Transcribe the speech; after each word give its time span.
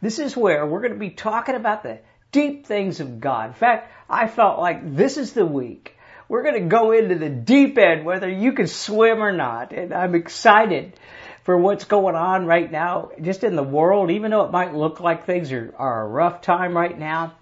This 0.00 0.18
is 0.18 0.36
where 0.36 0.66
we're 0.66 0.80
going 0.80 0.92
to 0.92 0.98
be 0.98 1.10
talking 1.10 1.54
about 1.54 1.82
the 1.82 1.98
deep 2.32 2.66
things 2.66 3.00
of 3.00 3.20
God. 3.20 3.48
In 3.48 3.54
fact, 3.54 3.92
I 4.08 4.28
felt 4.28 4.58
like 4.58 4.94
this 4.94 5.16
is 5.16 5.32
the 5.32 5.46
week. 5.46 5.96
We're 6.28 6.42
going 6.42 6.62
to 6.62 6.68
go 6.68 6.92
into 6.92 7.14
the 7.14 7.28
deep 7.28 7.78
end, 7.78 8.04
whether 8.04 8.28
you 8.28 8.52
can 8.52 8.66
swim 8.66 9.22
or 9.22 9.32
not. 9.32 9.72
And 9.72 9.94
I'm 9.94 10.14
excited 10.14 10.98
for 11.44 11.56
what's 11.56 11.84
going 11.84 12.16
on 12.16 12.46
right 12.46 12.70
now, 12.70 13.10
just 13.22 13.44
in 13.44 13.54
the 13.54 13.62
world, 13.62 14.10
even 14.10 14.32
though 14.32 14.44
it 14.44 14.50
might 14.50 14.74
look 14.74 15.00
like 15.00 15.24
things 15.24 15.52
are, 15.52 15.72
are 15.78 16.02
a 16.02 16.08
rough 16.08 16.42
time 16.42 16.76
right 16.76 16.98
now. 16.98 17.34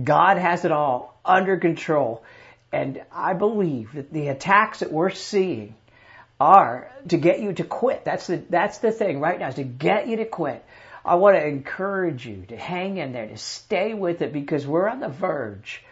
God 0.00 0.38
has 0.38 0.64
it 0.64 0.70
all 0.70 1.18
under 1.24 1.56
control. 1.56 2.22
And 2.72 3.02
I 3.12 3.34
believe 3.34 3.92
that 3.94 4.12
the 4.12 4.28
attacks 4.28 4.78
that 4.78 4.92
we're 4.92 5.10
seeing 5.10 5.74
are 6.40 6.90
to 7.08 7.16
get 7.16 7.40
you 7.40 7.52
to 7.52 7.64
quit. 7.64 8.04
That's 8.04 8.26
the, 8.26 8.42
that's 8.48 8.78
the 8.78 8.92
thing 8.92 9.20
right 9.20 9.38
now 9.38 9.48
is 9.48 9.56
to 9.56 9.64
get 9.64 10.08
you 10.08 10.16
to 10.16 10.24
quit. 10.24 10.64
I 11.04 11.16
want 11.16 11.36
to 11.36 11.46
encourage 11.46 12.26
you 12.26 12.44
to 12.48 12.56
hang 12.56 12.98
in 12.98 13.12
there, 13.12 13.26
to 13.26 13.36
stay 13.36 13.94
with 13.94 14.22
it 14.22 14.32
because 14.32 14.66
we're 14.66 14.88
on 14.88 15.00
the 15.00 15.08
verge 15.08 15.84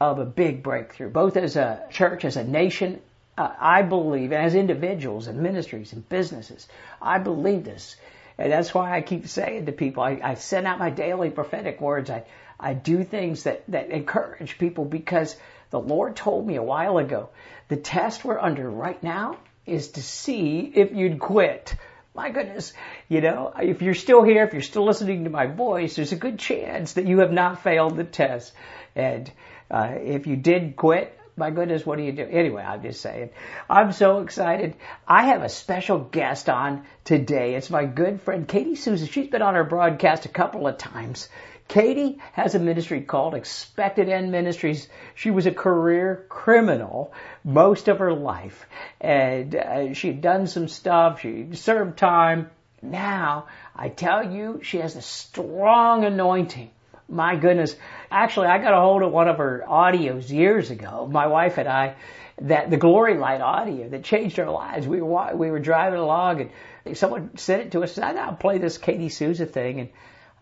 of 0.00 0.18
a 0.18 0.24
big 0.24 0.62
breakthrough, 0.62 1.10
both 1.10 1.36
as 1.36 1.56
a 1.56 1.82
church, 1.90 2.24
as 2.24 2.36
a 2.36 2.44
nation. 2.44 3.00
Uh, 3.36 3.52
I 3.58 3.82
believe, 3.82 4.32
as 4.32 4.54
individuals 4.54 5.26
and 5.26 5.40
ministries 5.40 5.92
and 5.92 6.08
businesses, 6.08 6.68
I 7.02 7.18
believe 7.18 7.64
this. 7.64 7.96
And 8.38 8.50
that's 8.50 8.72
why 8.72 8.96
I 8.96 9.00
keep 9.02 9.26
saying 9.26 9.66
to 9.66 9.72
people, 9.72 10.02
I, 10.02 10.20
I 10.22 10.34
send 10.34 10.66
out 10.66 10.78
my 10.78 10.90
daily 10.90 11.30
prophetic 11.30 11.80
words. 11.80 12.10
I, 12.10 12.24
I 12.58 12.74
do 12.74 13.04
things 13.04 13.44
that, 13.44 13.64
that 13.68 13.90
encourage 13.90 14.58
people 14.58 14.84
because 14.84 15.36
the 15.70 15.80
Lord 15.80 16.16
told 16.16 16.46
me 16.46 16.56
a 16.56 16.62
while 16.62 16.98
ago, 16.98 17.28
the 17.68 17.76
test 17.76 18.24
we're 18.24 18.38
under 18.38 18.68
right 18.70 19.00
now 19.02 19.38
is 19.66 19.88
to 19.92 20.02
see 20.02 20.72
if 20.74 20.92
you'd 20.92 21.18
quit 21.18 21.74
my 22.14 22.30
goodness, 22.30 22.72
you 23.08 23.20
know, 23.20 23.52
if 23.60 23.82
you're 23.82 23.94
still 23.94 24.22
here, 24.22 24.44
if 24.44 24.52
you're 24.52 24.62
still 24.62 24.84
listening 24.84 25.24
to 25.24 25.30
my 25.30 25.46
voice, 25.46 25.96
there's 25.96 26.12
a 26.12 26.16
good 26.16 26.38
chance 26.38 26.92
that 26.92 27.06
you 27.06 27.18
have 27.18 27.32
not 27.32 27.62
failed 27.62 27.96
the 27.96 28.04
test. 28.04 28.52
And 28.94 29.30
uh, 29.70 29.94
if 29.96 30.28
you 30.28 30.36
did 30.36 30.76
quit, 30.76 31.18
my 31.36 31.50
goodness, 31.50 31.84
what 31.84 31.98
do 31.98 32.04
you 32.04 32.12
do? 32.12 32.22
Anyway, 32.22 32.62
I'm 32.62 32.82
just 32.82 33.00
saying. 33.00 33.30
I'm 33.68 33.90
so 33.90 34.20
excited. 34.20 34.76
I 35.08 35.26
have 35.26 35.42
a 35.42 35.48
special 35.48 35.98
guest 35.98 36.48
on 36.48 36.84
today. 37.02 37.56
It's 37.56 37.70
my 37.70 37.84
good 37.84 38.20
friend 38.20 38.46
Katie 38.46 38.76
Souza. 38.76 39.06
She's 39.06 39.26
been 39.26 39.42
on 39.42 39.56
our 39.56 39.64
broadcast 39.64 40.26
a 40.26 40.28
couple 40.28 40.68
of 40.68 40.78
times. 40.78 41.28
Katie 41.68 42.18
has 42.32 42.54
a 42.54 42.58
ministry 42.58 43.00
called 43.00 43.34
Expected 43.34 44.08
End 44.08 44.30
Ministries. 44.30 44.88
She 45.14 45.30
was 45.30 45.46
a 45.46 45.50
career 45.50 46.26
criminal 46.28 47.12
most 47.42 47.88
of 47.88 47.98
her 47.98 48.12
life, 48.12 48.66
and 49.00 49.54
uh, 49.54 49.94
she'd 49.94 50.20
done 50.20 50.46
some 50.46 50.68
stuff. 50.68 51.20
She 51.20 51.48
served 51.54 51.98
time. 51.98 52.50
Now, 52.82 53.46
I 53.74 53.88
tell 53.88 54.30
you, 54.30 54.60
she 54.62 54.78
has 54.78 54.94
a 54.94 55.02
strong 55.02 56.04
anointing. 56.04 56.70
My 57.08 57.36
goodness. 57.36 57.76
Actually, 58.10 58.48
I 58.48 58.58
got 58.58 58.74
a 58.74 58.80
hold 58.80 59.02
of 59.02 59.12
one 59.12 59.28
of 59.28 59.38
her 59.38 59.64
audios 59.66 60.30
years 60.30 60.70
ago. 60.70 61.08
My 61.10 61.26
wife 61.26 61.58
and 61.58 61.68
I, 61.68 61.96
that 62.42 62.70
the 62.70 62.76
Glory 62.76 63.16
Light 63.16 63.40
audio 63.40 63.88
that 63.88 64.04
changed 64.04 64.38
our 64.38 64.50
lives. 64.50 64.86
We 64.86 65.00
were 65.00 65.34
we 65.34 65.50
were 65.50 65.60
driving 65.60 66.00
along 66.00 66.50
and 66.84 66.96
someone 66.96 67.36
sent 67.36 67.62
it 67.62 67.72
to 67.72 67.82
us. 67.82 67.98
I 67.98 68.12
now 68.12 68.32
play 68.32 68.58
this 68.58 68.78
Katie 68.78 69.08
Souza 69.08 69.46
thing 69.46 69.80
and 69.80 69.88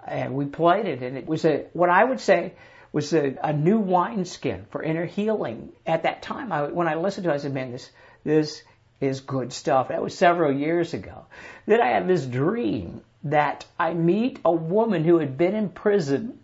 and 0.06 0.34
we 0.34 0.46
played 0.46 0.86
it, 0.86 1.02
and 1.02 1.16
it 1.16 1.26
was 1.26 1.44
a 1.44 1.66
what 1.72 1.90
I 1.90 2.04
would 2.04 2.20
say 2.20 2.54
was 2.92 3.12
a, 3.14 3.36
a 3.42 3.52
new 3.52 3.78
wineskin 3.78 4.66
for 4.70 4.82
inner 4.82 5.06
healing. 5.06 5.72
At 5.86 6.02
that 6.02 6.22
time, 6.22 6.52
I, 6.52 6.64
when 6.64 6.88
I 6.88 6.94
listened 6.94 7.24
to 7.24 7.30
it, 7.30 7.34
I 7.34 7.38
said, 7.38 7.54
"Man, 7.54 7.72
this 7.72 7.90
this 8.24 8.62
is 9.00 9.20
good 9.20 9.52
stuff." 9.52 9.88
That 9.88 10.02
was 10.02 10.16
several 10.16 10.52
years 10.52 10.94
ago. 10.94 11.26
Then 11.66 11.80
I 11.80 11.88
had 11.88 12.08
this 12.08 12.26
dream 12.26 13.02
that 13.24 13.64
I 13.78 13.94
meet 13.94 14.40
a 14.44 14.52
woman 14.52 15.04
who 15.04 15.18
had 15.18 15.38
been 15.38 15.54
in 15.54 15.68
prison, 15.68 16.40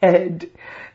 and 0.00 0.48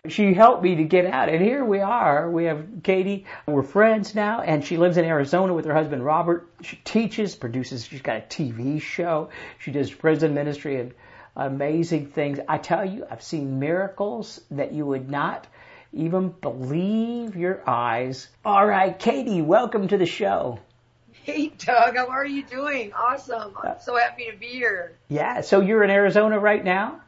she 0.08 0.34
helped 0.34 0.64
me 0.64 0.76
to 0.76 0.84
get 0.84 1.06
out. 1.06 1.30
And 1.30 1.42
here 1.42 1.64
we 1.64 1.80
are. 1.80 2.30
We 2.30 2.46
have 2.46 2.66
Katie. 2.84 3.26
We're 3.46 3.64
friends 3.64 4.16
now, 4.16 4.42
and 4.42 4.66
she 4.66 4.78
lives 4.78 4.98
in 4.98 5.06
Arizona 5.06 5.54
with 5.54 5.66
her 5.66 5.74
husband 5.74 6.04
Robert. 6.04 6.50
She 6.62 6.78
teaches, 6.78 7.36
produces. 7.36 7.86
She's 7.86 8.02
got 8.02 8.18
a 8.18 8.22
TV 8.22 8.82
show. 8.82 9.30
She 9.60 9.72
does 9.72 9.92
prison 9.92 10.34
ministry 10.34 10.80
and 10.80 10.94
amazing 11.36 12.08
things. 12.08 12.40
I 12.48 12.58
tell 12.58 12.86
you, 12.86 13.06
I've 13.10 13.24
seen 13.24 13.60
miracles 13.60 14.42
that 14.52 14.74
you 14.74 14.86
would 14.86 15.10
not 15.10 15.48
even 15.94 16.30
believe 16.30 17.36
your 17.36 17.68
eyes. 17.68 18.28
All 18.44 18.66
right, 18.66 18.98
Katie, 18.98 19.42
welcome 19.42 19.88
to 19.90 19.98
the 19.98 20.06
show. 20.06 20.60
Hey, 21.12 21.48
Doug, 21.58 21.96
how 21.96 22.08
are 22.08 22.26
you 22.26 22.44
doing? 22.44 22.94
Awesome. 22.94 23.54
I'm 23.64 23.80
so 23.82 23.98
happy 23.98 24.30
to 24.32 24.38
be 24.38 24.48
here. 24.48 24.96
Yeah, 25.10 25.42
so 25.42 25.62
you're 25.62 25.84
in 25.84 25.90
Arizona 25.90 26.38
right 26.38 26.64
now? 26.64 27.02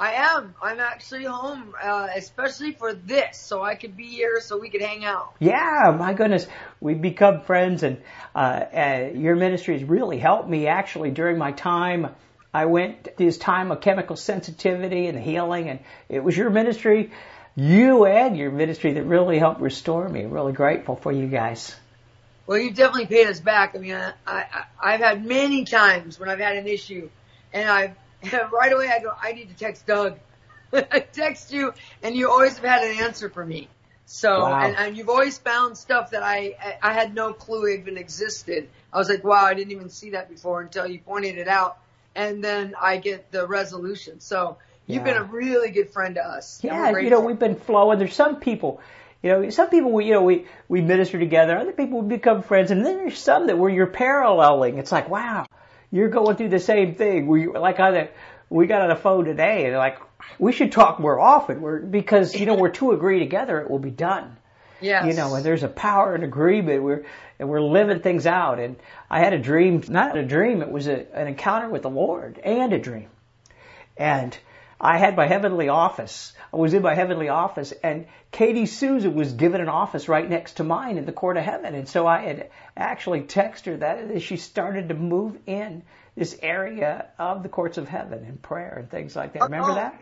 I 0.00 0.14
am. 0.14 0.54
I'm 0.60 0.80
actually 0.80 1.24
home, 1.24 1.74
uh, 1.80 2.08
especially 2.16 2.72
for 2.72 2.92
this, 2.92 3.38
so 3.38 3.62
I 3.62 3.76
could 3.76 3.96
be 3.96 4.08
here 4.08 4.40
so 4.40 4.58
we 4.58 4.68
could 4.68 4.82
hang 4.82 5.04
out. 5.04 5.34
Yeah, 5.38 5.94
my 5.96 6.12
goodness. 6.12 6.48
We've 6.80 7.00
become 7.00 7.42
friends, 7.42 7.84
and 7.84 8.02
uh, 8.34 8.38
uh, 8.38 9.10
your 9.14 9.36
ministry 9.36 9.78
has 9.78 9.88
really 9.88 10.18
helped 10.18 10.48
me 10.48 10.66
actually 10.66 11.12
during 11.12 11.38
my 11.38 11.52
time 11.52 12.08
I 12.54 12.66
went 12.66 13.16
this 13.16 13.38
time 13.38 13.70
of 13.70 13.80
chemical 13.80 14.14
sensitivity 14.14 15.06
and 15.06 15.18
healing, 15.18 15.70
and 15.70 15.80
it 16.10 16.22
was 16.22 16.36
your 16.36 16.50
ministry, 16.50 17.10
you 17.56 18.04
and 18.04 18.36
your 18.36 18.50
ministry 18.50 18.92
that 18.94 19.04
really 19.04 19.38
helped 19.38 19.60
restore 19.60 20.06
me. 20.06 20.24
Really 20.24 20.52
grateful 20.52 20.96
for 20.96 21.10
you 21.10 21.28
guys. 21.28 21.74
Well, 22.46 22.58
you 22.58 22.70
definitely 22.70 23.06
paid 23.06 23.28
us 23.28 23.40
back. 23.40 23.74
I 23.74 23.78
mean, 23.78 23.94
I, 23.94 24.12
I, 24.26 24.64
I've 24.78 25.00
had 25.00 25.24
many 25.24 25.64
times 25.64 26.20
when 26.20 26.28
I've 26.28 26.40
had 26.40 26.56
an 26.56 26.66
issue, 26.66 27.08
and 27.54 27.70
I 27.70 27.94
right 28.52 28.72
away 28.72 28.88
I 28.88 28.98
go, 28.98 29.12
I 29.20 29.32
need 29.32 29.48
to 29.48 29.56
text 29.56 29.86
Doug. 29.86 30.18
I 30.74 31.00
text 31.00 31.52
you, 31.52 31.72
and 32.02 32.14
you 32.14 32.30
always 32.30 32.56
have 32.58 32.64
had 32.64 32.82
an 32.82 33.02
answer 33.02 33.30
for 33.30 33.44
me. 33.44 33.68
So, 34.04 34.40
wow. 34.40 34.60
and, 34.60 34.76
and 34.76 34.96
you've 34.96 35.08
always 35.08 35.38
found 35.38 35.78
stuff 35.78 36.10
that 36.10 36.22
I 36.22 36.76
I 36.82 36.92
had 36.92 37.14
no 37.14 37.32
clue 37.32 37.68
even 37.68 37.96
existed. 37.96 38.68
I 38.92 38.98
was 38.98 39.08
like, 39.08 39.24
wow, 39.24 39.44
I 39.44 39.54
didn't 39.54 39.72
even 39.72 39.88
see 39.88 40.10
that 40.10 40.28
before 40.28 40.60
until 40.60 40.86
you 40.86 40.98
pointed 40.98 41.38
it 41.38 41.48
out 41.48 41.78
and 42.14 42.42
then 42.42 42.74
I 42.80 42.96
get 42.98 43.30
the 43.30 43.46
resolution. 43.46 44.20
So 44.20 44.58
you've 44.86 45.06
yeah. 45.06 45.14
been 45.14 45.22
a 45.22 45.24
really 45.24 45.70
good 45.70 45.90
friend 45.90 46.14
to 46.16 46.26
us. 46.26 46.60
Yeah, 46.62 46.96
you 46.98 47.10
know, 47.10 47.20
we've 47.20 47.38
been 47.38 47.56
flowing. 47.56 47.98
There's 47.98 48.14
some 48.14 48.40
people, 48.40 48.80
you 49.22 49.30
know, 49.30 49.50
some 49.50 49.70
people 49.70 49.92
we, 49.92 50.06
you 50.06 50.12
know, 50.12 50.22
we, 50.22 50.46
we 50.68 50.80
minister 50.80 51.18
together. 51.18 51.56
Other 51.56 51.72
people 51.72 52.02
we 52.02 52.16
become 52.16 52.42
friends. 52.42 52.70
And 52.70 52.84
then 52.84 52.96
there's 52.96 53.18
some 53.18 53.46
that 53.46 53.58
where 53.58 53.70
you're 53.70 53.86
paralleling. 53.86 54.78
It's 54.78 54.92
like, 54.92 55.08
wow, 55.08 55.46
you're 55.90 56.08
going 56.08 56.36
through 56.36 56.50
the 56.50 56.60
same 56.60 56.94
thing. 56.94 57.26
We, 57.26 57.46
like 57.46 57.76
the, 57.76 58.08
we 58.50 58.66
got 58.66 58.82
on 58.82 58.88
the 58.88 58.96
phone 58.96 59.24
today 59.24 59.66
and 59.66 59.76
like, 59.76 59.98
we 60.38 60.52
should 60.52 60.72
talk 60.72 61.00
more 61.00 61.18
often. 61.18 61.60
We're, 61.60 61.80
because, 61.80 62.34
you 62.34 62.46
know, 62.46 62.54
we're 62.54 62.70
two 62.70 62.92
agree 62.92 63.18
together, 63.18 63.60
it 63.60 63.70
will 63.70 63.78
be 63.78 63.90
done. 63.90 64.36
Yes. 64.82 65.06
You 65.06 65.14
know, 65.14 65.34
and 65.34 65.44
there's 65.44 65.62
a 65.62 65.68
power 65.68 66.14
and 66.14 66.24
agreement. 66.24 66.82
We're 66.82 67.04
and 67.42 67.48
we're 67.48 67.60
living 67.60 68.00
things 68.00 68.26
out. 68.26 68.60
And 68.60 68.76
I 69.10 69.18
had 69.18 69.32
a 69.32 69.38
dream, 69.38 69.82
not 69.88 70.16
a 70.16 70.24
dream, 70.24 70.62
it 70.62 70.70
was 70.70 70.86
a, 70.86 71.12
an 71.14 71.26
encounter 71.26 71.68
with 71.68 71.82
the 71.82 71.90
Lord 71.90 72.38
and 72.38 72.72
a 72.72 72.78
dream. 72.78 73.08
And 73.96 74.36
I 74.80 74.98
had 74.98 75.16
my 75.16 75.26
heavenly 75.26 75.68
office. 75.68 76.32
I 76.52 76.56
was 76.56 76.72
in 76.72 76.82
my 76.82 76.94
heavenly 76.94 77.28
office 77.28 77.72
and 77.82 78.06
Katie 78.30 78.66
Souza 78.66 79.10
was 79.10 79.32
given 79.32 79.60
an 79.60 79.68
office 79.68 80.08
right 80.08 80.28
next 80.28 80.54
to 80.54 80.64
mine 80.64 80.98
in 80.98 81.04
the 81.04 81.12
court 81.12 81.36
of 81.36 81.44
heaven. 81.44 81.74
And 81.74 81.88
so 81.88 82.06
I 82.06 82.20
had 82.20 82.50
actually 82.76 83.22
texted 83.22 83.64
her 83.66 83.76
that 83.78 83.98
as 83.98 84.22
she 84.22 84.36
started 84.36 84.88
to 84.88 84.94
move 84.94 85.36
in 85.46 85.82
this 86.16 86.38
area 86.42 87.08
of 87.18 87.42
the 87.42 87.48
courts 87.48 87.76
of 87.76 87.88
heaven 87.88 88.24
and 88.24 88.40
prayer 88.40 88.76
and 88.78 88.90
things 88.90 89.16
like 89.16 89.32
that. 89.32 89.42
Remember 89.42 89.72
oh, 89.72 89.74
that? 89.74 90.00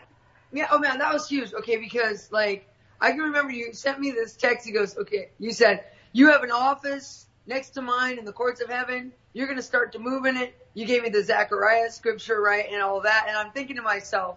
Yeah. 0.53 0.69
Oh 0.71 0.79
man, 0.79 0.99
that 0.99 1.13
was 1.13 1.27
huge. 1.27 1.55
Okay. 1.55 1.77
Because 1.77 2.31
like, 2.31 2.67
I 3.01 3.13
can 3.13 3.21
remember 3.21 3.53
you 3.53 3.73
sent 3.73 3.99
me 3.99 4.11
this 4.11 4.35
text. 4.37 4.67
He 4.67 4.73
goes, 4.73 4.97
okay, 4.97 5.31
you 5.39 5.53
said, 5.53 5.85
you 6.13 6.31
have 6.31 6.43
an 6.43 6.51
office 6.51 7.27
next 7.47 7.71
to 7.71 7.83
mine 7.83 8.19
in 8.19 8.25
the 8.25 8.33
courts 8.33 8.61
of 8.61 8.69
heaven. 8.69 9.13
You're 9.33 9.47
going 9.47 9.59
to 9.59 9.63
start 9.63 9.93
to 9.93 9.99
move 9.99 10.27
in 10.27 10.37
it. 10.37 10.55
You 10.75 10.87
gave 10.87 11.03
me 11.03 11.09
the 11.09 11.23
Zechariah 11.23 11.91
scripture, 11.91 12.41
right? 12.41 12.67
And 12.71 12.83
all 12.83 13.01
that. 13.03 13.27
And 13.29 13.37
I'm 13.37 13.53
thinking 13.53 13.77
to 13.77 13.83
myself, 13.83 14.37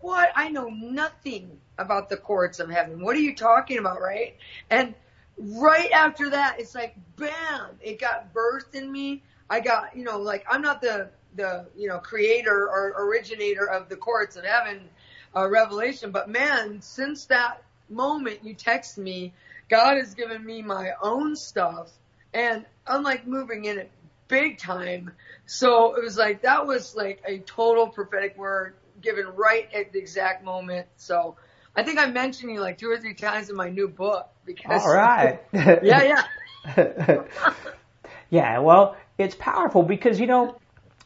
what? 0.00 0.30
I 0.36 0.50
know 0.50 0.68
nothing 0.68 1.58
about 1.78 2.08
the 2.08 2.16
courts 2.16 2.60
of 2.60 2.68
heaven. 2.70 3.02
What 3.02 3.16
are 3.16 3.20
you 3.20 3.34
talking 3.34 3.78
about, 3.78 4.00
right? 4.00 4.36
And 4.70 4.94
right 5.38 5.90
after 5.90 6.30
that, 6.30 6.56
it's 6.60 6.74
like, 6.74 6.94
bam, 7.16 7.78
it 7.80 7.98
got 7.98 8.34
birthed 8.34 8.74
in 8.74 8.90
me. 8.90 9.22
I 9.48 9.60
got, 9.60 9.96
you 9.96 10.04
know, 10.04 10.18
like 10.18 10.44
I'm 10.50 10.62
not 10.62 10.80
the, 10.80 11.10
the 11.36 11.66
you 11.76 11.88
know 11.88 11.98
creator 11.98 12.68
or 12.68 12.94
originator 12.98 13.68
of 13.68 13.88
the 13.88 13.96
courts 13.96 14.36
of 14.36 14.44
heaven 14.44 14.88
uh, 15.34 15.48
revelation. 15.48 16.10
But 16.10 16.28
man, 16.28 16.80
since 16.80 17.26
that 17.26 17.62
moment 17.88 18.44
you 18.44 18.54
text 18.54 18.98
me, 18.98 19.32
God 19.68 19.96
has 19.96 20.14
given 20.14 20.44
me 20.44 20.62
my 20.62 20.90
own 21.02 21.36
stuff, 21.36 21.90
and 22.32 22.64
I'm 22.86 23.02
like 23.02 23.26
moving 23.26 23.64
in 23.64 23.78
it 23.78 23.90
big 24.28 24.58
time. 24.58 25.12
So 25.46 25.94
it 25.94 26.02
was 26.02 26.16
like 26.16 26.42
that 26.42 26.66
was 26.66 26.94
like 26.94 27.22
a 27.26 27.38
total 27.38 27.88
prophetic 27.88 28.36
word 28.36 28.74
given 29.00 29.26
right 29.34 29.68
at 29.74 29.92
the 29.92 29.98
exact 29.98 30.44
moment. 30.44 30.86
So 30.96 31.36
I 31.76 31.82
think 31.82 31.98
I 31.98 32.06
mentioned 32.06 32.52
you 32.52 32.60
like 32.60 32.78
two 32.78 32.90
or 32.90 32.98
three 32.98 33.14
times 33.14 33.50
in 33.50 33.56
my 33.56 33.68
new 33.68 33.88
book 33.88 34.28
because. 34.44 34.82
All 34.82 34.94
right. 34.94 35.40
yeah, 35.52 36.24
yeah. 36.66 37.22
yeah, 38.30 38.58
well, 38.58 38.96
it's 39.18 39.34
powerful 39.34 39.82
because, 39.82 40.18
you 40.18 40.26
know, 40.26 40.56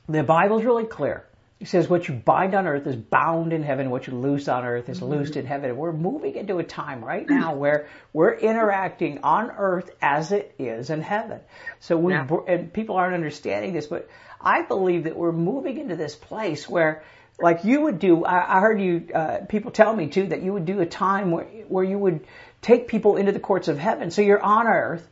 the 0.08 0.22
Bible's 0.22 0.64
really 0.64 0.86
clear. 0.86 1.27
It 1.60 1.66
says 1.66 1.88
what 1.88 2.06
you 2.06 2.14
bind 2.14 2.54
on 2.54 2.68
earth 2.68 2.86
is 2.86 2.94
bound 2.94 3.52
in 3.52 3.64
heaven, 3.64 3.90
what 3.90 4.06
you 4.06 4.14
loose 4.14 4.46
on 4.46 4.64
earth 4.64 4.88
is 4.88 5.02
loosed 5.02 5.34
in 5.34 5.44
heaven. 5.44 5.70
And 5.70 5.78
We're 5.78 5.92
moving 5.92 6.36
into 6.36 6.58
a 6.58 6.64
time 6.64 7.04
right 7.04 7.28
now 7.28 7.56
where 7.56 7.88
we're 8.12 8.34
interacting 8.34 9.24
on 9.24 9.50
earth 9.50 9.90
as 10.00 10.30
it 10.30 10.54
is 10.60 10.90
in 10.90 11.00
heaven. 11.02 11.40
So 11.80 11.96
we, 11.96 12.12
Yeah. 12.12 12.28
and 12.46 12.72
people 12.72 12.94
aren't 12.94 13.14
understanding 13.14 13.72
this, 13.72 13.88
but 13.88 14.08
I 14.40 14.62
believe 14.62 15.04
that 15.04 15.16
we're 15.16 15.32
moving 15.32 15.78
into 15.78 15.96
this 15.96 16.14
place 16.14 16.68
where, 16.68 17.02
like 17.40 17.64
you 17.64 17.80
would 17.82 17.98
do, 17.98 18.24
I, 18.24 18.58
I 18.58 18.60
heard 18.60 18.80
you, 18.80 19.08
uh, 19.12 19.38
people 19.48 19.72
tell 19.72 19.94
me 19.94 20.06
too, 20.06 20.28
that 20.28 20.42
you 20.42 20.52
would 20.52 20.64
do 20.64 20.80
a 20.80 20.86
time 20.86 21.32
where, 21.32 21.44
where 21.66 21.84
you 21.84 21.98
would 21.98 22.24
take 22.62 22.86
people 22.86 23.16
into 23.16 23.32
the 23.32 23.40
courts 23.40 23.66
of 23.66 23.78
heaven. 23.78 24.12
So 24.12 24.22
you're 24.22 24.42
on 24.42 24.68
earth 24.68 25.04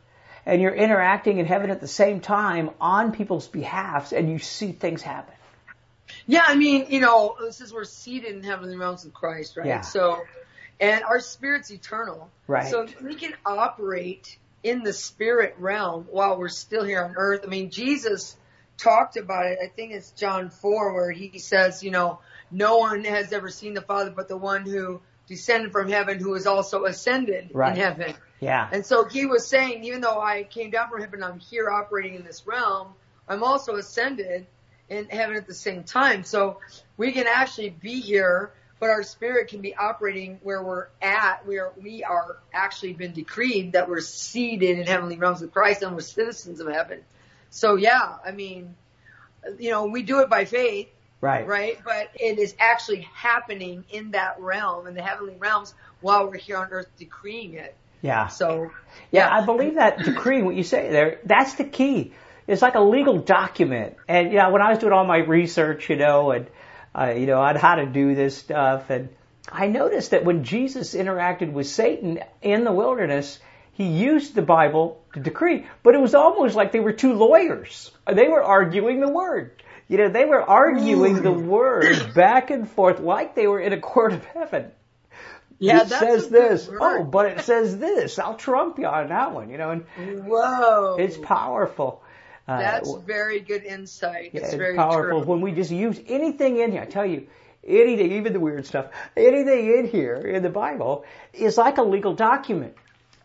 and 0.45 0.61
you're 0.61 0.73
interacting 0.73 1.39
in 1.39 1.45
heaven 1.45 1.71
at 1.71 1.81
the 1.81 1.87
same 1.89 2.21
time 2.21 2.69
on 2.79 3.11
people's 3.11 3.49
behalfs 3.49 4.13
and 4.13 4.29
you 4.31 4.39
see 4.39 4.71
things 4.71 5.01
happen. 5.01 5.33
Yeah, 6.27 6.43
I 6.45 6.55
mean, 6.55 6.87
you 6.89 6.99
know, 6.99 7.35
this 7.39 7.61
is 7.61 7.73
we're 7.73 7.85
seated 7.85 8.35
in 8.35 8.43
heavenly 8.43 8.75
realms 8.75 9.05
with 9.05 9.13
Christ, 9.13 9.57
right? 9.57 9.65
Yeah. 9.65 9.81
So, 9.81 10.23
and 10.79 11.03
our 11.03 11.19
spirit's 11.19 11.71
eternal. 11.71 12.29
Right. 12.47 12.69
So 12.69 12.85
we 13.01 13.15
can 13.15 13.33
operate 13.45 14.37
in 14.63 14.83
the 14.83 14.93
spirit 14.93 15.55
realm 15.57 16.07
while 16.11 16.37
we're 16.37 16.49
still 16.49 16.83
here 16.83 17.03
on 17.03 17.13
earth. 17.15 17.41
I 17.43 17.47
mean, 17.47 17.69
Jesus 17.71 18.35
talked 18.77 19.17
about 19.17 19.45
it. 19.45 19.59
I 19.63 19.67
think 19.67 19.93
it's 19.93 20.11
John 20.11 20.49
4 20.49 20.93
where 20.93 21.11
he 21.11 21.39
says, 21.39 21.81
you 21.83 21.91
know, 21.91 22.19
no 22.51 22.77
one 22.77 23.03
has 23.05 23.31
ever 23.33 23.49
seen 23.49 23.73
the 23.73 23.81
Father 23.81 24.11
but 24.11 24.27
the 24.27 24.37
one 24.37 24.63
who 24.63 25.01
descended 25.27 25.71
from 25.71 25.89
heaven 25.89 26.19
who 26.19 26.35
is 26.35 26.45
also 26.45 26.85
ascended 26.85 27.49
Right. 27.53 27.75
in 27.75 27.83
heaven. 27.83 28.13
Yeah. 28.39 28.69
And 28.71 28.85
so 28.85 29.05
he 29.05 29.25
was 29.25 29.47
saying, 29.47 29.83
even 29.85 30.01
though 30.01 30.21
I 30.21 30.43
came 30.43 30.69
down 30.71 30.89
from 30.89 31.01
heaven, 31.01 31.23
I'm 31.23 31.39
here 31.39 31.69
operating 31.69 32.15
in 32.15 32.23
this 32.23 32.45
realm, 32.45 32.93
I'm 33.27 33.43
also 33.43 33.75
ascended 33.75 34.45
in 34.89 35.09
heaven 35.09 35.35
at 35.35 35.47
the 35.47 35.53
same 35.53 35.83
time. 35.83 36.23
So 36.23 36.59
we 36.95 37.11
can 37.11 37.27
actually 37.27 37.69
be 37.69 37.99
here, 37.99 38.51
but 38.79 38.89
our 38.89 39.03
spirit 39.03 39.49
can 39.49 39.61
be 39.61 39.75
operating 39.75 40.39
where 40.43 40.61
we're 40.63 40.87
at, 41.01 41.45
where 41.45 41.71
we 41.81 42.03
are 42.03 42.37
actually 42.53 42.93
been 42.93 43.11
decreed 43.13 43.73
that 43.73 43.89
we're 43.89 44.01
seated 44.01 44.79
in 44.79 44.85
heavenly 44.87 45.17
realms 45.17 45.41
with 45.41 45.51
Christ 45.51 45.81
and 45.81 45.93
we're 45.93 46.01
citizens 46.01 46.59
of 46.59 46.67
heaven. 46.67 47.01
So 47.49 47.75
yeah, 47.75 48.15
I 48.25 48.31
mean, 48.31 48.75
you 49.59 49.71
know, 49.71 49.85
we 49.85 50.03
do 50.03 50.19
it 50.19 50.29
by 50.29 50.45
faith, 50.45 50.89
Right. 51.19 51.47
right? 51.47 51.79
But 51.83 52.11
it 52.15 52.37
is 52.37 52.55
actually 52.59 53.01
happening 53.13 53.85
in 53.89 54.11
that 54.11 54.39
realm, 54.39 54.85
in 54.87 54.93
the 54.93 55.01
heavenly 55.01 55.35
realms, 55.37 55.73
while 56.01 56.27
we're 56.27 56.37
here 56.37 56.57
on 56.57 56.67
earth 56.71 56.87
decreeing 56.97 57.55
it. 57.55 57.75
Yeah. 58.01 58.27
So, 58.27 58.71
Yeah, 59.11 59.27
I 59.33 59.43
believe 59.43 59.75
that 59.75 60.03
decree, 60.03 60.43
what 60.43 60.55
you 60.55 60.63
say 60.63 60.91
there, 60.91 61.19
that's 61.25 61.55
the 61.55 61.63
key. 61.63 62.13
It's 62.47 62.61
like 62.61 62.75
a 62.75 62.81
legal 62.81 63.17
document. 63.19 63.97
And, 64.07 64.31
you 64.31 64.37
know, 64.39 64.51
when 64.51 64.61
I 64.61 64.69
was 64.69 64.79
doing 64.79 64.93
all 64.93 65.05
my 65.05 65.17
research, 65.17 65.89
you 65.89 65.97
know, 65.97 66.31
and, 66.31 66.47
uh, 66.97 67.11
you 67.11 67.25
know, 67.25 67.41
on 67.41 67.55
how 67.57 67.75
to 67.75 67.85
do 67.85 68.15
this 68.15 68.37
stuff, 68.37 68.89
and 68.89 69.09
I 69.51 69.67
noticed 69.67 70.11
that 70.11 70.25
when 70.25 70.43
Jesus 70.43 70.95
interacted 70.95 71.51
with 71.51 71.67
Satan 71.67 72.19
in 72.41 72.63
the 72.63 72.71
wilderness, 72.71 73.39
he 73.73 73.85
used 73.85 74.33
the 74.33 74.41
Bible 74.41 75.03
to 75.13 75.19
decree, 75.19 75.67
but 75.83 75.93
it 75.93 75.99
was 75.99 76.15
almost 76.15 76.55
like 76.55 76.71
they 76.71 76.79
were 76.79 76.93
two 76.93 77.13
lawyers. 77.13 77.91
They 78.11 78.27
were 78.27 78.43
arguing 78.43 78.99
the 79.01 79.09
word. 79.09 79.63
You 79.87 79.99
know, 79.99 80.09
they 80.09 80.25
were 80.25 80.41
arguing 80.41 81.21
the 81.21 81.31
word 81.31 82.13
back 82.13 82.49
and 82.49 82.69
forth 82.69 82.99
like 82.99 83.35
they 83.35 83.47
were 83.47 83.59
in 83.59 83.73
a 83.73 83.79
court 83.79 84.13
of 84.13 84.25
heaven. 84.25 84.71
yeah, 85.59 85.83
it 85.83 85.89
says 85.89 86.27
this. 86.27 86.67
word. 86.67 86.79
Oh, 86.81 87.03
but 87.03 87.27
it 87.27 87.41
says 87.41 87.77
this. 87.77 88.19
I'll 88.19 88.35
trump 88.35 88.79
you 88.79 88.87
on 88.87 89.09
that 89.09 89.33
one, 89.33 89.49
you 89.49 89.57
know, 89.57 89.71
and 89.71 89.85
Whoa. 90.25 90.97
it's 90.99 91.17
powerful. 91.17 92.03
Uh, 92.47 92.59
That's 92.59 92.93
very 93.05 93.41
good 93.41 93.63
insight. 93.63 94.31
it's 94.33 94.53
very 94.53 94.75
powerful 94.75 95.21
true. 95.21 95.29
when 95.29 95.41
we 95.41 95.51
just 95.51 95.71
use 95.71 95.99
anything 96.07 96.57
in 96.59 96.71
here. 96.71 96.81
I 96.81 96.85
tell 96.85 97.05
you, 97.05 97.27
anything, 97.65 98.13
even 98.13 98.31
the 98.33 98.39
weird 98.39 98.65
stuff, 98.65 98.87
anything 99.17 99.67
in 99.77 99.87
here 99.87 100.15
in 100.15 100.43
the 100.43 100.49
Bible 100.49 101.03
is 101.33 101.57
like 101.57 101.77
a 101.77 101.83
legal 101.83 102.13
document. 102.13 102.73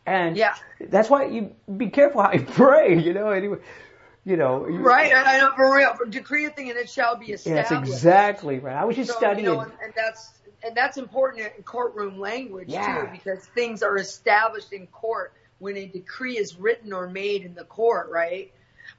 And 0.04 0.36
Yeah. 0.36 0.54
that's 0.80 1.08
why 1.08 1.26
you 1.26 1.54
be 1.76 1.90
careful 1.90 2.22
how 2.22 2.32
you 2.32 2.42
pray, 2.46 2.98
you 2.98 3.12
know, 3.12 3.30
anyway, 3.30 3.58
you 4.24 4.36
know. 4.36 4.66
you- 4.66 4.78
Right, 4.80 5.12
I 5.14 5.36
I 5.36 5.38
know 5.38 5.52
for 5.54 5.72
real. 5.76 5.96
Decree 6.10 6.46
a 6.46 6.50
thing 6.50 6.70
and 6.70 6.78
it 6.78 6.90
shall 6.90 7.14
be 7.16 7.26
established. 7.26 7.70
that's 7.70 7.88
exactly 7.90 8.58
right. 8.58 8.74
I 8.74 8.84
was 8.84 8.96
just 8.96 9.12
So, 9.12 9.18
studying. 9.18 9.46
You 9.46 9.54
know, 9.54 9.60
and, 9.60 9.72
and 9.84 9.92
that's 9.94 10.32
and 10.64 10.76
that's 10.76 10.96
important 10.96 11.42
in 11.56 11.62
courtroom 11.62 12.18
language 12.18 12.68
Yeah. 12.70 13.02
too, 13.04 13.08
because 13.12 13.46
things 13.54 13.84
are 13.84 13.96
established 13.96 14.72
in 14.72 14.88
court 14.88 15.32
when 15.58 15.76
a 15.76 15.86
decree 15.86 16.36
is 16.38 16.56
written 16.56 16.92
or 16.92 17.08
made 17.08 17.44
in 17.44 17.54
the 17.54 17.64
court, 17.64 18.10
right? 18.10 18.52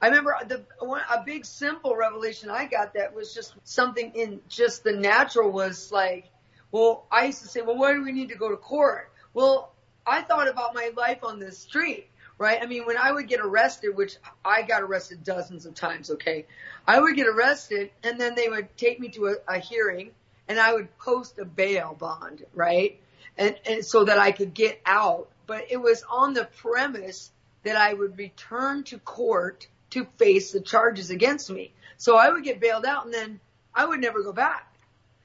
I 0.04 0.08
remember 0.08 0.36
the 0.46 0.62
one, 0.84 1.00
a 1.10 1.22
big 1.24 1.46
simple 1.46 1.96
revelation 1.96 2.50
I 2.50 2.66
got 2.66 2.92
that 2.92 3.14
was 3.14 3.32
just 3.32 3.54
something 3.64 4.12
in 4.14 4.42
just 4.50 4.84
the 4.84 4.92
natural 4.92 5.50
was 5.50 5.90
like, 5.90 6.26
well, 6.70 7.06
I 7.10 7.24
used 7.24 7.40
to 7.40 7.48
say, 7.48 7.62
well, 7.62 7.78
why 7.78 7.94
do 7.94 8.04
we 8.04 8.12
need 8.12 8.28
to 8.28 8.34
go 8.34 8.50
to 8.50 8.56
court? 8.58 9.10
Well, 9.32 9.72
I 10.06 10.20
thought 10.20 10.46
about 10.46 10.74
my 10.74 10.90
life 10.94 11.24
on 11.24 11.38
the 11.38 11.50
street, 11.52 12.06
right? 12.36 12.58
I 12.60 12.66
mean, 12.66 12.84
when 12.84 12.98
I 12.98 13.12
would 13.12 13.28
get 13.28 13.40
arrested, 13.40 13.96
which 13.96 14.16
I 14.44 14.60
got 14.60 14.82
arrested 14.82 15.24
dozens 15.24 15.64
of 15.64 15.74
times, 15.74 16.10
okay, 16.10 16.44
I 16.86 17.00
would 17.00 17.16
get 17.16 17.26
arrested 17.26 17.90
and 18.02 18.20
then 18.20 18.34
they 18.34 18.50
would 18.50 18.76
take 18.76 19.00
me 19.00 19.08
to 19.08 19.28
a, 19.28 19.54
a 19.54 19.58
hearing 19.58 20.10
and 20.48 20.60
I 20.60 20.74
would 20.74 20.98
post 20.98 21.38
a 21.38 21.46
bail 21.46 21.96
bond, 21.98 22.44
right? 22.52 23.00
And, 23.38 23.58
and 23.64 23.82
so 23.82 24.04
that 24.04 24.18
I 24.18 24.32
could 24.32 24.52
get 24.52 24.82
out. 24.84 25.30
But 25.46 25.64
it 25.70 25.78
was 25.78 26.04
on 26.10 26.34
the 26.34 26.44
premise 26.44 27.30
that 27.62 27.76
I 27.76 27.94
would 27.94 28.18
return 28.18 28.84
to 28.84 28.98
court 28.98 29.66
to 29.94 30.04
face 30.18 30.50
the 30.50 30.60
charges 30.60 31.10
against 31.10 31.48
me. 31.48 31.72
So 31.96 32.16
I 32.16 32.28
would 32.28 32.42
get 32.42 32.60
bailed 32.60 32.84
out 32.84 33.04
and 33.04 33.14
then 33.14 33.40
I 33.72 33.86
would 33.86 34.00
never 34.00 34.22
go 34.22 34.32
back. 34.32 34.74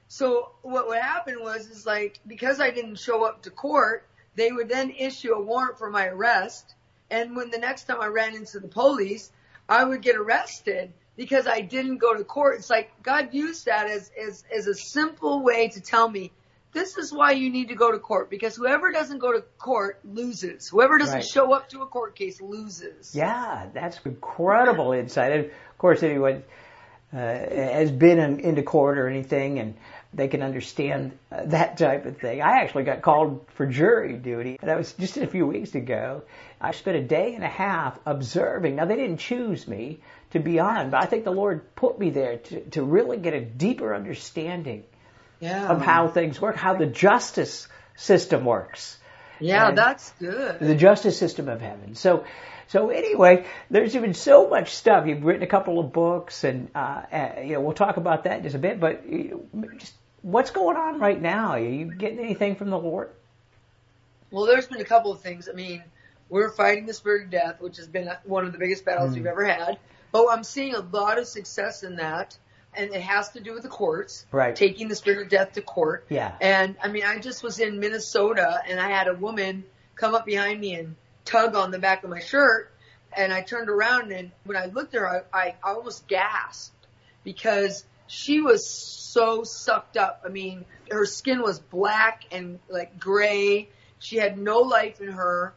So 0.06 0.52
what 0.62 0.86
would 0.86 1.00
happen 1.00 1.40
was 1.40 1.66
is 1.66 1.84
like 1.84 2.20
because 2.26 2.60
I 2.60 2.70
didn't 2.70 2.96
show 2.96 3.24
up 3.24 3.42
to 3.42 3.50
court, 3.50 4.06
they 4.36 4.52
would 4.52 4.68
then 4.68 4.90
issue 4.90 5.32
a 5.32 5.42
warrant 5.42 5.78
for 5.78 5.90
my 5.90 6.06
arrest. 6.06 6.74
And 7.10 7.34
when 7.34 7.50
the 7.50 7.58
next 7.58 7.84
time 7.84 8.00
I 8.00 8.06
ran 8.06 8.36
into 8.36 8.60
the 8.60 8.68
police, 8.68 9.32
I 9.68 9.84
would 9.84 10.02
get 10.02 10.16
arrested 10.16 10.92
because 11.16 11.48
I 11.48 11.60
didn't 11.60 11.98
go 11.98 12.16
to 12.16 12.22
court. 12.22 12.58
It's 12.58 12.70
like 12.70 12.90
God 13.02 13.30
used 13.32 13.66
that 13.66 13.88
as 13.88 14.10
as 14.24 14.44
as 14.56 14.68
a 14.68 14.74
simple 14.74 15.42
way 15.42 15.68
to 15.68 15.80
tell 15.80 16.08
me 16.08 16.30
this 16.72 16.96
is 16.96 17.12
why 17.12 17.32
you 17.32 17.50
need 17.50 17.68
to 17.68 17.74
go 17.74 17.90
to 17.90 17.98
court 17.98 18.30
because 18.30 18.54
whoever 18.54 18.92
doesn't 18.92 19.18
go 19.18 19.32
to 19.32 19.42
court 19.58 19.98
loses. 20.04 20.68
Whoever 20.68 20.98
doesn't 20.98 21.14
Right. 21.14 21.24
show 21.24 21.52
up 21.52 21.68
to 21.70 21.82
a 21.82 21.86
court 21.86 22.14
case 22.14 22.40
loses. 22.40 23.14
Yeah, 23.14 23.66
that's 23.72 23.98
incredible 24.04 24.92
insight. 24.92 25.32
And 25.32 25.44
of 25.46 25.78
course, 25.78 26.02
anyone 26.02 26.44
uh, 27.12 27.16
has 27.16 27.90
been 27.90 28.20
in, 28.20 28.40
into 28.40 28.62
court 28.62 28.98
or 28.98 29.08
anything, 29.08 29.58
and 29.58 29.74
they 30.14 30.28
can 30.28 30.42
understand 30.42 31.18
uh, 31.32 31.42
that 31.46 31.76
type 31.76 32.06
of 32.06 32.18
thing. 32.18 32.40
I 32.40 32.60
actually 32.62 32.84
got 32.84 33.02
called 33.02 33.46
for 33.54 33.66
jury 33.66 34.16
duty. 34.16 34.58
That 34.62 34.76
was 34.76 34.92
just 34.92 35.16
a 35.16 35.26
few 35.26 35.46
weeks 35.46 35.74
ago. 35.74 36.22
I 36.60 36.70
spent 36.70 36.96
a 36.96 37.02
day 37.02 37.34
and 37.34 37.42
a 37.42 37.48
half 37.48 37.98
observing. 38.06 38.76
Now, 38.76 38.84
they 38.84 38.96
didn't 38.96 39.18
choose 39.18 39.66
me 39.66 40.00
to 40.30 40.38
be 40.38 40.60
on, 40.60 40.90
but 40.90 41.02
I 41.02 41.06
think 41.06 41.24
the 41.24 41.32
Lord 41.32 41.74
put 41.74 41.98
me 41.98 42.10
there 42.10 42.36
to, 42.36 42.60
to 42.70 42.84
really 42.84 43.16
get 43.16 43.34
a 43.34 43.40
deeper 43.40 43.92
understanding 43.94 44.84
Yeah. 45.40 45.68
of 45.68 45.80
how 45.82 46.08
things 46.08 46.40
work, 46.40 46.56
how 46.56 46.74
the 46.74 46.86
justice 46.86 47.66
system 47.96 48.44
works 48.44 48.98
Yeah, 49.40 49.68
and- 49.68 49.78
that's 49.78 50.12
good. 50.20 50.58
the 50.60 50.74
justice 50.74 51.18
system 51.18 51.48
of 51.48 51.60
heaven. 51.60 51.94
So, 51.94 52.24
so 52.68 52.90
anyway, 52.90 53.46
there's 53.70 53.94
been 53.94 54.14
so 54.14 54.48
much 54.48 54.74
stuff. 54.74 55.06
You've 55.06 55.24
written 55.24 55.42
a 55.42 55.46
couple 55.48 55.78
of 55.80 55.92
books, 55.92 56.44
and 56.44 56.68
uh, 56.74 57.02
uh, 57.12 57.30
you 57.42 57.54
know 57.54 57.60
we'll 57.62 57.72
talk 57.72 57.96
about 57.96 58.24
that 58.24 58.38
in 58.38 58.42
just 58.44 58.54
a 58.54 58.58
bit. 58.58 58.78
But 58.78 59.08
you 59.08 59.48
know, 59.52 59.68
just 59.78 59.94
what's 60.22 60.50
going 60.50 60.76
on 60.76 61.00
right 61.00 61.20
now? 61.20 61.52
Are 61.52 61.58
you 61.58 61.86
getting 61.94 62.18
anything 62.20 62.54
from 62.56 62.70
the 62.70 62.78
Lord? 62.78 63.10
Well, 64.30 64.46
there's 64.46 64.66
been 64.66 64.80
a 64.80 64.84
couple 64.84 65.10
of 65.10 65.20
things. 65.20 65.48
I 65.48 65.52
mean, 65.52 65.82
we're 66.28 66.50
fighting 66.50 66.86
the 66.86 66.94
spirit 66.94 67.24
of 67.24 67.30
death, 67.30 67.60
which 67.60 67.78
has 67.78 67.88
been 67.88 68.08
one 68.24 68.46
of 68.46 68.52
the 68.52 68.58
biggest 68.58 68.84
battles 68.84 69.10
Mm. 69.10 69.14
we've 69.16 69.26
ever 69.26 69.44
had. 69.44 69.78
But 70.12 70.26
I'm 70.30 70.44
seeing 70.44 70.74
a 70.74 70.80
lot 70.80 71.18
of 71.18 71.26
success 71.26 71.82
in 71.82 71.96
that, 71.96 72.36
and 72.74 72.94
it 72.94 73.00
has 73.02 73.30
to 73.30 73.40
do 73.40 73.52
with 73.54 73.62
the 73.62 73.68
courts, 73.68 74.26
Right. 74.30 74.54
taking 74.54 74.88
the 74.88 74.94
spirit 74.96 75.22
of 75.22 75.28
death 75.28 75.52
to 75.52 75.62
court. 75.62 76.06
Yeah. 76.08 76.32
And 76.40 76.76
I 76.82 76.88
mean, 76.88 77.04
I 77.04 77.18
just 77.18 77.42
was 77.42 77.58
in 77.58 77.80
Minnesota, 77.80 78.60
and 78.68 78.78
I 78.78 78.88
had 78.88 79.08
a 79.08 79.14
woman 79.14 79.64
come 79.96 80.14
up 80.14 80.24
behind 80.24 80.60
me 80.60 80.74
and 80.74 80.96
tug 81.24 81.54
on 81.54 81.70
the 81.70 81.78
back 81.78 82.04
of 82.04 82.10
my 82.10 82.20
shirt, 82.20 82.72
and 83.12 83.32
I 83.32 83.42
turned 83.42 83.68
around, 83.68 84.12
and 84.12 84.30
when 84.44 84.56
I 84.56 84.66
looked 84.66 84.94
at 84.94 85.00
her, 85.00 85.24
I, 85.32 85.38
I 85.38 85.54
almost 85.64 86.06
gasped. 86.08 86.74
because 87.24 87.84
she 88.06 88.40
was 88.40 88.68
so 88.68 89.44
sucked 89.44 89.96
up. 89.96 90.22
I 90.24 90.30
mean, 90.30 90.64
her 90.90 91.04
skin 91.06 91.42
was 91.42 91.58
black 91.60 92.24
and 92.32 92.58
like 92.68 92.98
gray. 92.98 93.68
She 94.00 94.16
had 94.16 94.36
no 94.38 94.60
life 94.60 95.00
in 95.00 95.08
her. 95.12 95.54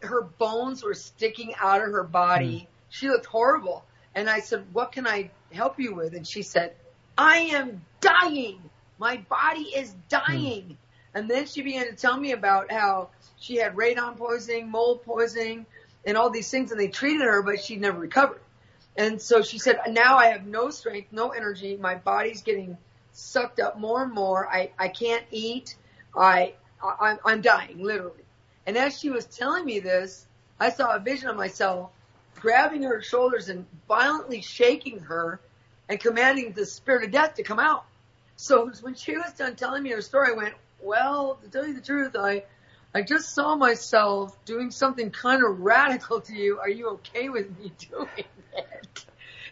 Her 0.00 0.22
bones 0.22 0.82
were 0.82 0.94
sticking 0.94 1.54
out 1.60 1.80
of 1.82 1.92
her 1.92 2.02
body. 2.02 2.62
Mm. 2.62 2.66
She 2.88 3.08
looked 3.08 3.26
horrible. 3.26 3.84
And 4.16 4.28
I 4.28 4.40
said, 4.40 4.64
what 4.72 4.90
can 4.92 5.06
I 5.06 5.30
help 5.54 5.78
you 5.78 5.94
with? 5.94 6.14
And 6.14 6.26
she 6.26 6.42
said, 6.42 6.74
I 7.16 7.38
am 7.54 7.84
dying. 8.00 8.60
My 8.98 9.18
body 9.28 9.62
is 9.62 9.94
dying. 10.08 10.62
Mm. 10.62 10.76
And 11.14 11.30
then 11.30 11.46
she 11.46 11.62
began 11.62 11.86
to 11.86 11.94
tell 11.94 12.16
me 12.18 12.32
about 12.32 12.70
how 12.70 13.10
she 13.38 13.56
had 13.56 13.74
radon 13.74 14.16
poisoning, 14.16 14.70
mold 14.70 15.02
poisoning, 15.04 15.66
and 16.04 16.16
all 16.16 16.30
these 16.30 16.50
things, 16.50 16.72
and 16.72 16.80
they 16.80 16.88
treated 16.88 17.22
her, 17.22 17.42
but 17.42 17.62
she 17.62 17.76
never 17.76 17.98
recovered. 17.98 18.40
And 18.96 19.20
so 19.20 19.42
she 19.42 19.58
said, 19.58 19.80
now 19.90 20.16
I 20.16 20.26
have 20.26 20.46
no 20.46 20.70
strength, 20.70 21.12
no 21.12 21.30
energy. 21.30 21.76
My 21.76 21.94
body's 21.94 22.42
getting 22.42 22.76
sucked 23.12 23.60
up 23.60 23.78
more 23.78 24.02
and 24.02 24.12
more. 24.12 24.48
I, 24.48 24.70
I 24.78 24.88
can't 24.88 25.24
eat. 25.30 25.76
I, 26.16 26.54
I, 26.82 27.16
I'm 27.24 27.40
dying, 27.40 27.82
literally. 27.82 28.24
And 28.66 28.76
as 28.76 28.98
she 28.98 29.10
was 29.10 29.24
telling 29.26 29.64
me 29.64 29.80
this, 29.80 30.26
I 30.60 30.70
saw 30.70 30.94
a 30.94 31.00
vision 31.00 31.28
of 31.28 31.36
myself 31.36 31.90
grabbing 32.40 32.82
her 32.82 33.02
shoulders 33.02 33.48
and 33.48 33.66
violently 33.88 34.40
shaking 34.40 35.00
her 35.00 35.40
and 35.88 36.00
commanding 36.00 36.52
the 36.52 36.66
spirit 36.66 37.04
of 37.04 37.10
death 37.10 37.34
to 37.34 37.42
come 37.42 37.58
out. 37.58 37.84
So 38.36 38.70
when 38.80 38.94
she 38.94 39.16
was 39.16 39.32
done 39.34 39.56
telling 39.56 39.82
me 39.82 39.90
her 39.90 40.00
story, 40.00 40.30
I 40.32 40.36
went, 40.36 40.54
well, 40.80 41.38
to 41.42 41.48
tell 41.48 41.66
you 41.66 41.74
the 41.74 41.80
truth, 41.80 42.16
I, 42.16 42.44
I 42.94 43.02
just 43.02 43.34
saw 43.34 43.54
myself 43.54 44.36
doing 44.44 44.70
something 44.70 45.10
kind 45.10 45.44
of 45.44 45.60
radical 45.60 46.20
to 46.22 46.34
you. 46.34 46.58
Are 46.58 46.68
you 46.68 46.90
okay 46.90 47.28
with 47.28 47.58
me 47.58 47.72
doing 47.90 48.08
it? 48.16 49.06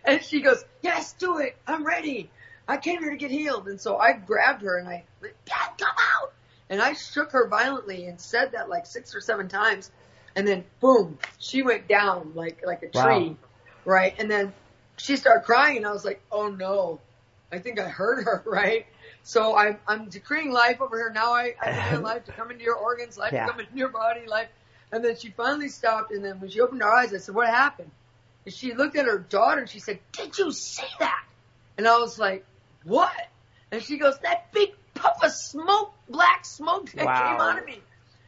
And 0.04 0.22
she 0.24 0.40
goes, 0.40 0.64
yes, 0.82 1.12
do 1.12 1.38
it. 1.38 1.56
I'm 1.66 1.84
ready. 1.84 2.30
I 2.66 2.78
came 2.78 3.00
here 3.00 3.10
to 3.10 3.16
get 3.16 3.30
healed. 3.30 3.68
And 3.68 3.80
so 3.80 3.96
I 3.96 4.12
grabbed 4.12 4.62
her 4.62 4.78
and 4.78 4.88
I, 4.88 5.04
Dad, 5.22 5.70
come 5.78 5.94
out. 6.16 6.32
And 6.68 6.80
I 6.80 6.94
shook 6.94 7.32
her 7.32 7.48
violently 7.48 8.06
and 8.06 8.20
said 8.20 8.52
that 8.52 8.68
like 8.68 8.86
six 8.86 9.14
or 9.14 9.20
seven 9.20 9.48
times. 9.48 9.90
And 10.36 10.46
then 10.46 10.64
boom, 10.80 11.18
she 11.38 11.62
went 11.62 11.88
down 11.88 12.32
like, 12.34 12.64
like 12.64 12.82
a 12.82 12.88
tree. 12.88 13.30
Wow. 13.30 13.36
Right. 13.84 14.14
And 14.18 14.30
then 14.30 14.52
she 14.96 15.16
started 15.16 15.44
crying 15.44 15.78
and 15.78 15.86
I 15.86 15.92
was 15.92 16.04
like, 16.04 16.20
oh 16.30 16.48
no, 16.48 17.00
I 17.50 17.58
think 17.58 17.80
I 17.80 17.88
hurt 17.88 18.24
her. 18.24 18.42
Right. 18.46 18.86
So 19.22 19.54
I'm, 19.54 19.78
I'm 19.86 20.08
decreeing 20.08 20.50
life 20.50 20.80
over 20.80 20.96
here. 20.96 21.12
Now 21.12 21.32
I, 21.34 21.54
I 21.60 21.72
declare 21.72 22.00
life 22.00 22.24
to 22.24 22.32
come 22.32 22.50
into 22.50 22.64
your 22.64 22.76
organs, 22.76 23.18
life 23.18 23.32
yeah. 23.32 23.46
to 23.46 23.52
come 23.52 23.60
into 23.60 23.76
your 23.76 23.90
body, 23.90 24.26
life. 24.26 24.48
And 24.92 25.04
then 25.04 25.16
she 25.16 25.30
finally 25.30 25.68
stopped. 25.68 26.10
And 26.10 26.24
then 26.24 26.40
when 26.40 26.50
she 26.50 26.60
opened 26.60 26.80
her 26.82 26.90
eyes, 26.90 27.12
I 27.12 27.18
said, 27.18 27.34
what 27.34 27.48
happened? 27.48 27.90
And 28.44 28.54
she 28.54 28.74
looked 28.74 28.96
at 28.96 29.06
her 29.06 29.18
daughter 29.18 29.60
and 29.60 29.68
she 29.68 29.78
said, 29.78 29.98
did 30.12 30.38
you 30.38 30.52
see 30.52 30.86
that? 30.98 31.24
And 31.76 31.86
I 31.86 31.98
was 31.98 32.18
like, 32.18 32.44
what? 32.84 33.12
And 33.70 33.82
she 33.82 33.98
goes, 33.98 34.18
that 34.20 34.52
big 34.52 34.70
puff 34.94 35.18
of 35.22 35.32
smoke, 35.32 35.92
black 36.08 36.44
smoke 36.44 36.90
that 36.92 37.04
wow. 37.04 37.32
came 37.32 37.40
out 37.40 37.58
of 37.58 37.66
me. 37.66 37.80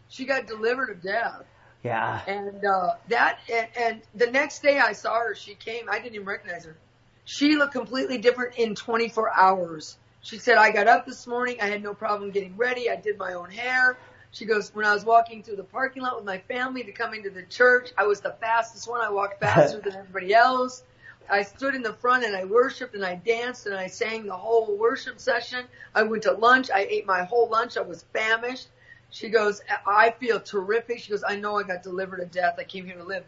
She 0.09 0.25
got 0.25 0.47
delivered 0.47 0.91
of 0.91 1.03
death. 1.03 1.43
Yeah. 1.83 2.21
And, 2.27 2.65
uh, 2.65 2.95
that, 3.09 3.41
and, 3.53 3.69
and 3.77 4.03
the 4.15 4.31
next 4.31 4.63
day 4.63 4.79
I 4.79 4.93
saw 4.93 5.19
her, 5.19 5.35
she 5.35 5.55
came, 5.55 5.89
I 5.91 5.99
didn't 5.99 6.15
even 6.15 6.27
recognize 6.27 6.65
her. 6.65 6.77
She 7.25 7.57
looked 7.57 7.73
completely 7.73 8.19
different 8.19 8.57
in 8.57 8.75
24 8.75 9.33
hours. 9.33 9.97
She 10.23 10.39
said, 10.39 10.57
I 10.57 10.71
got 10.71 10.87
up 10.87 11.07
this 11.07 11.27
morning. 11.27 11.59
I 11.61 11.67
had 11.67 11.83
no 11.83 11.95
problem 11.95 12.31
getting 12.31 12.57
ready. 12.57 12.89
I 12.89 12.97
did 12.97 13.19
my 13.19 13.35
own 13.35 13.51
hair. 13.51 13.97
She 14.31 14.45
goes, 14.45 14.75
when 14.75 14.87
I 14.87 14.95
was 14.95 15.05
walking 15.05 15.43
through 15.43 15.57
the 15.57 15.65
parking 15.65 16.03
lot 16.03 16.17
with 16.17 16.25
my 16.25 16.39
family 16.39 16.85
to 16.85 16.93
come 16.93 17.13
into 17.13 17.31
the 17.31 17.43
church, 17.43 17.91
I 17.99 18.07
was 18.07 18.21
the 18.21 18.35
fastest 18.41 18.89
one. 18.89 19.01
I 19.01 19.11
walked 19.11 19.41
faster 19.41 19.81
than 19.81 19.95
everybody 19.97 20.33
else. 20.33 20.85
I 21.31 21.43
stood 21.43 21.75
in 21.75 21.83
the 21.83 21.93
front 21.95 22.25
and 22.25 22.35
I 22.35 22.45
worshiped 22.45 22.95
and 22.95 23.05
I 23.05 23.17
danced 23.17 23.67
and 23.67 23.75
I 23.75 23.87
sang 23.89 24.27
the 24.27 24.37
whole 24.37 24.77
worship 24.77 25.21
session. 25.21 25.67
I 25.95 26.03
went 26.03 26.25
to 26.25 26.33
lunch. 26.33 26.71
I 26.71 26.87
ate 26.89 27.07
my 27.07 27.25
whole 27.25 27.49
lunch. 27.49 27.77
I 27.77 27.83
was 27.83 28.05
famished. 28.13 28.69
She 29.13 29.29
goes, 29.29 29.61
I 29.87 30.15
feel 30.19 30.41
terrific. 30.41 31.01
She 31.01 31.11
goes, 31.11 31.23
I 31.27 31.37
know 31.37 31.59
I 31.59 31.65
got 31.65 31.83
delivered 31.83 32.17
to 32.17 32.27
death. 32.27 32.55
I 32.59 32.65
came 32.65 32.87
here 32.87 32.97
to 32.97 33.05
live. 33.05 33.25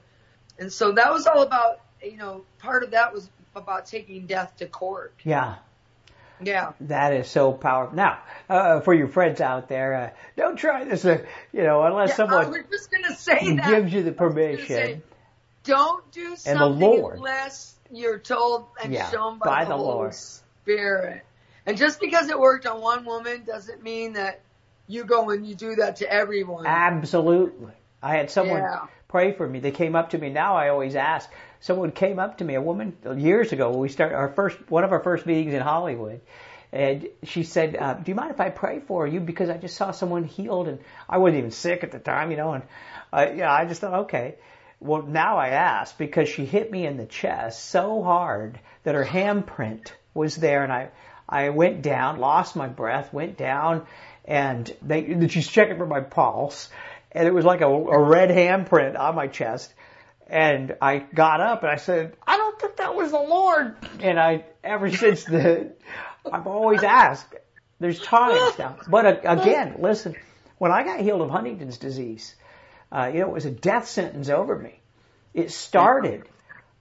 And 0.59 0.73
so 0.73 0.93
that 0.93 1.13
was 1.13 1.27
all 1.27 1.43
about, 1.43 1.81
you 2.03 2.17
know, 2.17 2.45
part 2.59 2.85
of 2.85 2.93
that 2.93 3.13
was 3.13 3.29
about 3.55 3.85
taking 3.85 4.27
death 4.27 4.57
to 4.57 4.67
court. 4.67 5.13
Yeah. 5.25 5.57
Yeah. 6.43 6.73
That 6.81 7.13
is 7.13 7.29
so 7.29 7.53
powerful. 7.53 7.97
Now, 7.97 8.19
uh, 8.49 8.81
for 8.81 8.95
your 8.95 9.09
friends 9.09 9.43
out 9.43 9.69
there, 9.69 9.95
uh, 9.95 10.11
don't 10.39 10.57
try 10.57 10.85
this, 10.85 11.05
uh, 11.05 11.23
you 11.53 11.63
know, 11.63 11.83
unless 11.83 12.11
yeah, 12.11 12.17
someone 12.17 12.65
just 12.71 12.91
gonna 12.91 13.15
say 13.15 13.55
gives 13.57 13.93
you 13.93 14.03
the 14.03 14.13
permission. 14.13 14.67
Say, 14.67 15.03
don't 15.65 16.11
do 16.13 16.35
something 16.37 16.53
and 16.53 16.61
the 16.61 16.87
Lord. 16.87 17.17
unless 17.19 17.75
you're 17.91 18.19
told 18.19 18.69
and 18.83 18.93
yeah, 18.93 19.11
shown 19.11 19.39
by, 19.39 19.47
by 19.47 19.65
the, 19.65 19.71
the 19.71 19.77
Holy 19.77 19.89
Lord. 19.89 20.15
Spirit. 20.15 21.23
And 21.67 21.77
just 21.77 22.01
because 22.01 22.29
it 22.31 22.39
worked 22.39 22.67
on 22.67 22.81
one 22.81 23.05
woman 23.05 23.45
doesn't 23.45 23.83
mean 23.83 24.15
that 24.15 24.41
you 24.87 25.05
go 25.05 25.31
and 25.31 25.47
you 25.47 25.55
do 25.55 25.77
that 25.77 25.97
to 25.97 26.11
everyone. 26.11 26.67
Absolutely. 26.67 27.73
I 28.03 28.17
had 28.17 28.31
someone 28.31 28.59
yeah. 28.59 28.87
pray 29.09 29.33
for 29.33 29.49
me. 29.49 29.61
They 29.61 29.71
came 29.71 29.97
up 29.97 30.11
to 30.11 30.19
me. 30.19 30.29
Now 30.29 30.57
I 30.57 30.69
always 30.69 30.95
ask, 30.95 31.31
someone 31.61 31.91
came 31.91 32.19
up 32.19 32.39
to 32.39 32.45
me, 32.45 32.55
a 32.55 32.61
woman, 32.61 32.97
years 33.17 33.53
ago 33.53 33.71
when 33.71 33.81
we 33.81 33.89
started 33.89 34.15
our 34.15 34.29
first, 34.29 34.59
one 34.71 34.85
of 34.85 34.93
our 34.93 35.03
first 35.03 35.25
meetings 35.25 35.55
in 35.55 35.63
Hollywood. 35.63 36.21
And 36.71 37.09
she 37.23 37.45
said, 37.45 37.77
uh, 37.77 37.95
do 37.95 38.11
you 38.11 38.17
mind 38.17 38.33
if 38.33 38.41
I 38.41 38.51
pray 38.51 38.81
for 38.81 39.07
you? 39.07 39.21
Because 39.21 39.49
I 39.49 39.57
just 39.57 39.77
saw 39.77 39.93
someone 39.93 40.25
healed 40.25 40.69
and 40.69 40.81
I 41.09 41.19
wasn't 41.19 41.39
even 41.39 41.51
sick 41.53 41.85
at 41.85 41.93
the 41.93 42.01
time, 42.01 42.31
you 42.31 42.37
know, 42.37 42.53
and, 42.53 42.65
uh, 43.13 43.29
yeah, 43.35 43.53
I 43.53 43.65
just 43.65 43.81
thought, 43.81 43.95
okay. 44.07 44.35
Well, 44.81 45.03
now 45.03 45.39
I 45.39 45.51
ask 45.51 45.97
because 45.97 46.29
she 46.29 46.45
hit 46.45 46.71
me 46.71 46.85
in 46.85 46.97
the 46.97 47.07
chest 47.07 47.65
so 47.71 48.03
hard 48.03 48.59
that 48.83 48.97
her 48.97 49.05
handprint 49.05 49.93
was 50.13 50.37
there 50.37 50.63
and 50.65 50.73
I, 50.73 50.91
I 51.29 51.51
went 51.51 51.81
down, 51.81 52.19
lost 52.19 52.55
my 52.57 52.67
breath, 52.67 53.13
went 53.13 53.39
down 53.39 53.87
and 54.25 54.75
they, 54.83 55.29
she's 55.29 55.49
checking 55.49 55.77
for 55.77 55.87
my 55.87 56.01
pulse 56.01 56.69
and 57.13 57.29
it 57.29 57.33
was 57.33 57.45
like 57.45 57.61
a, 57.61 57.67
a 57.67 58.03
red 58.03 58.31
handprint 58.31 58.99
on 58.99 59.15
my 59.15 59.27
chest 59.29 59.73
and 60.27 60.77
I 60.81 60.99
got 60.99 61.41
up 61.41 61.63
and 61.63 61.71
I 61.71 61.77
said, 61.77 62.17
I 62.27 62.37
don't 62.37 62.61
think 62.61 62.77
that 62.77 62.95
was 62.95 63.11
the 63.11 63.19
Lord. 63.19 63.77
And 64.01 64.19
I, 64.19 64.45
ever 64.63 64.91
since 64.97 65.25
then, 65.25 65.73
I've 66.31 66.47
always 66.47 66.83
asked. 66.83 67.35
There's 67.81 68.01
times 68.01 68.59
now. 68.59 68.77
But 68.89 69.25
again, 69.27 69.77
listen, 69.81 70.17
when 70.59 70.73
I 70.73 70.85
got 70.85 71.01
healed 71.01 71.21
of 71.21 71.31
Huntington's 71.31 71.77
disease, 71.77 72.35
uh, 72.91 73.11
you 73.13 73.21
know, 73.21 73.27
it 73.27 73.33
was 73.33 73.45
a 73.45 73.51
death 73.51 73.89
sentence 73.89 74.29
over 74.29 74.57
me. 74.57 74.81
It 75.35 75.51
started 75.51 76.29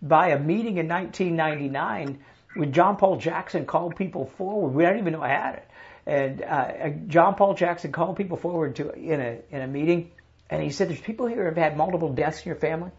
by 0.02 0.30
a 0.30 0.40
meeting 0.40 0.78
in 0.78 0.88
1999 0.88 2.24
when 2.54 2.72
John 2.72 2.98
Paul 2.98 3.18
Jackson 3.18 3.66
called 3.66 3.96
people 3.96 4.28
forward. 4.38 4.76
We 4.76 4.84
didn't 4.84 5.00
even 5.00 5.14
know 5.14 5.24
I 5.24 5.30
had 5.30 5.56
it. 5.56 5.68
And 6.06 6.42
uh, 6.42 6.90
John 7.08 7.36
Paul 7.36 7.54
Jackson 7.54 7.92
called 7.92 8.18
people 8.18 8.38
forward 8.38 8.76
to 8.78 8.92
in 8.92 9.22
a 9.22 9.40
in 9.52 9.62
a 9.62 9.68
meeting, 9.68 10.12
and 10.50 10.62
he 10.62 10.70
said, 10.70 10.90
"There's 10.90 11.00
people 11.00 11.28
here 11.28 11.40
who 11.40 11.46
have 11.46 11.58
had 11.58 11.78
multiple 11.78 12.14
deaths 12.14 12.44
in 12.44 12.50
your 12.50 12.58
family." 12.58 12.92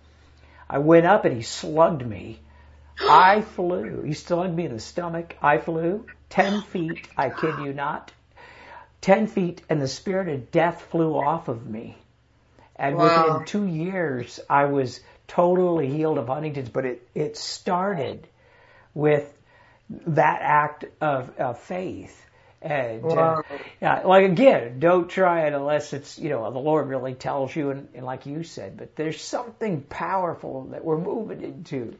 I 0.68 0.78
went 0.78 1.06
up 1.06 1.24
and 1.24 1.36
he 1.36 1.42
slugged 1.42 2.06
me. 2.06 2.40
I 3.00 3.42
flew. 3.42 4.02
He 4.02 4.14
slugged 4.14 4.54
me 4.54 4.64
in 4.64 4.72
the 4.72 4.80
stomach. 4.80 5.36
I 5.42 5.58
flew 5.58 6.06
10 6.30 6.62
feet. 6.62 7.08
I 7.16 7.30
kid 7.30 7.58
you 7.58 7.72
not. 7.72 8.12
10 9.02 9.26
feet 9.26 9.62
and 9.68 9.80
the 9.80 9.88
spirit 9.88 10.28
of 10.28 10.50
death 10.50 10.82
flew 10.90 11.14
off 11.14 11.48
of 11.48 11.66
me. 11.66 11.96
And 12.76 12.96
wow. 12.96 13.26
within 13.28 13.46
two 13.46 13.66
years, 13.66 14.40
I 14.48 14.64
was 14.64 15.00
totally 15.28 15.88
healed 15.88 16.18
of 16.18 16.28
Huntington's, 16.28 16.70
but 16.70 16.84
it, 16.86 17.06
it 17.14 17.36
started 17.36 18.26
with 18.94 19.30
that 20.06 20.40
act 20.42 20.86
of, 21.00 21.38
of 21.38 21.58
faith. 21.58 22.24
And 22.64 23.04
uh, 23.04 23.42
yeah, 23.82 24.00
like 24.06 24.24
again, 24.24 24.80
don't 24.80 25.06
try 25.06 25.46
it 25.46 25.52
unless 25.52 25.92
it's 25.92 26.18
you 26.18 26.30
know 26.30 26.50
the 26.50 26.58
Lord 26.58 26.88
really 26.88 27.12
tells 27.12 27.54
you, 27.54 27.68
and, 27.70 27.88
and 27.94 28.06
like 28.06 28.24
you 28.24 28.42
said. 28.42 28.78
But 28.78 28.96
there's 28.96 29.20
something 29.20 29.82
powerful 29.82 30.64
that 30.70 30.82
we're 30.82 30.96
moving 30.96 31.42
into. 31.42 31.94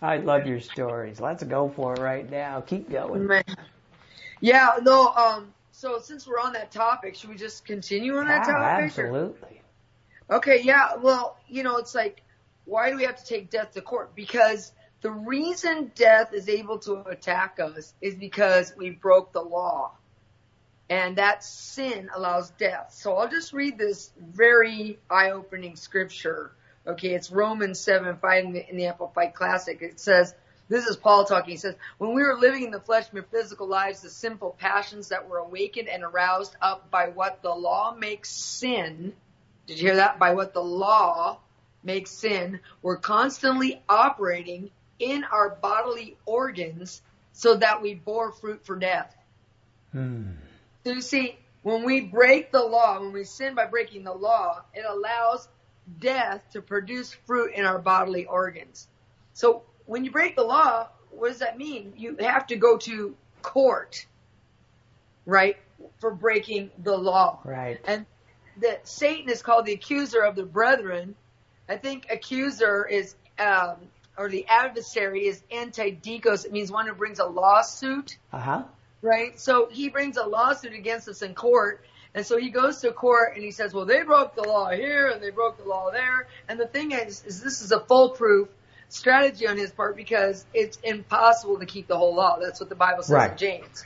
I 0.00 0.16
love 0.16 0.46
your 0.46 0.60
stories. 0.60 1.20
Let's 1.20 1.42
go 1.42 1.68
for 1.68 1.92
it 1.92 1.98
right 1.98 2.28
now. 2.28 2.62
Keep 2.62 2.90
going. 2.90 3.26
Man. 3.26 3.44
Yeah, 4.40 4.78
no. 4.80 5.08
Um. 5.08 5.52
So 5.72 6.00
since 6.00 6.26
we're 6.26 6.40
on 6.40 6.54
that 6.54 6.72
topic, 6.72 7.14
should 7.14 7.28
we 7.28 7.36
just 7.36 7.66
continue 7.66 8.16
on 8.16 8.28
that 8.28 8.48
ah, 8.48 8.52
topic? 8.52 8.84
Absolutely. 8.84 9.60
Or? 10.30 10.36
Okay. 10.38 10.62
Yeah. 10.62 10.96
Well, 10.96 11.36
you 11.48 11.62
know, 11.62 11.76
it's 11.76 11.94
like, 11.94 12.22
why 12.64 12.90
do 12.90 12.96
we 12.96 13.04
have 13.04 13.22
to 13.22 13.26
take 13.26 13.50
death 13.50 13.72
to 13.72 13.82
court? 13.82 14.14
Because 14.14 14.72
the 15.02 15.10
reason 15.10 15.92
death 15.94 16.32
is 16.32 16.48
able 16.48 16.78
to 16.80 17.06
attack 17.08 17.58
us 17.60 17.92
is 18.00 18.14
because 18.14 18.72
we 18.76 18.90
broke 18.90 19.32
the 19.32 19.42
law. 19.42 19.92
And 20.90 21.16
that 21.16 21.44
sin 21.44 22.08
allows 22.14 22.50
death. 22.52 22.94
So 22.94 23.14
I'll 23.16 23.28
just 23.28 23.52
read 23.52 23.76
this 23.76 24.10
very 24.18 24.98
eye-opening 25.10 25.76
scripture. 25.76 26.52
Okay, 26.86 27.14
it's 27.14 27.30
Romans 27.30 27.78
7, 27.78 28.16
5 28.16 28.44
in 28.44 28.52
the, 28.52 28.70
in 28.70 28.80
Amplified 28.80 29.34
Classic. 29.34 29.82
It 29.82 30.00
says, 30.00 30.34
this 30.68 30.86
is 30.86 30.96
Paul 30.96 31.24
talking. 31.24 31.50
He 31.50 31.56
says, 31.56 31.74
when 31.98 32.14
we 32.14 32.22
were 32.22 32.38
living 32.38 32.64
in 32.64 32.70
the 32.70 32.80
flesh, 32.80 33.12
mere 33.12 33.26
physical 33.30 33.66
lives, 33.66 34.02
the 34.02 34.10
sinful 34.10 34.56
passions 34.58 35.08
that 35.08 35.28
were 35.28 35.38
awakened 35.38 35.88
and 35.88 36.02
aroused 36.02 36.56
up 36.60 36.90
by 36.90 37.08
what 37.08 37.42
the 37.42 37.54
law 37.54 37.94
makes 37.94 38.30
sin, 38.30 39.12
did 39.66 39.78
you 39.78 39.88
hear 39.88 39.96
that? 39.96 40.18
By 40.18 40.34
what 40.34 40.54
the 40.54 40.62
law 40.62 41.38
makes 41.82 42.10
sin, 42.10 42.60
were 42.82 42.96
constantly 42.96 43.82
operating 43.88 44.70
in 44.98 45.24
our 45.24 45.50
bodily 45.50 46.16
organs 46.26 47.02
so 47.32 47.56
that 47.56 47.82
we 47.82 47.94
bore 47.94 48.32
fruit 48.32 48.64
for 48.64 48.76
death. 48.76 49.14
Hmm. 49.92 50.32
So 50.88 50.94
you 50.94 51.02
see, 51.02 51.36
when 51.64 51.84
we 51.84 52.00
break 52.00 52.50
the 52.50 52.62
law, 52.62 52.98
when 52.98 53.12
we 53.12 53.24
sin 53.24 53.54
by 53.54 53.66
breaking 53.66 54.04
the 54.04 54.14
law, 54.14 54.62
it 54.72 54.86
allows 54.88 55.46
death 56.00 56.42
to 56.54 56.62
produce 56.62 57.12
fruit 57.26 57.52
in 57.54 57.66
our 57.66 57.78
bodily 57.78 58.24
organs. 58.24 58.88
So 59.34 59.64
when 59.84 60.06
you 60.06 60.10
break 60.10 60.34
the 60.34 60.44
law, 60.44 60.88
what 61.10 61.28
does 61.28 61.40
that 61.40 61.58
mean? 61.58 61.92
You 61.98 62.16
have 62.20 62.46
to 62.46 62.56
go 62.56 62.78
to 62.78 63.14
court, 63.42 64.06
right, 65.26 65.58
for 65.98 66.10
breaking 66.10 66.70
the 66.82 66.96
law. 66.96 67.40
Right. 67.44 67.78
And 67.86 68.06
that 68.62 68.88
Satan 68.88 69.28
is 69.28 69.42
called 69.42 69.66
the 69.66 69.74
accuser 69.74 70.22
of 70.22 70.36
the 70.36 70.44
brethren. 70.44 71.16
I 71.68 71.76
think 71.76 72.06
accuser 72.10 72.86
is, 72.86 73.14
um, 73.38 73.76
or 74.16 74.30
the 74.30 74.46
adversary 74.48 75.26
is 75.26 75.42
antidikos. 75.52 76.46
It 76.46 76.52
means 76.52 76.72
one 76.72 76.86
who 76.86 76.94
brings 76.94 77.18
a 77.18 77.26
lawsuit, 77.26 78.16
Uh 78.32 78.38
huh. 78.40 78.62
Right? 79.02 79.38
So 79.38 79.68
he 79.70 79.88
brings 79.88 80.16
a 80.16 80.24
lawsuit 80.24 80.72
against 80.74 81.08
us 81.08 81.22
in 81.22 81.34
court. 81.34 81.84
And 82.14 82.24
so 82.24 82.38
he 82.38 82.50
goes 82.50 82.80
to 82.80 82.92
court 82.92 83.34
and 83.34 83.44
he 83.44 83.50
says, 83.50 83.74
well, 83.74 83.84
they 83.84 84.02
broke 84.02 84.34
the 84.34 84.42
law 84.42 84.70
here 84.70 85.08
and 85.08 85.22
they 85.22 85.30
broke 85.30 85.58
the 85.58 85.68
law 85.68 85.90
there. 85.90 86.26
And 86.48 86.58
the 86.58 86.66
thing 86.66 86.92
is, 86.92 87.22
is 87.24 87.42
this 87.42 87.60
is 87.60 87.70
a 87.70 87.80
foolproof 87.80 88.48
strategy 88.88 89.46
on 89.46 89.56
his 89.56 89.70
part 89.70 89.96
because 89.96 90.46
it's 90.54 90.78
impossible 90.82 91.58
to 91.58 91.66
keep 91.66 91.86
the 91.86 91.96
whole 91.96 92.14
law. 92.14 92.38
That's 92.40 92.60
what 92.60 92.68
the 92.70 92.74
Bible 92.74 93.02
says 93.02 93.14
Right. 93.14 93.30
in 93.32 93.36
James. 93.36 93.84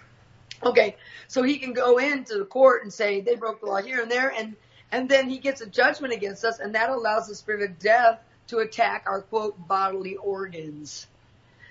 Okay, 0.64 0.96
so 1.26 1.42
he 1.42 1.58
can 1.58 1.72
go 1.72 1.98
into 1.98 2.38
the 2.38 2.44
court 2.44 2.84
and 2.84 2.92
say 2.92 3.20
they 3.20 3.34
broke 3.34 3.60
the 3.60 3.66
law 3.66 3.82
here 3.82 4.00
and 4.00 4.10
there, 4.10 4.32
and 4.32 4.54
and 4.92 5.08
then 5.08 5.28
he 5.28 5.38
gets 5.38 5.60
a 5.60 5.66
judgment 5.66 6.12
against 6.12 6.44
us, 6.44 6.60
and 6.60 6.74
that 6.76 6.90
allows 6.90 7.26
the 7.26 7.34
spirit 7.34 7.68
of 7.68 7.78
death 7.80 8.20
to 8.48 8.58
attack 8.58 9.04
our 9.06 9.22
quote 9.22 9.66
bodily 9.66 10.16
organs. 10.16 11.08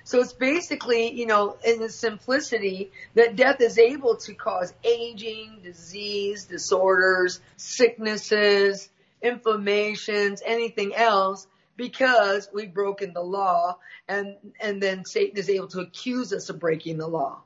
So 0.03 0.19
it's 0.19 0.33
basically, 0.33 1.13
you 1.13 1.25
know, 1.25 1.57
in 1.63 1.79
the 1.79 1.89
simplicity 1.89 2.91
that 3.15 3.35
death 3.35 3.61
is 3.61 3.77
able 3.77 4.17
to 4.17 4.33
cause 4.33 4.73
aging, 4.83 5.59
disease, 5.63 6.45
disorders, 6.45 7.39
sicknesses, 7.57 8.89
inflammations, 9.21 10.41
anything 10.45 10.95
else 10.95 11.47
because 11.77 12.49
we've 12.53 12.73
broken 12.73 13.13
the 13.13 13.21
law 13.21 13.77
and, 14.07 14.35
and 14.59 14.81
then 14.81 15.05
Satan 15.05 15.37
is 15.37 15.49
able 15.49 15.67
to 15.69 15.79
accuse 15.79 16.33
us 16.33 16.49
of 16.49 16.59
breaking 16.59 16.97
the 16.97 17.07
law. 17.07 17.41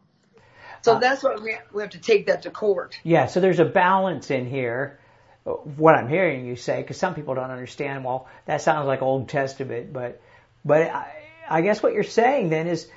So 0.82 0.94
Uh, 0.94 1.00
that's 1.00 1.24
why 1.24 1.36
we, 1.36 1.58
we 1.74 1.82
have 1.82 1.92
to 1.92 2.00
take 2.00 2.28
that 2.28 2.44
to 2.44 2.52
court. 2.52 3.00
Yeah, 3.04 3.28
so 3.28 3.40
there's 3.40 3.60
a 3.60 3.66
balance 3.66 4.32
in 4.32 4.48
here. 4.50 5.00
What 5.44 5.96
I'm 5.96 6.10
hearing 6.10 6.46
you 6.46 6.56
say, 6.56 6.82
because 6.82 6.98
some 6.98 7.14
people 7.14 7.36
don't 7.36 7.52
understand. 7.52 8.04
Well, 8.04 8.28
that 8.46 8.62
sounds 8.62 8.88
like 8.88 9.02
Old 9.02 9.30
Testament, 9.30 9.94
but 9.94 10.22
but 10.64 10.92
I, 11.50 11.62
guess 11.62 11.82
what 11.82 11.94
you're 11.94 12.04
saying 12.04 12.50
then 12.50 12.68
is 12.68 12.88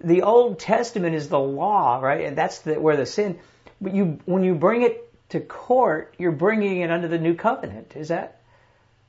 the 0.00 0.22
Old 0.22 0.58
Testament 0.58 1.14
is 1.14 1.28
the 1.28 1.38
law, 1.38 2.00
right? 2.00 2.24
And 2.24 2.36
that's 2.36 2.60
the, 2.60 2.80
where 2.80 2.96
the 2.96 3.06
sin. 3.06 3.38
But 3.80 3.94
you 3.94 4.18
when 4.24 4.42
you 4.42 4.54
bring 4.54 4.82
it 4.82 5.04
to 5.30 5.40
court, 5.40 6.14
you're 6.18 6.32
bringing 6.32 6.80
it 6.80 6.90
under 6.90 7.08
the 7.08 7.18
new 7.18 7.34
covenant. 7.34 7.94
Is 7.96 8.08
that? 8.08 8.40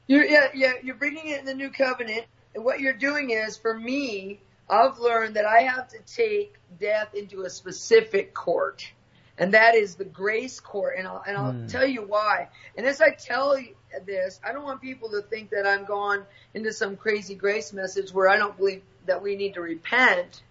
You're, 0.07 0.25
yeah, 0.25 0.47
yeah, 0.53 0.73
you're 0.83 0.95
bringing 0.95 1.27
it 1.27 1.39
in 1.39 1.45
the 1.45 1.53
new 1.53 1.69
covenant. 1.69 2.25
And 2.55 2.63
what 2.63 2.79
you're 2.79 2.93
doing 2.93 3.29
is, 3.29 3.57
for 3.57 3.73
me, 3.73 4.39
I've 4.69 4.99
learned 4.99 5.35
that 5.35 5.45
I 5.45 5.61
have 5.61 5.87
to 5.89 5.99
take 5.99 6.55
death 6.79 7.13
into 7.13 7.43
a 7.43 7.49
specific 7.49 8.33
court. 8.33 8.91
And 9.39 9.53
that 9.53 9.73
is 9.73 9.95
the 9.95 10.05
grace 10.05 10.59
court. 10.59 10.95
And 10.97 11.07
I'll, 11.07 11.23
and 11.25 11.37
I'll 11.37 11.53
Hmm. 11.53 11.67
tell 11.67 11.87
you 11.87 12.03
why. 12.03 12.49
And 12.77 12.85
as 12.85 13.01
I 13.01 13.11
tell 13.11 13.57
you 13.57 13.73
this, 14.05 14.39
I 14.43 14.51
don't 14.51 14.63
want 14.63 14.81
people 14.81 15.09
to 15.11 15.21
think 15.21 15.51
that 15.51 15.65
I'm 15.65 15.85
going 15.85 16.21
into 16.53 16.73
some 16.73 16.97
crazy 16.97 17.35
grace 17.35 17.71
message 17.73 18.11
where 18.11 18.27
I 18.29 18.37
don't 18.37 18.57
believe 18.57 18.83
that 19.05 19.23
we 19.23 19.37
need 19.37 19.53
to 19.53 19.61
repent 19.61 20.43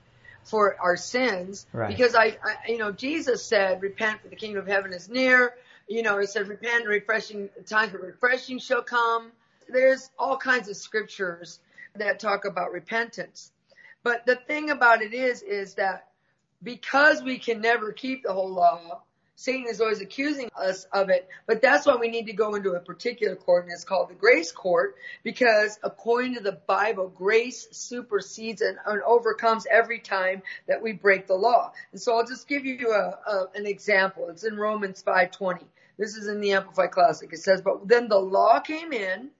for 0.44 0.76
our 0.80 0.96
sins. 0.96 1.66
Right. 1.72 1.88
Because 1.88 2.14
I, 2.14 2.38
I, 2.42 2.56
you 2.68 2.78
know, 2.78 2.90
Jesus 2.90 3.44
said, 3.44 3.82
repent 3.82 4.22
for 4.22 4.28
the 4.28 4.36
kingdom 4.36 4.62
of 4.62 4.66
heaven 4.66 4.92
is 4.94 5.08
near. 5.08 5.54
You 5.86 6.02
know, 6.02 6.18
it 6.18 6.30
said, 6.30 6.48
repent 6.48 6.80
and 6.80 6.88
refreshing, 6.88 7.50
time 7.66 7.90
for 7.90 7.98
refreshing 7.98 8.58
shall 8.58 8.82
come. 8.82 9.32
There's 9.68 10.10
all 10.18 10.38
kinds 10.38 10.68
of 10.70 10.76
scriptures 10.76 11.60
that 11.96 12.20
talk 12.20 12.46
about 12.46 12.72
repentance. 12.72 13.52
But 14.02 14.24
the 14.24 14.36
thing 14.36 14.70
about 14.70 15.02
it 15.02 15.12
is, 15.12 15.42
is 15.42 15.74
that 15.74 16.07
because 16.62 17.22
we 17.22 17.38
can 17.38 17.60
never 17.60 17.92
keep 17.92 18.22
the 18.22 18.32
whole 18.32 18.50
law, 18.50 19.02
Satan 19.38 19.66
is 19.68 19.80
always 19.80 20.00
accusing 20.00 20.50
us 20.58 20.84
of 20.92 21.10
it. 21.10 21.28
But 21.46 21.62
that's 21.62 21.86
why 21.86 21.94
we 21.94 22.08
need 22.08 22.26
to 22.26 22.32
go 22.32 22.56
into 22.56 22.72
a 22.72 22.80
particular 22.80 23.36
court, 23.36 23.66
and 23.66 23.72
it's 23.72 23.84
called 23.84 24.10
the 24.10 24.14
grace 24.14 24.50
court, 24.50 24.96
because 25.22 25.78
according 25.84 26.34
to 26.34 26.40
the 26.40 26.58
Bible, 26.66 27.08
grace 27.08 27.68
supersedes 27.70 28.62
and, 28.62 28.78
and 28.84 29.00
overcomes 29.02 29.64
every 29.70 30.00
time 30.00 30.42
that 30.66 30.82
we 30.82 30.92
break 30.92 31.28
the 31.28 31.36
law. 31.36 31.72
And 31.92 32.00
so 32.00 32.16
I'll 32.16 32.26
just 32.26 32.48
give 32.48 32.66
you 32.66 32.90
a, 32.90 33.16
a, 33.30 33.46
an 33.54 33.66
example. 33.66 34.28
It's 34.28 34.42
in 34.42 34.56
Romans 34.56 35.04
5:20. 35.06 35.62
This 35.98 36.16
is 36.16 36.26
in 36.26 36.40
the 36.40 36.54
Amplified 36.54 36.90
Classic. 36.90 37.32
It 37.32 37.38
says, 37.38 37.62
"But 37.62 37.86
then 37.86 38.08
the 38.08 38.18
law 38.18 38.58
came 38.58 38.92
in 38.92 39.30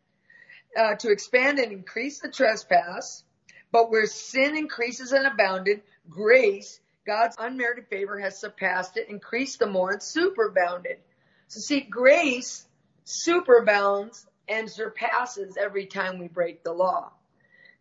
uh, 0.79 0.95
to 0.95 1.11
expand 1.11 1.59
and 1.59 1.73
increase 1.73 2.21
the 2.21 2.31
trespass." 2.31 3.25
But 3.73 3.91
where 3.91 4.07
sin 4.07 4.57
increases 4.57 5.11
and 5.11 5.27
abounded, 5.27 5.83
grace, 6.09 6.81
God's 7.09 7.37
unmerited 7.39 7.89
favor 7.89 8.19
has 8.19 8.39
surpassed 8.39 8.99
it, 8.99 9.09
increased 9.09 9.61
the 9.61 9.67
more, 9.67 9.93
and 9.93 10.01
superabounded. 10.01 10.99
So 11.47 11.59
see, 11.59 11.81
grace 11.81 12.67
superabounds 13.07 14.27
and 14.47 14.69
surpasses 14.71 15.57
every 15.57 15.87
time 15.87 16.19
we 16.19 16.29
break 16.29 16.63
the 16.63 16.75
law. 16.75 17.11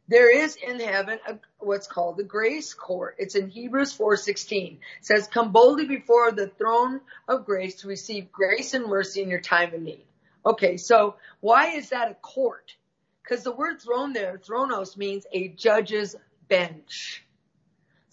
There 0.08 0.34
is 0.34 0.56
in 0.56 0.80
heaven 0.80 1.20
a, 1.28 1.40
what's 1.60 1.88
called 1.88 2.16
the 2.16 2.24
grace 2.24 2.74
court. 2.74 3.16
It's 3.20 3.36
in 3.36 3.50
Hebrews 3.50 3.92
4:16. 3.98 4.76
It 5.00 5.06
says, 5.06 5.28
"Come 5.28 5.52
boldly 5.52 5.88
before 5.88 6.32
the 6.32 6.48
throne 6.48 7.02
of 7.28 7.46
grace 7.46 7.82
to 7.82 7.90
receive 7.90 8.32
grace 8.32 8.74
and 8.74 8.86
mercy 8.86 9.22
in 9.22 9.30
your 9.30 9.42
time 9.42 9.74
of 9.74 9.82
need." 9.82 10.06
Okay, 10.46 10.78
so 10.78 11.18
why 11.42 11.72
is 11.72 11.90
that 11.90 12.10
a 12.10 12.16
court? 12.16 12.74
Because 13.24 13.44
the 13.44 13.52
word 13.52 13.82
throne 13.82 14.14
there, 14.14 14.38
thronos, 14.38 14.96
means 14.96 15.26
a 15.34 15.50
judge's 15.50 16.16
bench. 16.48 17.27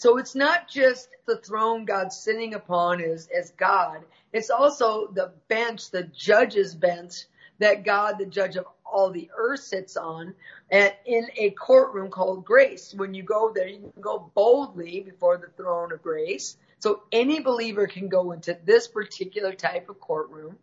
So 0.04 0.18
it's 0.18 0.34
not 0.34 0.68
just 0.68 1.08
the 1.24 1.38
throne 1.38 1.86
God's 1.86 2.14
sitting 2.14 2.52
upon 2.52 3.00
as, 3.00 3.26
as 3.34 3.52
God. 3.52 4.04
It's 4.34 4.50
also 4.50 5.06
the 5.06 5.32
bench, 5.48 5.90
the 5.90 6.02
judge's 6.02 6.74
bench 6.74 7.24
that 7.58 7.86
God, 7.86 8.18
the 8.18 8.26
judge 8.26 8.56
of 8.56 8.66
all 8.84 9.10
the 9.10 9.30
earth 9.34 9.60
sits 9.60 9.96
on 9.96 10.34
and 10.70 10.92
in 11.06 11.28
a 11.38 11.52
courtroom 11.52 12.10
called 12.10 12.44
grace. 12.44 12.92
When 12.94 13.14
you 13.14 13.22
go 13.22 13.50
there, 13.54 13.66
you 13.66 13.90
can 13.94 14.02
go 14.02 14.30
boldly 14.34 15.00
before 15.00 15.38
the 15.38 15.48
throne 15.56 15.90
of 15.90 16.02
grace. 16.02 16.58
So 16.80 17.04
any 17.10 17.40
believer 17.40 17.86
can 17.86 18.10
go 18.10 18.32
into 18.32 18.58
this 18.62 18.86
particular 18.86 19.54
type 19.54 19.88
of 19.88 20.00
courtroom. 20.00 20.58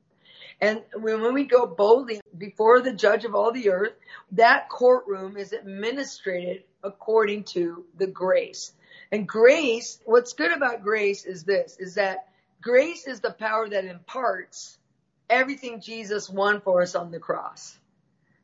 And 0.62 0.84
when, 0.94 1.34
we 1.34 1.46
go 1.46 1.66
boldly 1.66 2.22
before 2.38 2.82
the 2.82 2.94
judge 2.94 3.26
of 3.26 3.34
all 3.34 3.52
the 3.52 3.72
earth, 3.72 3.94
that 4.34 4.70
courtroom 4.70 5.36
is 5.36 5.52
administrated 5.52 6.66
according 6.84 7.46
to 7.46 7.86
the 7.98 8.06
grace. 8.06 8.74
And 9.12 9.28
grace, 9.28 10.00
what's 10.06 10.34
good 10.34 10.52
about 10.52 10.84
grace 10.84 11.26
is 11.26 11.44
this, 11.44 11.76
is 11.80 11.96
that 11.96 12.30
grace 12.62 13.08
is 13.08 13.20
the 13.20 13.32
power 13.32 13.68
that 13.68 13.86
imparts 13.86 14.78
everything 15.30 15.82
Jesus 15.82 16.30
won 16.30 16.62
for 16.62 16.82
us 16.82 16.96
on 16.96 17.12
the 17.12 17.20
cross. 17.20 17.78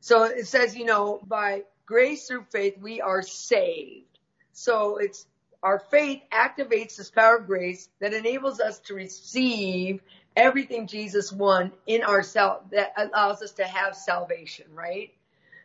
So 0.01 0.23
it 0.23 0.47
says, 0.47 0.75
you 0.75 0.85
know, 0.85 1.19
by 1.25 1.63
grace 1.85 2.27
through 2.27 2.45
faith, 2.51 2.77
we 2.79 3.01
are 3.01 3.21
saved. 3.21 4.19
So 4.53 4.97
it's 4.97 5.25
our 5.63 5.79
faith 5.79 6.21
activates 6.31 6.97
this 6.97 7.09
power 7.09 7.37
of 7.37 7.47
grace 7.47 7.89
that 7.99 8.13
enables 8.13 8.59
us 8.59 8.79
to 8.79 8.93
receive 8.93 10.01
everything 10.35 10.87
Jesus 10.87 11.31
won 11.31 11.71
in 11.87 12.03
ourselves 12.03 12.69
that 12.71 12.93
allows 12.95 13.41
us 13.41 13.53
to 13.53 13.65
have 13.65 13.95
salvation, 13.95 14.65
right? 14.73 15.11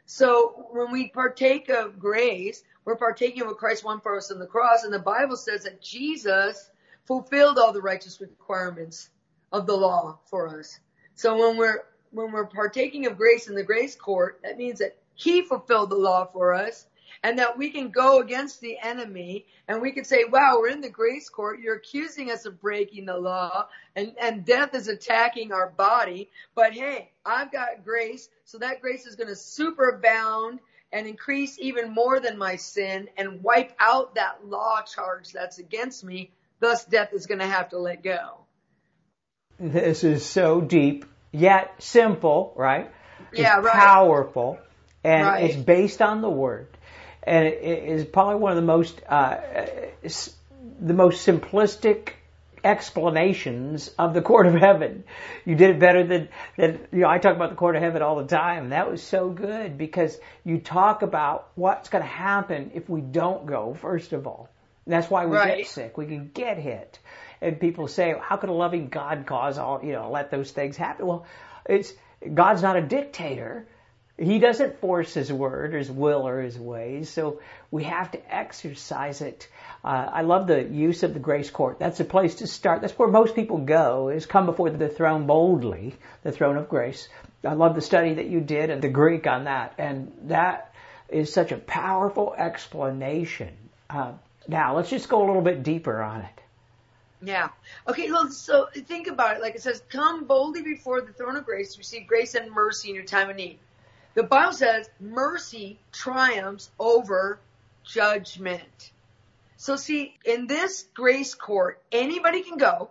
So 0.06 0.66
when 0.70 0.90
we 0.90 1.08
partake 1.08 1.68
of 1.68 1.98
grace, 1.98 2.64
we're 2.84 2.96
partaking 2.96 3.42
of 3.42 3.48
what 3.48 3.58
Christ 3.58 3.84
won 3.84 4.00
for 4.00 4.16
us 4.16 4.30
on 4.30 4.38
the 4.38 4.46
cross, 4.46 4.84
and 4.84 4.92
the 4.92 4.98
Bible 4.98 5.36
says 5.36 5.64
that 5.64 5.80
Jesus 5.80 6.70
fulfilled 7.04 7.58
all 7.58 7.72
the 7.72 7.82
righteous 7.82 8.20
requirements 8.20 9.10
of 9.52 9.66
the 9.66 9.76
law 9.76 10.18
for 10.26 10.58
us. 10.58 10.78
So 11.14 11.36
when 11.36 11.56
we're 11.56 11.84
when 12.10 12.32
we're 12.32 12.46
partaking 12.46 13.06
of 13.06 13.16
grace 13.16 13.48
in 13.48 13.54
the 13.54 13.62
grace 13.62 13.96
court, 13.96 14.40
that 14.42 14.58
means 14.58 14.80
that 14.80 14.96
He 15.14 15.42
fulfilled 15.42 15.90
the 15.90 15.96
law 15.96 16.26
for 16.26 16.54
us, 16.54 16.86
and 17.22 17.38
that 17.38 17.56
we 17.56 17.70
can 17.70 17.90
go 17.90 18.20
against 18.20 18.60
the 18.60 18.78
enemy 18.82 19.46
and 19.68 19.80
we 19.80 19.92
can 19.92 20.04
say, 20.04 20.24
wow, 20.24 20.56
we're 20.58 20.68
in 20.68 20.80
the 20.80 20.88
grace 20.88 21.28
court. 21.28 21.60
You're 21.60 21.76
accusing 21.76 22.30
us 22.30 22.46
of 22.46 22.60
breaking 22.60 23.06
the 23.06 23.16
law 23.16 23.68
and, 23.94 24.12
and 24.20 24.44
death 24.44 24.74
is 24.74 24.88
attacking 24.88 25.52
our 25.52 25.70
body. 25.70 26.30
But 26.54 26.72
hey, 26.72 27.10
I've 27.24 27.52
got 27.52 27.84
grace. 27.84 28.28
So 28.44 28.58
that 28.58 28.80
grace 28.80 29.06
is 29.06 29.14
going 29.14 29.28
to 29.28 29.34
superabound 29.34 30.58
and 30.92 31.06
increase 31.06 31.58
even 31.58 31.92
more 31.92 32.20
than 32.20 32.36
my 32.36 32.56
sin 32.56 33.08
and 33.16 33.42
wipe 33.42 33.72
out 33.78 34.14
that 34.16 34.46
law 34.46 34.82
charge 34.82 35.32
that's 35.32 35.58
against 35.58 36.04
me. 36.04 36.30
Thus 36.60 36.84
death 36.84 37.12
is 37.12 37.26
going 37.26 37.40
to 37.40 37.46
have 37.46 37.70
to 37.70 37.78
let 37.78 38.02
go. 38.02 38.38
This 39.58 40.04
is 40.04 40.24
so 40.24 40.60
deep, 40.60 41.04
yet 41.30 41.74
simple, 41.82 42.52
right? 42.56 42.90
Yeah, 43.32 43.58
it's 43.58 43.66
right. 43.66 43.72
powerful, 43.72 44.58
and 45.04 45.26
Right. 45.26 45.50
it's 45.50 45.56
based 45.56 46.02
on 46.02 46.20
the 46.20 46.30
Word. 46.30 46.68
And 47.22 47.46
it 47.46 47.84
is 47.84 48.04
probably 48.04 48.36
one 48.36 48.52
of 48.52 48.56
the 48.56 48.62
most 48.62 49.00
uh, 49.08 49.38
the 50.80 50.94
most 50.94 51.26
simplistic 51.26 52.14
explanations 52.64 53.88
of 53.98 54.14
the 54.14 54.22
court 54.22 54.46
of 54.46 54.54
heaven. 54.54 55.04
You 55.44 55.54
did 55.54 55.70
it 55.70 55.80
better 55.80 56.06
than, 56.06 56.28
than, 56.56 56.86
you 56.92 57.00
know, 57.00 57.08
I 57.08 57.18
talk 57.18 57.36
about 57.36 57.50
the 57.50 57.56
court 57.56 57.76
of 57.76 57.82
heaven 57.82 58.02
all 58.02 58.16
the 58.16 58.26
time. 58.26 58.70
That 58.70 58.90
was 58.90 59.02
so 59.02 59.30
good 59.30 59.78
because 59.78 60.18
you 60.44 60.58
talk 60.58 61.02
about 61.02 61.50
what's 61.54 61.88
going 61.88 62.02
to 62.02 62.08
happen 62.08 62.70
if 62.74 62.88
we 62.88 63.00
don't 63.00 63.46
go, 63.46 63.74
first 63.74 64.12
of 64.12 64.26
all. 64.26 64.48
And 64.84 64.92
that's 64.92 65.10
why 65.10 65.26
we 65.26 65.36
right. 65.36 65.58
get 65.58 65.66
sick. 65.66 65.96
We 65.96 66.06
can 66.06 66.30
get 66.32 66.58
hit. 66.58 66.98
And 67.40 67.58
people 67.58 67.88
say, 67.88 68.14
how 68.20 68.36
could 68.36 68.50
a 68.50 68.52
loving 68.52 68.88
God 68.88 69.26
cause 69.26 69.58
all, 69.58 69.80
you 69.82 69.92
know, 69.92 70.10
let 70.10 70.30
those 70.30 70.50
things 70.50 70.76
happen? 70.76 71.06
Well, 71.06 71.26
it's, 71.68 71.92
God's 72.32 72.62
not 72.62 72.76
a 72.76 72.82
dictator. 72.82 73.66
He 74.22 74.38
doesn't 74.38 74.80
force 74.80 75.12
his 75.12 75.32
word, 75.32 75.74
or 75.74 75.78
his 75.78 75.90
will, 75.90 76.28
or 76.28 76.40
his 76.40 76.56
ways. 76.56 77.10
So 77.10 77.40
we 77.72 77.84
have 77.84 78.12
to 78.12 78.34
exercise 78.34 79.20
it. 79.20 79.48
Uh, 79.84 80.08
I 80.12 80.22
love 80.22 80.46
the 80.46 80.62
use 80.62 81.02
of 81.02 81.12
the 81.12 81.18
grace 81.18 81.50
court. 81.50 81.80
That's 81.80 81.98
a 81.98 82.04
place 82.04 82.36
to 82.36 82.46
start. 82.46 82.82
That's 82.82 82.96
where 82.96 83.08
most 83.08 83.34
people 83.34 83.58
go, 83.58 84.10
is 84.10 84.26
come 84.26 84.46
before 84.46 84.70
the 84.70 84.88
throne 84.88 85.26
boldly, 85.26 85.96
the 86.22 86.30
throne 86.30 86.56
of 86.56 86.68
grace. 86.68 87.08
I 87.42 87.54
love 87.54 87.74
the 87.74 87.80
study 87.80 88.14
that 88.14 88.26
you 88.26 88.40
did 88.40 88.70
and 88.70 88.80
the 88.80 88.88
Greek 88.88 89.26
on 89.26 89.44
that. 89.44 89.74
And 89.76 90.12
that 90.24 90.72
is 91.08 91.32
such 91.32 91.50
a 91.50 91.56
powerful 91.56 92.32
explanation. 92.38 93.52
Uh, 93.90 94.12
now, 94.46 94.76
let's 94.76 94.90
just 94.90 95.08
go 95.08 95.24
a 95.24 95.26
little 95.26 95.42
bit 95.42 95.64
deeper 95.64 96.00
on 96.00 96.20
it. 96.20 96.40
Yeah. 97.22 97.48
Okay, 97.88 98.08
look, 98.08 98.32
so 98.32 98.68
think 98.86 99.08
about 99.08 99.36
it. 99.36 99.42
Like 99.42 99.56
it 99.56 99.62
says, 99.62 99.82
come 99.88 100.24
boldly 100.24 100.62
before 100.62 101.00
the 101.00 101.12
throne 101.12 101.36
of 101.36 101.44
grace 101.44 101.74
to 101.74 101.78
receive 101.78 102.06
grace 102.06 102.36
and 102.36 102.50
mercy 102.52 102.90
in 102.90 102.94
your 102.94 103.04
time 103.04 103.28
of 103.28 103.36
need. 103.36 103.58
The 104.14 104.22
Bible 104.22 104.52
says 104.52 104.90
mercy 105.00 105.78
triumphs 105.92 106.70
over 106.78 107.40
judgment. 107.84 108.92
So 109.56 109.76
see, 109.76 110.18
in 110.24 110.46
this 110.46 110.86
grace 110.94 111.34
court, 111.34 111.80
anybody 111.90 112.42
can 112.42 112.58
go, 112.58 112.90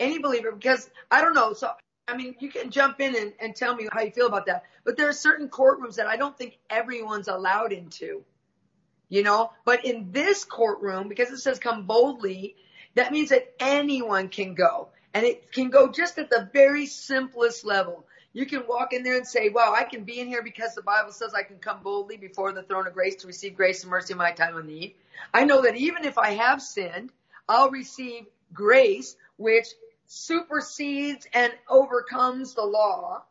any 0.00 0.18
believer, 0.18 0.50
because 0.50 0.88
I 1.10 1.20
don't 1.20 1.34
know, 1.34 1.52
so 1.52 1.70
I 2.08 2.16
mean, 2.16 2.34
you 2.40 2.50
can 2.50 2.70
jump 2.70 3.00
in 3.00 3.14
and, 3.14 3.32
and 3.40 3.54
tell 3.54 3.74
me 3.74 3.88
how 3.90 4.00
you 4.00 4.10
feel 4.10 4.26
about 4.26 4.46
that. 4.46 4.64
But 4.84 4.96
there 4.96 5.08
are 5.08 5.14
certain 5.14 5.48
courtrooms 5.48 5.96
that 5.96 6.06
I 6.06 6.16
don't 6.16 6.36
think 6.36 6.58
everyone's 6.68 7.28
allowed 7.28 7.72
into. 7.72 8.24
You 9.08 9.22
know, 9.22 9.52
but 9.64 9.84
in 9.84 10.10
this 10.10 10.44
courtroom, 10.44 11.08
because 11.08 11.30
it 11.30 11.38
says 11.38 11.58
come 11.58 11.84
boldly, 11.84 12.56
that 12.94 13.12
means 13.12 13.28
that 13.28 13.52
anyone 13.60 14.28
can 14.28 14.54
go. 14.54 14.88
And 15.14 15.26
it 15.26 15.52
can 15.52 15.68
go 15.68 15.92
just 15.92 16.18
at 16.18 16.30
the 16.30 16.48
very 16.52 16.86
simplest 16.86 17.64
level. 17.64 18.06
You 18.32 18.46
can 18.46 18.66
walk 18.66 18.92
in 18.92 19.02
there 19.02 19.16
and 19.16 19.26
say, 19.26 19.50
wow, 19.50 19.74
I 19.76 19.84
can 19.84 20.04
be 20.04 20.20
in 20.20 20.26
here 20.26 20.42
because 20.42 20.74
the 20.74 20.82
Bible 20.82 21.12
says 21.12 21.34
I 21.34 21.42
can 21.42 21.58
come 21.58 21.82
boldly 21.82 22.16
before 22.16 22.52
the 22.52 22.62
throne 22.62 22.86
of 22.86 22.94
grace 22.94 23.16
to 23.16 23.26
receive 23.26 23.56
grace 23.56 23.82
and 23.82 23.90
mercy 23.90 24.12
in 24.12 24.18
my 24.18 24.32
time 24.32 24.56
of 24.56 24.64
need. 24.64 24.94
I 25.34 25.44
know 25.44 25.62
that 25.62 25.76
even 25.76 26.04
if 26.04 26.16
I 26.16 26.30
have 26.30 26.62
sinned, 26.62 27.12
I'll 27.48 27.70
receive 27.70 28.24
grace, 28.54 29.16
which 29.36 29.66
supersedes 30.06 31.26
and 31.34 31.52
overcomes 31.68 32.54
the 32.54 32.64
law, 32.64 33.22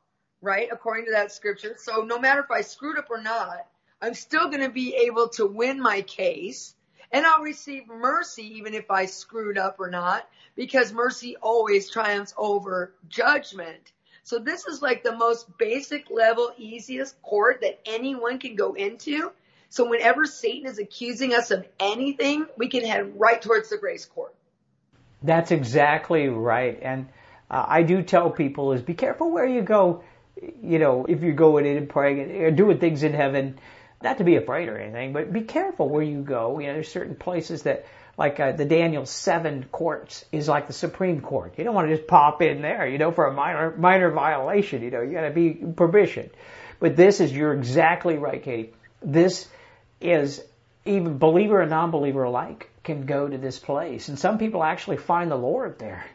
right? 0.41 0.69
According 0.71 1.05
to 1.05 1.11
that 1.11 1.31
scripture. 1.31 1.75
So 1.77 2.03
no 2.03 2.19
matter 2.19 2.41
if 2.41 2.51
I 2.51 2.61
screwed 2.61 2.99
up 2.99 3.09
or 3.09 3.21
not, 3.21 3.65
I'm 4.01 4.13
still 4.13 4.49
going 4.49 4.61
to 4.61 4.69
be 4.69 4.95
able 4.95 5.29
to 5.29 5.45
win 5.45 5.79
my 5.79 6.01
case 6.01 6.75
and 7.11 7.25
I'll 7.25 7.43
receive 7.43 7.87
mercy 7.87 8.57
even 8.57 8.73
if 8.73 8.89
I 8.89 9.05
screwed 9.05 9.57
up 9.57 9.79
or 9.79 9.89
not 9.89 10.27
because 10.55 10.93
mercy 10.93 11.35
always 11.37 11.89
triumphs 11.89 12.33
over 12.37 12.93
judgment. 13.09 13.91
So 14.23 14.39
this 14.39 14.65
is 14.65 14.81
like 14.81 15.03
the 15.03 15.15
most 15.15 15.57
basic 15.57 16.09
level, 16.09 16.51
easiest 16.57 17.21
court 17.21 17.61
that 17.61 17.79
anyone 17.85 18.39
can 18.39 18.55
go 18.55 18.73
into. 18.73 19.31
So 19.69 19.89
whenever 19.89 20.25
Satan 20.25 20.69
is 20.69 20.79
accusing 20.79 21.33
us 21.33 21.51
of 21.51 21.65
anything, 21.79 22.45
we 22.57 22.67
can 22.67 22.83
head 22.83 23.19
right 23.19 23.41
towards 23.41 23.69
the 23.69 23.77
grace 23.77 24.05
court. 24.05 24.35
That's 25.23 25.51
exactly 25.51 26.27
right. 26.27 26.77
And 26.81 27.07
uh, 27.49 27.65
I 27.67 27.83
do 27.83 28.01
tell 28.01 28.29
people 28.29 28.73
is 28.73 28.81
be 28.81 28.93
careful 28.93 29.31
where 29.31 29.45
you 29.45 29.61
go. 29.61 30.03
You 30.61 30.79
know, 30.79 31.05
if 31.07 31.21
you're 31.21 31.33
going 31.33 31.65
in 31.65 31.77
and 31.77 31.89
praying 31.89 32.31
or 32.41 32.51
doing 32.51 32.79
things 32.79 33.03
in 33.03 33.13
heaven, 33.13 33.59
not 34.01 34.17
to 34.17 34.23
be 34.23 34.35
afraid 34.35 34.67
or 34.67 34.77
anything, 34.77 35.13
but 35.13 35.31
be 35.31 35.41
careful 35.41 35.87
where 35.87 36.03
you 36.03 36.21
go. 36.21 36.59
You 36.59 36.67
know, 36.67 36.73
there's 36.73 36.91
certain 36.91 37.15
places 37.15 37.63
that 37.63 37.85
like 38.21 38.39
uh, 38.39 38.51
the 38.51 38.65
Daniel 38.65 39.07
7 39.07 39.65
courts 39.71 40.25
is 40.31 40.47
like 40.47 40.67
the 40.67 40.73
Supreme 40.73 41.21
Court. 41.21 41.55
You 41.57 41.63
don't 41.63 41.73
want 41.73 41.89
to 41.89 41.95
just 41.95 42.07
pop 42.07 42.43
in 42.43 42.61
there, 42.61 42.85
you 42.85 42.99
know, 42.99 43.11
for 43.11 43.25
a 43.25 43.33
minor, 43.33 43.75
minor 43.75 44.11
violation, 44.11 44.83
you 44.83 44.91
know, 44.91 45.01
you 45.01 45.13
gotta 45.13 45.31
be 45.31 45.53
permission. 45.53 46.29
But 46.79 46.95
this 46.95 47.19
is, 47.19 47.31
you're 47.31 47.51
exactly 47.51 48.19
right, 48.19 48.43
Katie. 48.43 48.73
This 49.01 49.47
is, 49.99 50.39
even 50.85 51.17
believer 51.17 51.61
and 51.61 51.71
non-believer 51.71 52.21
alike 52.21 52.69
can 52.83 53.07
go 53.07 53.27
to 53.27 53.39
this 53.39 53.57
place. 53.57 54.07
And 54.07 54.19
some 54.19 54.37
people 54.37 54.63
actually 54.63 54.97
find 54.97 55.31
the 55.31 55.35
Lord 55.35 55.79
there 55.79 56.05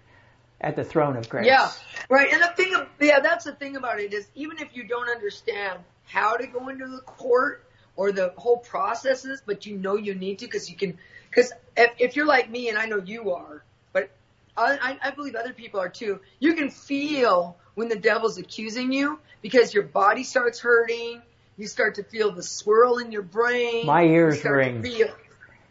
at 0.60 0.76
the 0.76 0.84
throne 0.84 1.16
of 1.16 1.28
grace. 1.28 1.46
Yeah, 1.46 1.72
right. 2.08 2.32
And 2.32 2.40
the 2.40 2.52
thing, 2.56 2.72
yeah, 3.00 3.18
that's 3.18 3.46
the 3.46 3.52
thing 3.52 3.74
about 3.74 3.98
it 3.98 4.14
is 4.14 4.28
even 4.36 4.58
if 4.58 4.68
you 4.76 4.84
don't 4.84 5.08
understand 5.08 5.80
how 6.04 6.36
to 6.36 6.46
go 6.46 6.68
into 6.68 6.86
the 6.86 7.00
court 7.00 7.65
or 7.96 8.12
the 8.12 8.32
whole 8.37 8.59
processes, 8.59 9.42
but 9.44 9.66
you 9.66 9.76
know 9.76 9.96
you 9.96 10.14
need 10.14 10.38
to 10.40 10.46
because 10.46 10.70
you 10.70 10.76
can, 10.76 10.98
because 11.30 11.52
if, 11.76 11.92
if 11.98 12.16
you're 12.16 12.26
like 12.26 12.50
me, 12.50 12.68
and 12.68 12.78
I 12.78 12.87
know 12.87 12.98
you 12.98 13.32
are, 13.32 13.64
but 13.92 14.11
I, 14.56 14.98
I 15.02 15.11
believe 15.11 15.35
other 15.35 15.52
people 15.52 15.80
are 15.80 15.88
too, 15.88 16.20
you 16.38 16.54
can 16.54 16.70
feel 16.70 17.56
when 17.74 17.88
the 17.88 17.96
devil's 17.96 18.38
accusing 18.38 18.92
you 18.92 19.18
because 19.42 19.74
your 19.74 19.85
body 19.85 20.24
starts 20.24 20.61
hurting. 20.61 21.22
You 21.59 21.66
start 21.66 21.94
to 21.94 22.02
feel 22.02 22.32
the 22.32 22.42
swirl 22.42 22.98
in 22.98 23.12
your 23.12 23.22
brain. 23.22 23.87
My 23.87 24.02
ears 24.02 24.44
ring. 24.44 24.82
Feel, 24.82 25.09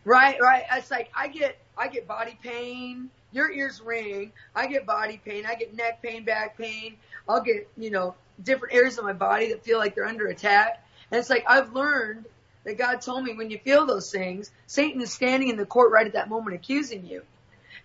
right, 0.03 0.39
right. 0.41 0.63
It's 0.71 0.89
like 0.89 1.11
I 1.15 1.27
get, 1.27 1.57
I 1.77 1.89
get 1.89 2.07
body 2.07 2.38
pain. 2.41 3.11
Your 3.31 3.51
ears 3.51 3.81
ring. 3.81 4.31
I 4.55 4.65
get 4.67 4.85
body 4.85 5.21
pain. 5.23 5.45
I 5.45 5.55
get 5.55 5.75
neck 5.75 6.01
pain, 6.01 6.23
back 6.23 6.57
pain. 6.57 6.97
I'll 7.27 7.41
get, 7.41 7.67
you 7.77 7.91
know, 7.91 8.15
different 8.41 8.73
areas 8.73 8.97
of 8.97 9.03
my 9.03 9.13
body 9.13 9.49
that 9.49 9.63
feel 9.63 9.77
like 9.77 9.93
they're 9.93 10.07
under 10.07 10.27
attack. 10.27 10.84
And 11.11 11.19
it's 11.19 11.29
like 11.29 11.45
I've 11.47 11.73
learned 11.73 12.25
that 12.63 12.77
God 12.77 13.01
told 13.01 13.23
me 13.23 13.33
when 13.33 13.51
you 13.51 13.59
feel 13.59 13.85
those 13.85 14.11
things, 14.11 14.49
Satan 14.65 15.01
is 15.01 15.13
standing 15.13 15.49
in 15.49 15.57
the 15.57 15.65
court 15.65 15.91
right 15.91 16.07
at 16.07 16.13
that 16.13 16.29
moment 16.29 16.55
accusing 16.55 17.05
you. 17.05 17.21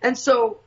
And 0.01 0.17
so 0.17 0.59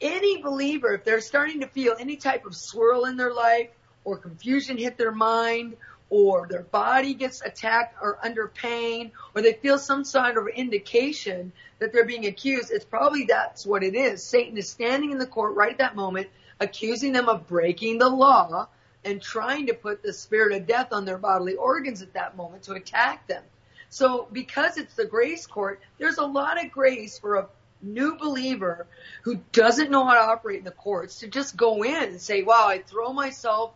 any 0.00 0.42
believer, 0.42 0.94
if 0.94 1.04
they're 1.04 1.20
starting 1.20 1.60
to 1.60 1.68
feel 1.68 1.94
any 1.98 2.16
type 2.16 2.46
of 2.46 2.54
swirl 2.54 3.04
in 3.04 3.16
their 3.16 3.32
life 3.32 3.70
or 4.04 4.18
confusion 4.18 4.76
hit 4.76 4.98
their 4.98 5.12
mind 5.12 5.76
or 6.10 6.46
their 6.48 6.62
body 6.62 7.14
gets 7.14 7.40
attacked 7.42 7.96
or 8.02 8.18
under 8.22 8.48
pain 8.48 9.12
or 9.34 9.42
they 9.42 9.52
feel 9.52 9.78
some 9.78 10.04
sort 10.04 10.36
of 10.36 10.48
indication 10.48 11.52
that 11.78 11.92
they're 11.92 12.04
being 12.04 12.26
accused, 12.26 12.70
it's 12.70 12.84
probably 12.84 13.26
that's 13.26 13.64
what 13.64 13.82
it 13.82 13.94
is. 13.94 14.22
Satan 14.22 14.58
is 14.58 14.68
standing 14.68 15.12
in 15.12 15.18
the 15.18 15.26
court 15.26 15.54
right 15.54 15.72
at 15.72 15.78
that 15.78 15.96
moment 15.96 16.28
accusing 16.60 17.12
them 17.12 17.28
of 17.28 17.46
breaking 17.46 17.98
the 17.98 18.08
law 18.08 18.68
and 19.04 19.20
trying 19.20 19.66
to 19.66 19.74
put 19.74 20.02
the 20.02 20.12
spirit 20.12 20.56
of 20.56 20.66
death 20.66 20.92
on 20.92 21.04
their 21.04 21.18
bodily 21.18 21.54
organs 21.54 22.02
at 22.02 22.14
that 22.14 22.36
moment 22.36 22.64
to 22.64 22.72
attack 22.72 23.26
them. 23.26 23.42
So 23.90 24.28
because 24.32 24.76
it's 24.76 24.94
the 24.94 25.04
grace 25.04 25.46
court, 25.46 25.80
there's 25.98 26.18
a 26.18 26.24
lot 26.24 26.62
of 26.62 26.72
grace 26.72 27.18
for 27.18 27.36
a 27.36 27.48
new 27.82 28.16
believer 28.16 28.86
who 29.22 29.36
doesn't 29.52 29.90
know 29.90 30.04
how 30.04 30.14
to 30.14 30.20
operate 30.20 30.58
in 30.58 30.64
the 30.64 30.70
courts 30.70 31.20
to 31.20 31.28
just 31.28 31.56
go 31.56 31.84
in 31.84 32.02
and 32.02 32.20
say, 32.20 32.42
wow, 32.42 32.66
I 32.66 32.78
throw 32.78 33.12
myself 33.12 33.72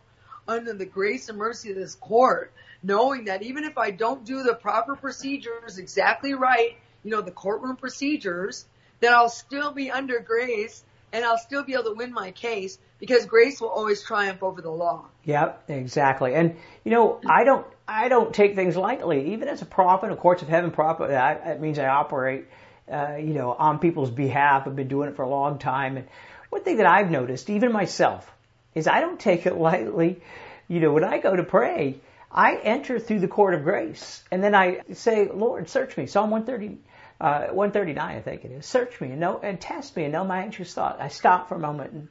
under 0.47 0.73
the 0.73 0.85
grace 0.85 1.29
and 1.29 1.37
mercy 1.37 1.69
of 1.69 1.77
this 1.77 1.95
court, 1.95 2.51
knowing 2.81 3.25
that 3.25 3.43
even 3.43 3.63
if 3.63 3.77
I 3.77 3.91
don't 3.91 4.25
do 4.25 4.43
the 4.43 4.55
proper 4.55 4.95
procedures 4.95 5.77
exactly 5.77 6.33
right, 6.33 6.75
you 7.03 7.11
know, 7.11 7.21
the 7.21 7.31
courtroom 7.31 7.75
procedures, 7.75 8.65
that 8.99 9.13
I'll 9.13 9.29
still 9.29 9.71
be 9.71 9.91
under 9.91 10.19
grace 10.19 10.83
and 11.11 11.25
I'll 11.25 11.37
still 11.37 11.63
be 11.63 11.73
able 11.73 11.85
to 11.85 11.93
win 11.93 12.13
my 12.13 12.31
case 12.31 12.77
because 12.99 13.25
grace 13.25 13.61
will 13.61 13.69
always 13.69 14.03
triumph 14.03 14.43
over 14.43 14.61
the 14.61 14.69
law. 14.69 15.05
Yep, 15.23 15.63
exactly. 15.69 16.35
And 16.35 16.55
you 16.83 16.91
know, 16.91 17.19
I 17.27 17.43
don't, 17.43 17.65
I 17.87 18.07
don't 18.07 18.33
take 18.33 18.55
things 18.55 18.75
lightly. 18.75 19.33
Even 19.33 19.47
as 19.47 19.61
a 19.61 19.65
prophet, 19.65 20.11
a 20.11 20.15
courts 20.15 20.41
of 20.41 20.47
heaven 20.47 20.71
prophet, 20.71 21.09
that, 21.09 21.61
means 21.61 21.79
I 21.79 21.87
operate, 21.87 22.45
uh, 22.91 23.15
you 23.17 23.33
know, 23.33 23.53
on 23.53 23.79
people's 23.79 24.11
behalf. 24.11 24.67
I've 24.67 24.75
been 24.75 24.87
doing 24.87 25.09
it 25.09 25.15
for 25.15 25.23
a 25.23 25.29
long 25.29 25.59
time. 25.59 25.97
And 25.97 26.07
one 26.49 26.63
thing 26.63 26.77
that 26.77 26.85
I've 26.85 27.09
noticed, 27.09 27.49
even 27.49 27.71
myself, 27.71 28.29
is 28.75 28.87
I 28.87 29.01
don't 29.01 29.19
take 29.19 29.45
it 29.45 29.55
lightly. 29.57 30.21
You 30.67 30.79
know, 30.79 30.93
when 30.93 31.03
I 31.03 31.19
go 31.19 31.35
to 31.35 31.43
pray, 31.43 31.99
I 32.31 32.57
enter 32.57 32.99
through 32.99 33.21
the 33.21 33.27
court 33.27 33.55
of 33.55 33.63
grace, 33.63 34.23
and 34.31 34.43
then 34.43 34.53
I 34.53 34.81
say, 34.93 35.27
Lord, 35.33 35.67
search 35.67 35.97
me. 35.97 36.05
Psalm 36.05 36.29
130 36.29 36.77
uh, 37.21 37.47
139, 37.47 38.17
I 38.17 38.21
think 38.21 38.45
it 38.45 38.51
is. 38.51 38.65
Search 38.65 38.99
me 39.01 39.09
and 39.09 39.19
know 39.19 39.39
and 39.39 39.59
test 39.59 39.95
me 39.95 40.03
and 40.03 40.13
know 40.13 40.23
my 40.23 40.41
anxious 40.41 40.73
thought. 40.73 41.01
I 41.01 41.09
stop 41.09 41.49
for 41.49 41.55
a 41.55 41.59
moment 41.59 41.91
and 41.91 42.07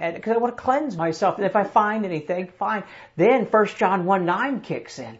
and 0.00 0.14
because 0.14 0.34
I 0.34 0.38
want 0.38 0.56
to 0.56 0.62
cleanse 0.62 0.96
myself. 0.96 1.36
And 1.36 1.46
if 1.46 1.56
I 1.56 1.64
find 1.64 2.04
anything, 2.04 2.48
fine. 2.58 2.84
Then 3.16 3.46
1 3.46 3.66
John 3.76 4.04
1 4.04 4.24
9 4.24 4.60
kicks 4.60 4.98
in. 4.98 5.18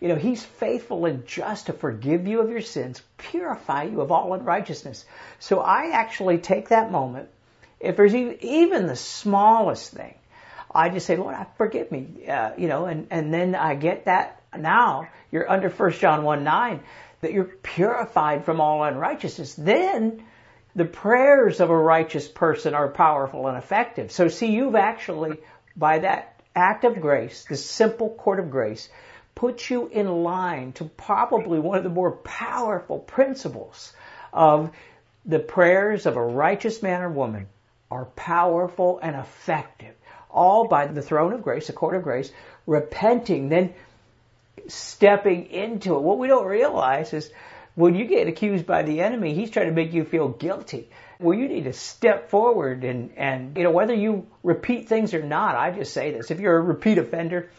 You 0.00 0.08
know, 0.08 0.16
He's 0.16 0.44
faithful 0.44 1.06
and 1.06 1.26
just 1.26 1.66
to 1.66 1.72
forgive 1.72 2.26
you 2.26 2.40
of 2.40 2.50
your 2.50 2.60
sins, 2.60 3.02
purify 3.16 3.84
you 3.84 4.00
of 4.00 4.12
all 4.12 4.34
unrighteousness. 4.34 5.04
So 5.38 5.60
I 5.60 5.90
actually 5.92 6.38
take 6.38 6.68
that 6.68 6.90
moment. 6.90 7.28
If 7.78 7.96
there's 7.96 8.14
even 8.14 8.86
the 8.86 8.96
smallest 8.96 9.92
thing, 9.92 10.14
I 10.74 10.88
just 10.88 11.06
say, 11.06 11.16
Lord, 11.16 11.36
forgive 11.56 11.92
me. 11.92 12.26
Uh, 12.26 12.52
you 12.56 12.68
know, 12.68 12.86
and, 12.86 13.06
and 13.10 13.32
then 13.32 13.54
I 13.54 13.74
get 13.74 14.06
that 14.06 14.42
now 14.56 15.08
you're 15.30 15.50
under 15.50 15.68
1 15.68 15.92
John 15.92 16.24
1 16.24 16.44
9 16.44 16.80
that 17.20 17.32
you're 17.32 17.44
purified 17.44 18.44
from 18.44 18.60
all 18.60 18.84
unrighteousness, 18.84 19.54
then 19.54 20.24
the 20.74 20.84
prayers 20.84 21.60
of 21.60 21.70
a 21.70 21.76
righteous 21.76 22.28
person 22.28 22.74
are 22.74 22.88
powerful 22.88 23.46
and 23.46 23.56
effective. 23.56 24.12
So 24.12 24.28
see, 24.28 24.52
you've 24.52 24.74
actually, 24.74 25.38
by 25.74 26.00
that 26.00 26.40
act 26.54 26.84
of 26.84 27.00
grace, 27.00 27.44
this 27.48 27.64
simple 27.64 28.10
court 28.10 28.40
of 28.40 28.50
grace, 28.50 28.88
put 29.34 29.70
you 29.70 29.86
in 29.88 30.22
line 30.22 30.72
to 30.72 30.84
probably 30.84 31.58
one 31.58 31.78
of 31.78 31.84
the 31.84 31.90
more 31.90 32.12
powerful 32.12 32.98
principles 32.98 33.92
of 34.32 34.70
the 35.24 35.38
prayers 35.38 36.06
of 36.06 36.16
a 36.16 36.22
righteous 36.24 36.82
man 36.82 37.02
or 37.02 37.10
woman 37.10 37.46
are 37.90 38.04
powerful 38.04 38.98
and 39.02 39.16
effective. 39.16 39.94
All 40.30 40.68
by 40.68 40.86
the 40.86 41.02
throne 41.02 41.32
of 41.32 41.42
grace, 41.42 41.68
the 41.68 41.72
court 41.72 41.96
of 41.96 42.02
grace, 42.02 42.30
repenting, 42.66 43.48
then 43.48 43.74
stepping 44.68 45.46
into 45.46 45.94
it. 45.94 46.02
What 46.02 46.18
we 46.18 46.28
don't 46.28 46.46
realize 46.46 47.12
is 47.12 47.30
when 47.74 47.94
you 47.94 48.06
get 48.06 48.26
accused 48.28 48.66
by 48.66 48.82
the 48.82 49.02
enemy, 49.02 49.34
he's 49.34 49.50
trying 49.50 49.66
to 49.66 49.72
make 49.72 49.92
you 49.92 50.04
feel 50.04 50.28
guilty. 50.28 50.88
Well, 51.18 51.38
you 51.38 51.48
need 51.48 51.64
to 51.64 51.72
step 51.72 52.30
forward 52.30 52.84
and, 52.84 53.12
and, 53.16 53.56
you 53.56 53.62
know, 53.64 53.70
whether 53.70 53.94
you 53.94 54.26
repeat 54.42 54.88
things 54.88 55.14
or 55.14 55.22
not, 55.22 55.56
I 55.56 55.70
just 55.70 55.92
say 55.92 56.10
this. 56.10 56.30
If 56.30 56.40
you're 56.40 56.56
a 56.56 56.62
repeat 56.62 56.98
offender, 56.98 57.50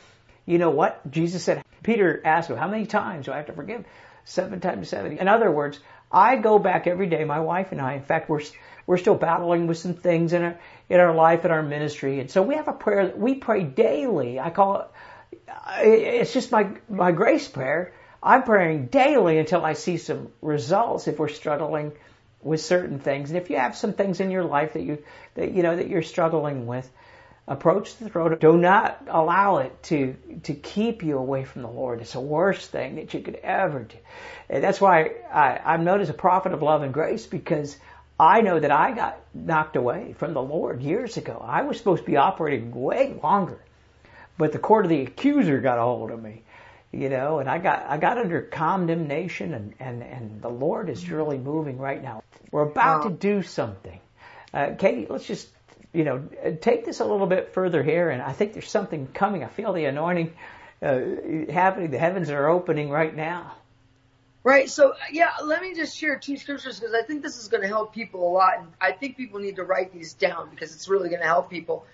you 0.46 0.58
know 0.58 0.70
what? 0.70 1.10
Jesus 1.10 1.44
said, 1.44 1.64
Peter 1.84 2.22
asked 2.24 2.50
him, 2.50 2.58
how 2.58 2.68
many 2.68 2.86
times 2.86 3.26
do 3.26 3.32
I 3.32 3.38
have 3.38 3.48
to 3.48 3.54
forgive? 3.54 3.86
Seven 4.26 4.60
times 4.60 4.90
seventy. 4.90 5.20
In 5.20 5.28
other 5.28 5.50
words, 5.50 5.80
I 6.12 6.36
go 6.36 6.60
back 6.60 6.88
every 6.88 7.08
day, 7.08 7.24
my 7.24 7.40
wife 7.40 7.72
and 7.72 7.82
I, 7.82 7.94
in 7.94 8.04
fact, 8.04 8.30
we're, 8.30 8.42
we're 8.86 8.98
still 8.98 9.16
battling 9.16 9.68
with 9.68 9.78
some 9.78 9.94
things 9.94 10.34
in 10.34 10.42
our, 10.42 10.60
in 10.90 11.00
our 11.00 11.14
life, 11.16 11.46
in 11.46 11.52
our 11.52 11.64
ministry. 11.64 12.20
And 12.20 12.30
so 12.30 12.42
we 12.42 12.56
have 12.56 12.68
a 12.68 12.74
prayer 12.74 13.08
that 13.08 13.18
we 13.18 13.36
pray 13.36 13.64
daily. 13.64 14.40
I 14.40 14.50
call 14.50 14.82
it, 14.82 14.88
it's 15.80 16.34
just 16.34 16.52
my, 16.52 16.70
my 16.90 17.12
grace 17.12 17.48
prayer. 17.48 17.94
I'm 18.22 18.44
praying 18.44 18.88
daily 18.88 19.38
until 19.38 19.64
I 19.64 19.74
see 19.74 19.98
some 19.98 20.32
results 20.42 21.08
if 21.08 21.20
we're 21.20 21.28
struggling 21.28 21.94
with 22.42 22.62
certain 22.62 23.00
things. 23.00 23.30
And 23.30 23.38
if 23.38 23.50
you 23.50 23.58
have 23.58 23.76
some 23.76 23.94
things 23.94 24.20
in 24.20 24.32
your 24.32 24.44
life 24.44 24.74
that 24.74 24.84
you, 24.84 25.04
that, 25.36 25.52
you 25.52 25.64
know, 25.64 25.76
that 25.76 25.88
you're 25.88 26.04
struggling 26.04 26.66
with, 26.66 26.90
approach 27.48 27.96
the 27.98 28.10
throne. 28.10 28.38
Do 28.40 28.58
not 28.58 29.08
allow 29.08 29.58
it 29.58 29.84
to, 29.84 30.16
to 30.44 30.54
keep 30.54 31.04
you 31.04 31.18
away 31.18 31.46
from 31.46 31.62
the 31.62 31.70
Lord. 31.70 32.02
It's 32.02 32.14
the 32.14 32.20
worst 32.20 32.72
thing 32.72 32.96
that 32.96 33.14
you 33.14 33.22
could 33.22 33.36
ever 33.36 33.84
do. 33.84 33.98
And 34.50 34.64
that's 34.64 34.82
why 34.82 35.12
I, 35.32 35.60
I'm 35.64 35.86
known 35.86 36.02
as 36.02 36.10
a 36.10 36.14
prophet 36.14 36.52
of 36.52 36.62
love 36.62 36.84
and 36.84 36.94
grace 36.94 37.26
because 37.26 37.78
I 38.20 38.42
know 38.42 38.60
that 38.60 38.72
I 38.72 38.92
got 38.92 39.20
knocked 39.34 39.76
away 39.76 40.14
from 40.18 40.34
the 40.34 40.42
Lord 40.42 40.82
years 40.82 41.18
ago. 41.18 41.42
I 41.46 41.62
was 41.62 41.78
supposed 41.78 42.04
to 42.04 42.10
be 42.10 42.18
operating 42.18 42.72
way 42.72 43.18
longer, 43.24 43.62
but 44.38 44.52
the 44.52 44.60
court 44.60 44.86
of 44.86 44.90
the 44.90 45.02
accuser 45.02 45.60
got 45.60 45.78
a 45.78 45.82
hold 45.82 46.12
of 46.12 46.22
me, 46.22 46.44
you 46.92 47.10
know, 47.10 47.40
and 47.40 47.50
I 47.50 47.58
got, 47.58 47.86
I 47.88 47.98
got 47.98 48.18
under 48.18 48.42
condemnation 48.42 49.54
and, 49.54 49.74
and, 49.80 50.04
and 50.04 50.42
the 50.42 50.50
Lord 50.50 50.90
is 50.90 51.10
really 51.10 51.38
moving 51.38 51.78
right 51.78 52.02
now. 52.02 52.24
We're 52.52 52.64
about 52.64 53.04
wow. 53.04 53.10
to 53.10 53.16
do 53.16 53.44
something. 53.44 54.00
Uh, 54.54 54.72
Katie, 54.78 55.08
let's 55.10 55.26
just, 55.26 55.50
you 55.94 56.04
know, 56.04 56.28
take 56.62 56.86
this 56.86 57.00
a 57.00 57.06
little 57.06 57.28
bit 57.28 57.54
further 57.54 57.84
here 57.84 58.10
and 58.10 58.22
I 58.22 58.34
think 58.34 58.54
there's 58.54 58.70
something 58.70 59.08
coming. 59.08 59.44
I 59.44 59.48
feel 59.48 59.74
the 59.74 59.86
anointing 59.86 60.34
uh, 60.82 61.00
happening. 61.52 61.92
The 61.92 62.00
heavens 62.00 62.30
are 62.30 62.48
opening 62.48 62.90
right 62.90 63.16
now. 63.16 63.56
Right. 64.44 64.70
So 64.70 64.94
yeah, 65.12 65.32
let 65.44 65.62
me 65.62 65.74
just 65.74 65.98
share 65.98 66.18
two 66.18 66.38
scriptures 66.38 66.80
because 66.80 66.96
I 66.96 67.02
think 67.02 67.22
this 67.22 67.38
is 67.38 67.50
going 67.50 67.64
to 67.64 67.68
help 67.68 67.94
people 67.94 68.30
a 68.30 68.32
lot. 68.32 68.60
And 68.60 68.68
I 68.80 68.94
think 68.94 69.18
people 69.18 69.42
need 69.42 69.58
to 69.58 69.64
write 69.64 69.92
these 69.92 70.14
down 70.14 70.50
because 70.50 70.74
it's 70.74 70.88
really 70.88 71.10
going 71.10 71.22
to 71.22 71.28
help 71.28 71.50
people. 71.50 71.86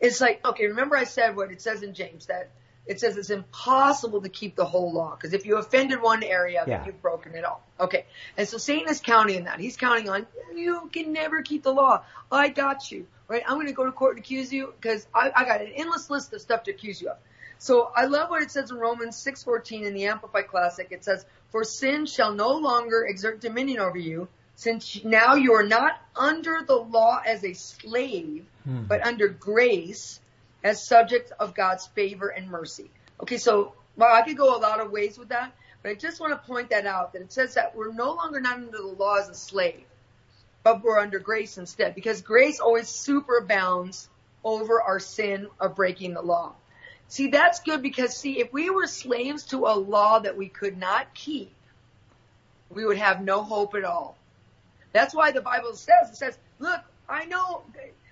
It's 0.00 0.20
like, 0.20 0.44
okay, 0.44 0.66
remember 0.66 0.96
I 0.96 1.04
said 1.04 1.36
what 1.36 1.50
it 1.50 1.60
says 1.60 1.82
in 1.82 1.94
James 1.94 2.26
that 2.26 2.50
it 2.88 3.00
says 3.00 3.18
it's 3.18 3.30
impossible 3.30 4.22
to 4.22 4.30
keep 4.30 4.56
the 4.56 4.64
whole 4.64 4.92
law 4.92 5.14
because 5.14 5.34
if 5.34 5.44
you 5.44 5.58
offended 5.58 6.00
one 6.00 6.22
area, 6.22 6.64
yeah. 6.66 6.78
then 6.78 6.86
you've 6.86 7.02
broken 7.02 7.34
it 7.34 7.44
all. 7.44 7.62
Okay. 7.78 8.06
And 8.36 8.48
so 8.48 8.56
Satan 8.56 8.88
is 8.88 9.00
counting 9.00 9.36
on 9.36 9.44
that. 9.44 9.60
He's 9.60 9.76
counting 9.76 10.08
on 10.08 10.26
you 10.54 10.88
can 10.90 11.12
never 11.12 11.42
keep 11.42 11.62
the 11.62 11.72
law. 11.72 12.02
I 12.32 12.48
got 12.48 12.90
you. 12.90 13.06
Right. 13.28 13.42
I'm 13.46 13.56
going 13.56 13.66
to 13.66 13.74
go 13.74 13.84
to 13.84 13.92
court 13.92 14.16
and 14.16 14.24
accuse 14.24 14.50
you 14.50 14.72
because 14.80 15.06
I, 15.14 15.30
I 15.36 15.44
got 15.44 15.60
an 15.60 15.72
endless 15.74 16.08
list 16.08 16.32
of 16.32 16.40
stuff 16.40 16.62
to 16.62 16.70
accuse 16.70 17.00
you 17.02 17.10
of. 17.10 17.18
So 17.58 17.90
I 17.94 18.06
love 18.06 18.30
what 18.30 18.42
it 18.42 18.50
says 18.50 18.70
in 18.70 18.78
Romans 18.78 19.16
6:14 19.16 19.84
in 19.84 19.92
the 19.92 20.06
Amplified 20.06 20.48
Classic. 20.48 20.88
It 20.90 21.04
says, 21.04 21.26
"For 21.50 21.64
sin 21.64 22.06
shall 22.06 22.32
no 22.32 22.52
longer 22.52 23.04
exert 23.04 23.40
dominion 23.40 23.80
over 23.80 23.98
you, 23.98 24.28
since 24.58 25.04
now 25.04 25.36
you 25.36 25.54
are 25.54 25.62
not 25.62 26.00
under 26.16 26.62
the 26.66 26.74
law 26.74 27.22
as 27.24 27.44
a 27.44 27.52
slave, 27.52 28.44
hmm. 28.64 28.82
but 28.88 29.06
under 29.06 29.28
grace 29.28 30.18
as 30.64 30.84
subjects 30.84 31.30
of 31.38 31.54
God's 31.54 31.86
favor 31.86 32.28
and 32.28 32.50
mercy." 32.50 32.90
Okay, 33.22 33.38
so 33.38 33.74
well, 33.96 34.12
I 34.12 34.22
could 34.22 34.36
go 34.36 34.56
a 34.56 34.58
lot 34.58 34.80
of 34.80 34.90
ways 34.90 35.16
with 35.16 35.28
that, 35.28 35.52
but 35.82 35.92
I 35.92 35.94
just 35.94 36.18
want 36.18 36.32
to 36.32 36.48
point 36.48 36.70
that 36.70 36.86
out 36.86 37.12
that 37.12 37.22
it 37.22 37.32
says 37.32 37.54
that 37.54 37.76
we're 37.76 37.92
no 37.92 38.14
longer 38.14 38.40
not 38.40 38.54
under 38.54 38.78
the 38.78 38.82
law 38.82 39.14
as 39.14 39.28
a 39.28 39.34
slave, 39.34 39.84
but 40.64 40.82
we're 40.82 40.98
under 40.98 41.20
grace 41.20 41.56
instead, 41.56 41.94
because 41.94 42.20
grace 42.20 42.58
always 42.58 42.88
superabounds 42.88 44.08
over 44.42 44.82
our 44.82 44.98
sin 44.98 45.46
of 45.60 45.76
breaking 45.76 46.14
the 46.14 46.22
law. 46.22 46.54
See, 47.06 47.28
that's 47.28 47.60
good 47.60 47.80
because 47.80 48.16
see, 48.16 48.40
if 48.40 48.52
we 48.52 48.70
were 48.70 48.88
slaves 48.88 49.44
to 49.44 49.66
a 49.66 49.78
law 49.78 50.18
that 50.18 50.36
we 50.36 50.48
could 50.48 50.76
not 50.76 51.14
keep, 51.14 51.52
we 52.70 52.84
would 52.84 52.98
have 52.98 53.22
no 53.22 53.44
hope 53.44 53.76
at 53.76 53.84
all. 53.84 54.17
That's 54.98 55.14
why 55.14 55.30
the 55.30 55.40
Bible 55.40 55.74
says, 55.74 56.10
it 56.10 56.16
says, 56.16 56.36
look, 56.58 56.80
I 57.08 57.24
know, 57.26 57.62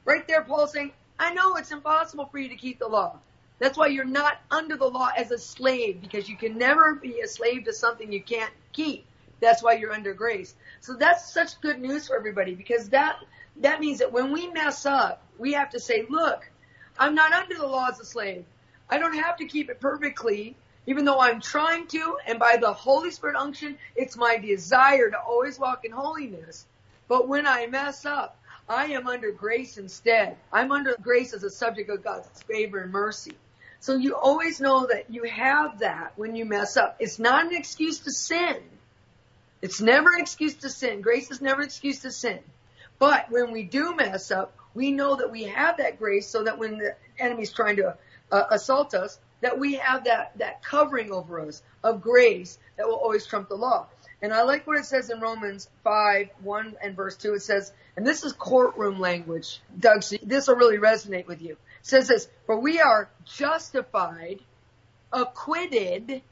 right 0.05 0.25
there 0.29 0.43
Paul's 0.43 0.71
saying, 0.71 0.93
I 1.19 1.35
know 1.35 1.57
it's 1.57 1.73
impossible 1.73 2.27
for 2.27 2.39
you 2.39 2.49
to 2.51 2.55
keep 2.55 2.79
the 2.79 2.87
law. 2.87 3.19
That's 3.59 3.77
why 3.77 3.89
you're 3.89 4.05
not 4.05 4.41
under 4.53 4.77
the 4.77 4.87
law 4.87 5.09
as 5.17 5.33
a 5.33 5.39
slave 5.39 6.01
because 6.01 6.29
you 6.29 6.37
can 6.37 6.59
never 6.59 6.95
be 6.95 7.23
a 7.23 7.27
slave 7.27 7.65
to 7.65 7.73
something 7.73 8.13
you 8.13 8.23
can't 8.23 8.53
keep. 8.73 9.05
That's 9.41 9.65
why 9.65 9.73
you're 9.73 9.93
under 9.93 10.15
grace. 10.15 10.55
So 10.81 10.95
that's 10.95 11.35
such 11.35 11.61
good 11.61 11.81
news 11.81 12.07
for 12.07 12.15
everybody 12.15 12.55
because 12.55 12.91
that, 12.91 13.17
that 13.63 13.81
means 13.81 13.99
that 13.99 14.13
when 14.13 14.31
we 14.31 14.47
mess 14.47 14.87
up, 14.87 15.25
we 15.39 15.55
have 15.55 15.71
to 15.71 15.81
say, 15.81 16.07
look, 16.09 16.49
I'm 16.97 17.17
not 17.17 17.33
under 17.33 17.57
the 17.57 17.67
law 17.67 17.89
as 17.89 17.99
a 17.99 18.05
slave. 18.05 18.45
I 18.89 18.99
don't 18.99 19.19
have 19.19 19.39
to 19.39 19.47
keep 19.47 19.71
it 19.71 19.81
perfectly, 19.81 20.55
even 20.87 21.05
though 21.05 21.19
I'm 21.19 21.41
trying 21.41 21.89
to, 21.89 22.19
and 22.29 22.39
by 22.39 22.59
the 22.61 22.73
Holy 22.73 23.11
Spirit 23.11 23.35
unction, 23.35 23.77
it's 23.97 24.17
my 24.17 24.39
desire 24.39 25.11
to 25.11 25.19
always 25.19 25.59
walk 25.59 25.85
in 25.85 25.91
holiness. 25.91 26.65
But 27.09 27.29
when 27.29 27.47
I 27.47 27.67
mess 27.67 28.05
up, 28.05 28.41
I 28.69 28.87
am 28.87 29.07
under 29.07 29.31
grace 29.31 29.79
instead. 29.79 30.37
I'm 30.53 30.73
under 30.73 30.97
grace 31.01 31.33
as 31.33 31.45
a 31.45 31.51
subject 31.51 31.89
of 31.91 32.03
God's 32.03 32.43
favor 32.43 32.81
and 32.81 32.93
mercy. 32.93 33.35
So 33.81 33.97
you 33.97 34.17
always 34.17 34.61
know 34.61 34.87
that 34.87 35.11
you 35.11 35.25
have 35.25 35.79
that 35.81 36.15
when 36.17 36.35
you 36.35 36.45
mess 36.45 36.77
up. 36.77 36.97
It's 36.99 37.19
not 37.19 37.47
an 37.47 37.55
excuse 37.55 38.01
to 38.01 38.11
sin. 38.11 38.57
It's 39.63 39.81
never 39.81 40.13
an 40.13 40.21
excuse 40.21 40.55
to 40.57 40.69
sin. 40.69 41.01
Grace 41.01 41.31
is 41.31 41.41
never 41.41 41.61
an 41.61 41.67
excuse 41.67 42.01
to 42.01 42.11
sin. 42.11 42.41
But 42.99 43.31
when 43.31 43.53
we 43.53 43.63
do 43.63 43.95
mess 43.95 44.31
up, 44.31 44.55
we 44.75 44.91
know 44.91 45.17
that 45.17 45.31
we 45.31 45.45
have 45.45 45.77
that 45.79 45.99
grace 45.99 46.29
so 46.29 46.45
that 46.45 46.59
when 46.59 46.79
the 46.79 46.97
enemy's 47.19 47.53
trying 47.53 47.77
to 47.77 47.97
uh, 48.33 48.45
assault 48.51 48.95
us, 48.95 49.19
that 49.41 49.59
we 49.59 49.75
have 49.75 50.05
that, 50.05 50.33
that 50.39 50.63
covering 50.63 51.13
over 51.13 51.41
us 51.41 51.63
of 51.85 52.01
grace 52.01 52.59
that 52.77 52.87
will 52.87 52.97
always 52.97 53.27
trump 53.27 53.49
the 53.49 53.55
law. 53.55 53.87
And 54.23 54.33
I 54.33 54.43
like 54.43 54.67
what 54.67 54.79
it 54.79 54.87
says 54.87 55.11
in 55.11 55.21
Romans 55.21 55.69
5, 55.85 56.29
1 56.43 56.77
and 56.83 56.97
verse 56.97 57.17
2. 57.17 57.35
It 57.35 57.43
says, 57.43 57.73
and 57.97 58.07
this 58.07 58.25
is 58.25 58.33
courtroom 58.33 58.99
language. 58.99 59.61
Doug, 59.79 60.03
so 60.03 60.17
this 60.23 60.49
will 60.49 60.57
really 60.57 60.79
resonate 60.79 61.27
with 61.27 61.43
you. 61.43 61.53
It 61.53 61.59
says 61.83 62.09
this, 62.09 62.29
for 62.47 62.59
we 62.59 62.81
are 62.81 63.11
justified, 63.25 64.41
acquitted, 65.13 66.23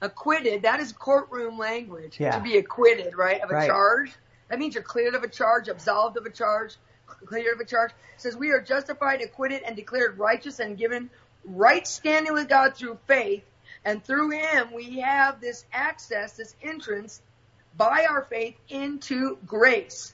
acquitted, 0.00 0.62
that 0.62 0.80
is 0.80 0.92
courtroom 0.92 1.58
language. 1.58 2.18
Yeah. 2.18 2.36
To 2.36 2.42
be 2.42 2.56
acquitted, 2.56 3.16
right, 3.16 3.40
of 3.40 3.50
a 3.50 3.54
right. 3.54 3.68
charge. 3.68 4.12
That 4.48 4.58
means 4.58 4.74
you're 4.74 4.82
cleared 4.82 5.14
of 5.14 5.22
a 5.22 5.28
charge, 5.28 5.68
absolved 5.68 6.16
of 6.16 6.26
a 6.26 6.30
charge, 6.30 6.74
cleared 7.06 7.54
of 7.54 7.60
a 7.60 7.64
charge. 7.64 7.90
It 7.90 8.20
says 8.20 8.36
we 8.36 8.52
are 8.52 8.60
justified, 8.60 9.20
acquitted, 9.20 9.62
and 9.62 9.76
declared 9.76 10.18
righteous 10.18 10.60
and 10.60 10.78
given 10.78 11.10
right 11.44 11.86
standing 11.86 12.32
with 12.32 12.48
God 12.48 12.76
through 12.76 12.98
faith. 13.06 13.44
And 13.84 14.04
through 14.04 14.30
him 14.30 14.72
we 14.74 15.00
have 15.00 15.40
this 15.40 15.64
access, 15.72 16.32
this 16.32 16.54
entrance 16.62 17.20
by 17.76 18.06
our 18.08 18.22
faith 18.22 18.56
into 18.68 19.38
grace, 19.46 20.12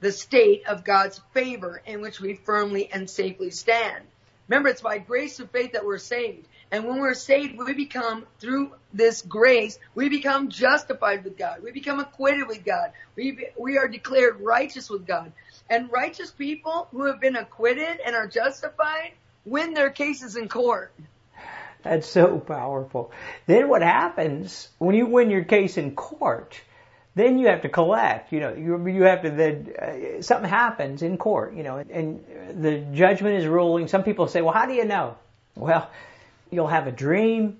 the 0.00 0.12
state 0.12 0.66
of 0.66 0.84
God's 0.84 1.20
favor 1.32 1.82
in 1.86 2.00
which 2.00 2.20
we 2.20 2.34
firmly 2.34 2.90
and 2.92 3.08
safely 3.08 3.50
stand. 3.50 4.04
Remember, 4.48 4.68
it's 4.68 4.80
by 4.80 4.98
grace 4.98 5.38
of 5.38 5.50
faith 5.50 5.72
that 5.72 5.84
we're 5.84 5.98
saved. 5.98 6.48
And 6.72 6.84
when 6.84 6.98
we're 6.98 7.14
saved, 7.14 7.56
we 7.56 7.72
become, 7.72 8.26
through 8.40 8.72
this 8.92 9.22
grace, 9.22 9.78
we 9.94 10.08
become 10.08 10.48
justified 10.48 11.22
with 11.22 11.36
God. 11.38 11.62
We 11.62 11.70
become 11.70 12.00
acquitted 12.00 12.48
with 12.48 12.64
God. 12.64 12.92
We, 13.14 13.46
we 13.58 13.78
are 13.78 13.86
declared 13.86 14.40
righteous 14.40 14.90
with 14.90 15.06
God. 15.06 15.32
And 15.68 15.90
righteous 15.92 16.32
people 16.32 16.88
who 16.90 17.04
have 17.04 17.20
been 17.20 17.36
acquitted 17.36 18.00
and 18.04 18.16
are 18.16 18.26
justified 18.26 19.12
win 19.44 19.74
their 19.74 19.90
cases 19.90 20.36
in 20.36 20.48
court. 20.48 20.92
That's 21.82 22.06
so 22.06 22.38
powerful. 22.38 23.10
Then 23.46 23.68
what 23.68 23.82
happens 23.82 24.68
when 24.78 24.94
you 24.94 25.06
win 25.06 25.30
your 25.30 25.44
case 25.44 25.78
in 25.78 25.94
court? 25.94 26.60
Then 27.14 27.38
you 27.38 27.48
have 27.48 27.62
to 27.62 27.68
collect. 27.68 28.32
You 28.32 28.40
know, 28.40 28.54
you 28.54 28.86
you 28.86 29.02
have 29.02 29.22
to 29.22 29.30
then 29.30 29.72
uh, 29.78 30.22
something 30.22 30.48
happens 30.48 31.02
in 31.02 31.16
court. 31.16 31.54
You 31.54 31.62
know, 31.62 31.78
and 31.78 32.24
the 32.54 32.78
judgment 32.92 33.38
is 33.38 33.46
ruling. 33.46 33.88
Some 33.88 34.04
people 34.04 34.28
say, 34.28 34.42
"Well, 34.42 34.52
how 34.52 34.66
do 34.66 34.74
you 34.74 34.84
know?" 34.84 35.16
Well, 35.56 35.90
you'll 36.50 36.68
have 36.68 36.86
a 36.86 36.92
dream. 36.92 37.58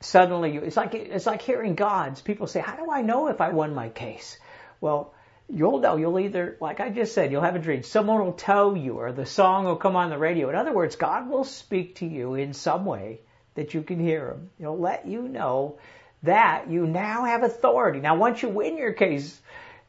Suddenly, 0.00 0.52
you, 0.52 0.60
it's 0.60 0.76
like 0.76 0.94
it's 0.94 1.26
like 1.26 1.42
hearing 1.42 1.74
gods. 1.74 2.20
People 2.20 2.46
say, 2.46 2.60
"How 2.60 2.76
do 2.76 2.90
I 2.90 3.02
know 3.02 3.28
if 3.28 3.40
I 3.40 3.48
won 3.48 3.74
my 3.74 3.88
case?" 3.88 4.38
Well, 4.80 5.14
you'll 5.48 5.80
know. 5.80 5.96
You'll 5.96 6.20
either, 6.20 6.56
like 6.60 6.80
I 6.80 6.90
just 6.90 7.14
said, 7.14 7.32
you'll 7.32 7.42
have 7.42 7.56
a 7.56 7.60
dream. 7.60 7.82
Someone 7.82 8.24
will 8.24 8.34
tell 8.34 8.76
you, 8.76 9.00
or 9.00 9.12
the 9.12 9.26
song 9.26 9.64
will 9.64 9.76
come 9.76 9.96
on 9.96 10.10
the 10.10 10.18
radio. 10.18 10.50
In 10.50 10.54
other 10.54 10.72
words, 10.72 10.96
God 10.96 11.28
will 11.28 11.44
speak 11.44 11.96
to 11.96 12.06
you 12.06 12.34
in 12.34 12.52
some 12.52 12.84
way 12.84 13.20
that 13.56 13.74
you 13.74 13.82
can 13.82 13.98
hear 13.98 14.30
Him. 14.30 14.50
He'll 14.58 14.78
let 14.78 15.06
you 15.06 15.22
know 15.22 15.78
that 16.22 16.70
you 16.70 16.86
now 16.86 17.24
have 17.24 17.42
authority. 17.42 18.00
Now, 18.00 18.16
once 18.16 18.42
you 18.42 18.48
win 18.48 18.78
your 18.78 18.92
case, 18.92 19.38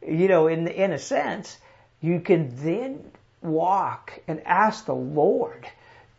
you 0.06 0.28
know, 0.28 0.48
in 0.48 0.68
in 0.68 0.92
a 0.92 1.00
sense, 1.00 1.58
you 2.02 2.20
can 2.20 2.52
then 2.64 3.12
walk 3.42 4.20
and 4.28 4.42
ask 4.46 4.86
the 4.86 4.96
Lord 4.96 5.68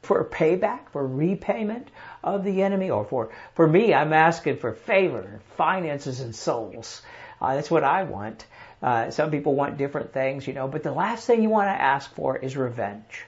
for 0.02 0.24
payback, 0.24 0.88
for 0.90 1.06
repayment 1.06 1.88
of 2.22 2.44
the 2.44 2.62
enemy, 2.62 2.90
or 2.90 3.04
for, 3.04 3.30
for 3.54 3.66
me, 3.66 3.92
I'm 3.92 4.12
asking 4.12 4.58
for 4.58 4.72
favor, 4.72 5.40
finances, 5.56 6.20
and 6.20 6.34
souls. 6.34 7.02
Uh, 7.40 7.54
that's 7.54 7.70
what 7.70 7.84
I 7.84 8.04
want. 8.04 8.46
Uh, 8.82 9.10
some 9.10 9.30
people 9.30 9.54
want 9.54 9.76
different 9.76 10.12
things, 10.12 10.46
you 10.46 10.54
know, 10.54 10.68
but 10.68 10.82
the 10.82 10.92
last 10.92 11.26
thing 11.26 11.42
you 11.42 11.48
want 11.48 11.66
to 11.66 11.82
ask 11.82 12.12
for 12.14 12.36
is 12.36 12.56
revenge. 12.56 13.26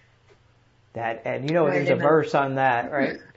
That, 0.93 1.23
and 1.25 1.49
you 1.49 1.55
know, 1.55 1.67
right, 1.67 1.75
there's 1.75 1.91
amen. 1.91 2.05
a 2.05 2.09
verse 2.09 2.35
on 2.35 2.55
that, 2.57 2.91
right? 2.91 3.19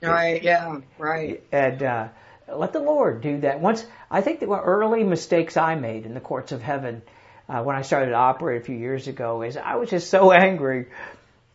Right, 0.00 0.42
yeah, 0.42 0.80
right. 0.98 1.42
And, 1.52 1.82
uh, 1.82 2.08
let 2.54 2.72
the 2.72 2.80
Lord 2.80 3.20
do 3.20 3.40
that. 3.40 3.60
Once, 3.60 3.84
I 4.10 4.20
think 4.20 4.40
that 4.40 4.48
one 4.48 4.60
early 4.60 5.04
mistakes 5.04 5.56
I 5.56 5.74
made 5.74 6.06
in 6.06 6.14
the 6.14 6.20
courts 6.20 6.52
of 6.52 6.62
heaven, 6.62 7.02
uh, 7.48 7.62
when 7.62 7.76
I 7.76 7.82
started 7.82 8.10
to 8.10 8.16
operate 8.16 8.62
a 8.62 8.64
few 8.64 8.76
years 8.76 9.08
ago 9.08 9.42
is 9.42 9.56
I 9.56 9.76
was 9.76 9.90
just 9.90 10.10
so 10.10 10.32
angry 10.32 10.86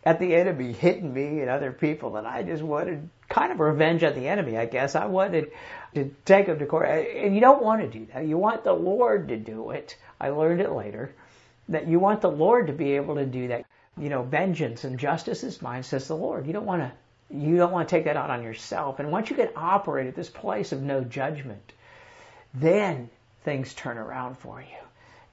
at 0.05 0.19
the 0.19 0.35
enemy 0.35 0.73
hitting 0.73 1.13
me 1.13 1.39
and 1.39 1.49
other 1.49 1.71
people 1.71 2.11
that 2.11 2.25
I 2.25 2.43
just 2.43 2.61
wanted 2.61 3.09
kind 3.29 3.51
of 3.51 3.59
revenge 3.59 4.03
on 4.03 4.13
the 4.13 4.27
enemy, 4.27 4.57
I 4.57 4.65
guess. 4.65 4.95
I 4.95 5.05
wanted 5.05 5.51
to 5.95 6.13
take 6.25 6.47
them 6.47 6.59
to 6.59 6.65
court. 6.65 6.87
And 6.87 7.33
you 7.33 7.41
don't 7.41 7.63
want 7.63 7.81
to 7.81 7.87
do 7.87 8.05
that. 8.13 8.27
You 8.27 8.37
want 8.37 8.63
the 8.63 8.73
Lord 8.73 9.29
to 9.29 9.37
do 9.37 9.71
it. 9.71 9.95
I 10.19 10.29
learned 10.29 10.61
it 10.61 10.71
later. 10.71 11.13
That 11.69 11.87
you 11.87 11.99
want 11.99 12.21
the 12.21 12.31
Lord 12.31 12.67
to 12.67 12.73
be 12.73 12.93
able 12.97 13.15
to 13.15 13.25
do 13.25 13.47
that. 13.47 13.65
You 13.97 14.09
know, 14.09 14.23
vengeance 14.23 14.83
and 14.83 14.99
justice 14.99 15.43
is 15.43 15.61
mine, 15.61 15.83
says 15.83 16.07
the 16.07 16.15
Lord. 16.15 16.47
You 16.47 16.53
don't 16.53 16.65
want 16.65 16.81
to 16.81 16.91
you 17.33 17.57
don't 17.57 17.71
want 17.71 17.89
to 17.89 17.95
take 17.95 18.05
that 18.05 18.15
out 18.15 18.29
on 18.29 18.43
yourself. 18.43 18.99
And 18.99 19.11
once 19.11 19.29
you 19.29 19.35
get 19.35 19.53
operate 19.55 20.07
at 20.07 20.15
this 20.15 20.29
place 20.29 20.71
of 20.71 20.81
no 20.81 21.03
judgment, 21.03 21.73
then 22.53 23.09
things 23.43 23.73
turn 23.73 23.97
around 23.97 24.37
for 24.37 24.61
you. 24.61 24.77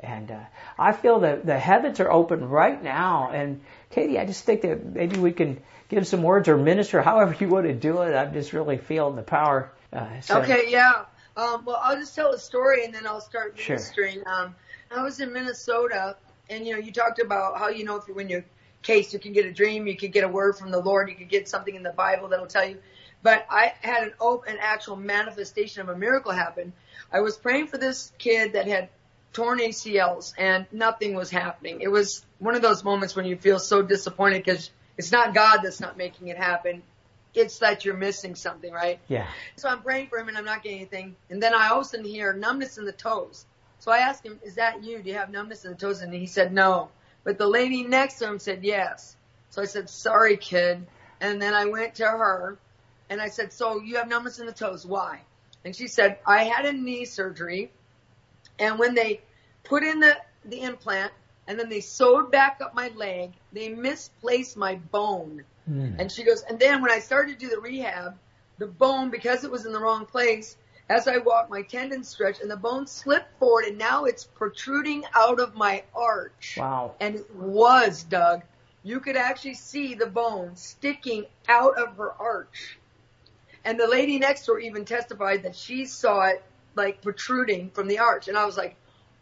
And 0.01 0.31
uh, 0.31 0.41
I 0.79 0.93
feel 0.93 1.21
that 1.21 1.45
the 1.45 1.59
heavens 1.59 2.01
are 2.01 2.11
open 2.11 2.49
right 2.49 2.83
now. 2.83 3.31
And 3.33 3.61
Katie, 3.91 4.19
I 4.19 4.25
just 4.25 4.45
think 4.45 4.63
that 4.63 4.85
maybe 4.85 5.19
we 5.19 5.33
can 5.33 5.61
give 5.91 6.07
some 6.07 6.23
words 6.23 6.49
or 6.49 6.57
minister, 6.57 7.03
however 7.03 7.37
you 7.39 7.49
want 7.49 7.67
to 7.67 7.75
do 7.75 8.01
it. 8.03 8.15
I'm 8.15 8.33
just 8.33 8.55
really 8.55 8.79
feeling 8.79 9.17
the 9.17 9.23
power. 9.23 9.71
Uh, 9.93 10.21
so. 10.23 10.41
Okay, 10.41 10.71
yeah. 10.71 11.05
Um, 11.37 11.65
well, 11.65 11.79
I'll 11.83 11.97
just 11.97 12.15
tell 12.15 12.33
a 12.33 12.39
story 12.39 12.85
and 12.85 12.95
then 12.95 13.07
I'll 13.07 13.21
start 13.21 13.57
ministering. 13.57 14.15
Sure. 14.15 14.29
Um, 14.29 14.55
I 14.91 15.03
was 15.03 15.21
in 15.21 15.33
Minnesota, 15.33 16.17
and 16.49 16.67
you 16.67 16.73
know, 16.73 16.81
you 16.81 16.93
talked 16.93 17.21
about 17.21 17.59
how 17.59 17.69
you 17.69 17.85
know 17.85 17.97
if 17.97 18.09
you, 18.09 18.15
when 18.15 18.29
you 18.29 18.37
win 18.37 18.43
your 18.43 18.45
case, 18.83 19.13
you 19.13 19.19
can 19.19 19.33
get 19.33 19.47
a 19.47 19.53
dream, 19.53 19.87
you 19.87 19.97
could 19.97 20.13
get 20.13 20.25
a 20.25 20.29
word 20.29 20.57
from 20.57 20.71
the 20.71 20.81
Lord, 20.81 21.09
you 21.09 21.15
could 21.15 21.29
get 21.29 21.49
something 21.49 21.75
in 21.75 21.83
the 21.83 21.93
Bible 21.93 22.29
that'll 22.29 22.47
tell 22.47 22.69
you. 22.69 22.79
But 23.23 23.47
I 23.51 23.75
had 23.81 24.05
an 24.05 24.15
open, 24.21 24.57
actual 24.61 24.97
manifestation 24.97 25.83
of 25.83 25.89
a 25.89 25.97
miracle 25.97 26.33
happen. 26.33 26.73
I 27.13 27.21
was 27.21 27.37
praying 27.37 27.67
for 27.67 27.77
this 27.77 28.13
kid 28.19 28.55
that 28.55 28.67
had 28.67 28.89
torn 29.33 29.59
ACLs 29.59 30.33
and 30.39 30.67
nothing 30.73 31.15
was 31.15 31.31
happening. 31.31 31.81
It 31.83 31.89
was 31.89 32.25
one 32.39 32.55
of 32.55 32.63
those 32.63 32.83
moments 32.83 33.15
when 33.15 33.27
you 33.27 33.37
feel 33.37 33.59
so 33.59 33.83
disappointed 33.83 34.45
because 34.45 34.71
it's 34.97 35.13
not 35.13 35.35
God 35.35 35.61
that's 35.63 35.81
not 35.81 35.97
making 35.97 36.29
it 36.29 36.37
happen. 36.37 36.83
It's 37.33 37.59
that 37.59 37.85
you're 37.85 37.97
missing 37.97 38.35
something, 38.35 38.73
right? 38.73 38.99
Yeah. 39.07 39.29
So 39.57 39.69
I'm 39.69 39.83
praying 39.83 40.09
for 40.09 40.19
him 40.19 40.29
and 40.29 40.37
I'm 40.37 40.45
not 40.45 40.63
getting 40.63 40.79
anything. 40.79 41.15
And 41.29 41.43
then 41.43 41.55
I 41.55 41.69
all 41.69 41.81
of 41.81 41.87
a 41.87 41.89
sudden 41.89 42.07
hear 42.07 42.33
numbness 42.33 42.77
in 42.79 42.85
the 42.85 42.93
toes. 42.93 43.45
So 43.79 43.93
I 43.93 43.99
asked 43.99 44.27
him, 44.27 44.41
is 44.43 44.57
that 44.57 44.83
you? 44.83 45.01
Do 45.01 45.11
you 45.11 45.17
have 45.17 45.31
numbness 45.31 45.65
in 45.65 45.71
the 45.71 45.77
toes? 45.77 46.03
And 46.03 46.13
he 46.13 46.27
said, 46.27 46.53
no. 46.53 46.91
But 47.25 47.39
the 47.39 47.47
lady 47.47 47.83
next 47.83 48.19
to 48.19 48.27
him 48.27 48.39
said, 48.39 48.65
yes. 48.65 49.17
So 49.51 49.63
I 49.63 49.67
said, 49.67 49.91
sorry, 49.91 50.37
kid. 50.37 50.87
And 51.21 51.41
then 51.41 51.55
I 51.55 51.67
went 51.67 51.97
to 51.97 52.05
her 52.05 52.59
and 53.09 53.21
I 53.21 53.29
said, 53.29 53.53
so 53.53 53.81
you 53.81 53.97
have 53.97 54.09
numbness 54.09 54.39
in 54.39 54.47
the 54.47 54.53
toes. 54.53 54.87
Why? 54.87 55.21
And 55.65 55.77
she 55.77 55.89
said, 55.89 56.19
I 56.27 56.45
had 56.45 56.65
a 56.65 56.73
knee 56.73 57.05
surgery 57.05 57.71
and 58.59 58.79
when 58.79 58.95
they 58.95 59.21
put 59.65 59.83
in 59.83 60.01
the, 60.01 60.17
the 60.45 60.61
implant 60.61 61.13
and 61.47 61.59
then 61.59 61.69
they 61.69 61.81
sewed 61.81 62.31
back 62.31 62.61
up 62.63 62.75
my 62.75 62.89
leg, 62.95 63.33
they 63.53 63.71
misplaced 63.71 64.57
my 64.57 64.77
bone. 64.77 65.43
Mm. 65.69 65.99
And 65.99 66.13
she 66.13 66.23
goes, 66.23 66.43
and 66.43 66.59
then 66.59 66.81
when 66.83 66.91
I 66.91 67.01
started 67.01 67.39
to 67.39 67.47
do 67.47 67.51
the 67.51 67.61
rehab, 67.61 68.17
the 68.59 68.67
bone, 68.67 69.11
because 69.11 69.43
it 69.45 69.51
was 69.51 69.67
in 69.67 69.73
the 69.73 69.81
wrong 69.81 70.07
place, 70.07 70.57
as 70.91 71.07
I 71.07 71.19
walked, 71.19 71.51
my 71.51 71.63
tendon 71.63 72.03
stretched 72.03 72.43
and 72.43 72.51
the 72.51 72.57
bone 72.57 72.85
slipped 72.85 73.39
forward 73.39 73.65
and 73.65 73.79
now 73.79 74.07
it's 74.07 74.25
protruding 74.25 75.05
out 75.15 75.39
of 75.39 75.55
my 75.55 75.85
arch. 75.95 76.57
Wow. 76.59 76.97
And 76.99 77.15
it 77.15 77.35
was, 77.35 78.03
Doug. 78.03 78.43
You 78.83 78.99
could 78.99 79.17
actually 79.17 79.55
see 79.55 79.95
the 79.95 80.07
bone 80.07 80.57
sticking 80.57 81.27
out 81.49 81.79
of 81.79 81.97
her 81.97 82.11
arch. 82.11 82.77
And 83.65 83.79
the 83.79 83.87
lady 83.87 84.19
next 84.19 84.47
door 84.47 84.59
even 84.59 84.85
testified 84.85 85.45
that 85.45 85.55
she 85.55 85.87
saw 85.87 86.23
it 86.23 86.43
like 86.75 87.03
protruding 87.03 87.71
from 87.71 87.87
the 87.87 88.01
arch. 88.01 88.27
And 88.27 88.37
I 88.37 88.45
was 88.45 88.57
like, 88.57 88.75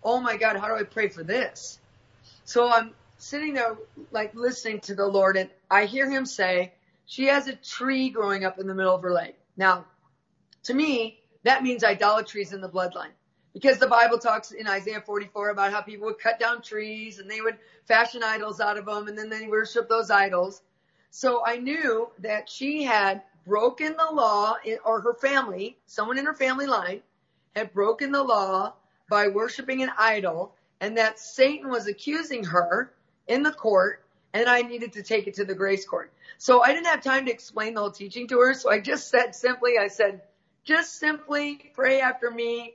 oh 0.03 0.21
my 0.21 0.39
God, 0.39 0.57
how 0.57 0.69
do 0.69 0.75
I 0.75 0.85
pray 0.85 1.09
for 1.09 1.23
this? 1.23 1.79
So 2.45 2.73
I'm 2.73 2.95
sitting 3.19 3.53
there 3.53 3.77
like 4.11 4.35
listening 4.35 4.81
to 4.81 4.95
the 4.95 5.07
Lord 5.07 5.37
and 5.37 5.51
I 5.71 5.85
hear 5.85 6.11
him 6.11 6.25
say, 6.25 6.73
she 7.05 7.27
has 7.27 7.47
a 7.47 7.57
tree 7.57 8.09
growing 8.09 8.47
up 8.47 8.59
in 8.59 8.67
the 8.67 8.75
middle 8.75 8.95
of 8.95 9.03
her 9.03 9.13
leg. 9.13 9.35
Now, 9.55 9.85
to 10.63 10.73
me, 10.73 11.21
that 11.49 11.63
means 11.63 11.83
idolatry 11.85 12.43
is 12.43 12.53
in 12.53 12.61
the 12.61 12.69
bloodline. 12.69 13.13
Because 13.55 13.79
the 13.79 13.87
Bible 13.87 14.19
talks 14.19 14.53
in 14.53 14.69
Isaiah 14.69 15.01
44 15.01 15.51
about 15.51 15.73
how 15.73 15.81
people 15.81 16.07
would 16.07 16.19
cut 16.19 16.39
down 16.39 16.63
trees 16.63 17.19
and 17.19 17.31
they 17.31 17.41
would 17.41 17.57
fashion 17.87 18.23
idols 18.23 18.61
out 18.61 18.77
of 18.77 18.85
them 18.85 19.09
and 19.09 19.17
then 19.17 19.31
they 19.31 19.47
worship 19.47 19.89
those 19.89 20.11
idols. 20.11 20.63
So 21.11 21.43
I 21.45 21.57
knew 21.57 22.11
that 22.19 22.49
she 22.49 22.85
had 22.85 23.23
broken 23.47 23.97
the 23.97 24.15
law 24.15 24.57
or 24.85 25.01
her 25.01 25.15
family, 25.15 25.79
someone 25.87 26.19
in 26.19 26.27
her 26.27 26.35
family 26.35 26.67
line 26.67 27.01
had 27.57 27.73
broken 27.73 28.13
the 28.13 28.23
law 28.23 28.75
by 29.09 29.29
worshiping 29.29 29.83
an 29.83 29.91
idol 29.99 30.55
and 30.81 30.99
that 30.99 31.19
Satan 31.19 31.71
was 31.71 31.87
accusing 31.87 32.45
her 32.45 32.93
in 33.27 33.43
the 33.43 33.51
court 33.51 34.05
and 34.35 34.49
I 34.49 34.63
needed 34.63 34.93
to 34.93 35.03
take 35.03 35.27
it 35.27 35.35
to 35.35 35.45
the 35.45 35.55
grace 35.55 35.87
court. 35.87 36.13
So 36.37 36.63
I 36.63 36.75
didn't 36.75 36.87
have 36.87 37.03
time 37.03 37.25
to 37.27 37.33
explain 37.33 37.75
the 37.75 37.81
whole 37.81 37.91
teaching 37.91 38.29
to 38.29 38.39
her. 38.41 38.55
So 38.55 38.71
I 38.71 38.81
just 38.81 39.09
said 39.09 39.35
simply, 39.35 39.79
I 39.79 39.89
said, 39.89 40.21
just 40.65 40.99
simply 40.99 41.71
pray 41.75 42.01
after 42.01 42.31
me. 42.31 42.75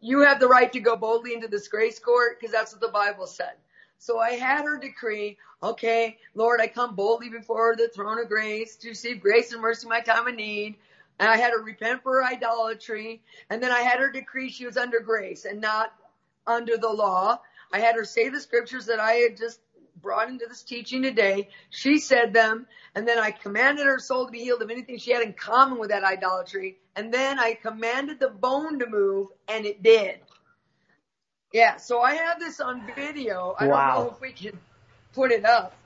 You 0.00 0.20
have 0.20 0.40
the 0.40 0.48
right 0.48 0.72
to 0.72 0.80
go 0.80 0.96
boldly 0.96 1.34
into 1.34 1.48
this 1.48 1.68
grace 1.68 1.98
court 1.98 2.38
because 2.38 2.52
that's 2.52 2.72
what 2.72 2.80
the 2.80 2.88
Bible 2.88 3.26
said. 3.26 3.54
So 3.98 4.18
I 4.18 4.32
had 4.32 4.64
her 4.64 4.78
decree, 4.78 5.38
okay, 5.62 6.18
Lord, 6.34 6.60
I 6.60 6.66
come 6.66 6.94
boldly 6.94 7.30
before 7.30 7.74
the 7.76 7.88
throne 7.88 8.18
of 8.20 8.28
grace 8.28 8.76
to 8.76 8.90
receive 8.90 9.20
grace 9.20 9.52
and 9.52 9.62
mercy 9.62 9.86
in 9.86 9.88
my 9.88 10.00
time 10.00 10.26
of 10.26 10.34
need. 10.34 10.76
And 11.18 11.28
I 11.28 11.36
had 11.36 11.52
her 11.52 11.62
repent 11.62 12.02
for 12.02 12.16
her 12.16 12.24
idolatry. 12.24 13.22
And 13.50 13.62
then 13.62 13.70
I 13.70 13.80
had 13.80 14.00
her 14.00 14.10
decree 14.10 14.50
she 14.50 14.66
was 14.66 14.76
under 14.76 15.00
grace 15.00 15.44
and 15.44 15.60
not 15.60 15.92
under 16.46 16.76
the 16.76 16.88
law. 16.88 17.40
I 17.72 17.80
had 17.80 17.94
her 17.96 18.04
say 18.04 18.28
the 18.28 18.40
scriptures 18.40 18.86
that 18.86 19.00
I 19.00 19.12
had 19.12 19.36
just 19.36 19.60
brought 20.02 20.28
into 20.28 20.46
this 20.46 20.62
teaching 20.62 21.02
today. 21.02 21.48
She 21.70 21.98
said 21.98 22.32
them. 22.32 22.66
And 22.94 23.08
then 23.08 23.18
I 23.18 23.30
commanded 23.30 23.86
her 23.86 23.98
soul 23.98 24.26
to 24.26 24.32
be 24.32 24.40
healed 24.40 24.62
of 24.62 24.70
anything 24.70 24.98
she 24.98 25.12
had 25.12 25.22
in 25.22 25.32
common 25.32 25.78
with 25.78 25.90
that 25.90 26.04
idolatry. 26.04 26.78
And 26.96 27.12
then 27.12 27.38
I 27.38 27.54
commanded 27.54 28.20
the 28.20 28.28
bone 28.28 28.78
to 28.78 28.86
move 28.86 29.28
and 29.48 29.66
it 29.66 29.82
did. 29.82 30.20
Yeah. 31.52 31.76
So 31.76 32.00
I 32.00 32.14
have 32.14 32.38
this 32.38 32.60
on 32.60 32.86
video. 32.94 33.54
I 33.58 33.66
wow. 33.66 33.94
don't 33.94 34.04
know 34.04 34.10
if 34.12 34.20
we 34.20 34.32
can 34.32 34.58
put 35.12 35.32
it 35.32 35.44
up 35.44 35.76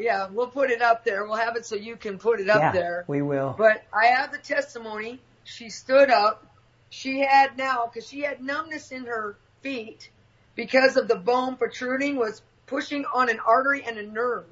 yeah, 0.00 0.28
we'll 0.32 0.48
put 0.48 0.70
it 0.70 0.82
up 0.82 1.04
there. 1.04 1.24
We'll 1.24 1.36
have 1.36 1.56
it 1.56 1.66
so 1.66 1.74
you 1.74 1.96
can 1.96 2.18
put 2.18 2.40
it 2.40 2.48
up 2.48 2.60
yeah, 2.60 2.72
there. 2.72 3.04
We 3.06 3.22
will. 3.22 3.54
But 3.56 3.84
I 3.92 4.06
have 4.06 4.32
the 4.32 4.38
testimony. 4.38 5.20
She 5.44 5.70
stood 5.70 6.10
up. 6.10 6.46
She 6.90 7.20
had 7.20 7.56
now, 7.58 7.90
cause 7.92 8.08
she 8.08 8.20
had 8.20 8.42
numbness 8.42 8.92
in 8.92 9.04
her 9.04 9.36
feet 9.60 10.10
because 10.54 10.96
of 10.96 11.06
the 11.06 11.16
bone 11.16 11.56
protruding 11.56 12.16
was 12.16 12.42
pushing 12.66 13.04
on 13.14 13.28
an 13.28 13.40
artery 13.40 13.84
and 13.86 13.98
a 13.98 14.06
nerve, 14.06 14.46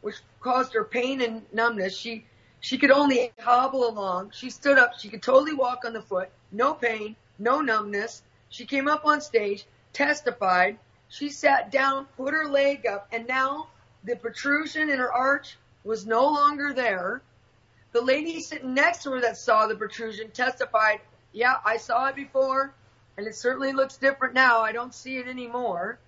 which 0.00 0.16
caused 0.40 0.74
her 0.74 0.84
pain 0.84 1.20
and 1.20 1.42
numbness. 1.52 1.96
She, 1.96 2.26
she 2.60 2.78
could 2.78 2.90
only 2.90 3.32
hobble 3.40 3.88
along. 3.88 4.30
She 4.34 4.50
stood 4.50 4.78
up. 4.78 4.98
She 4.98 5.08
could 5.08 5.22
totally 5.22 5.54
walk 5.54 5.84
on 5.84 5.92
the 5.92 6.02
foot. 6.02 6.30
No 6.52 6.74
pain, 6.74 7.16
no 7.38 7.60
numbness. 7.60 8.22
She 8.48 8.66
came 8.66 8.88
up 8.88 9.04
on 9.04 9.20
stage, 9.20 9.64
testified. 9.92 10.78
She 11.08 11.30
sat 11.30 11.70
down, 11.70 12.06
put 12.16 12.34
her 12.34 12.46
leg 12.46 12.86
up, 12.86 13.08
and 13.12 13.26
now 13.26 13.68
the 14.04 14.16
protrusion 14.16 14.90
in 14.90 14.98
her 14.98 15.12
arch 15.12 15.56
was 15.84 16.06
no 16.06 16.24
longer 16.26 16.72
there. 16.72 17.22
The 17.92 18.00
lady 18.00 18.40
sitting 18.40 18.74
next 18.74 19.02
to 19.02 19.10
her 19.12 19.20
that 19.22 19.36
saw 19.36 19.66
the 19.66 19.74
protrusion 19.74 20.30
testified, 20.30 21.00
yeah, 21.32 21.56
I 21.64 21.76
saw 21.76 22.06
it 22.06 22.16
before 22.16 22.72
and 23.16 23.26
it 23.26 23.34
certainly 23.34 23.72
looks 23.72 23.96
different 23.96 24.34
now. 24.34 24.60
I 24.60 24.72
don't 24.72 24.94
see 24.94 25.18
it 25.18 25.28
anymore. 25.28 25.98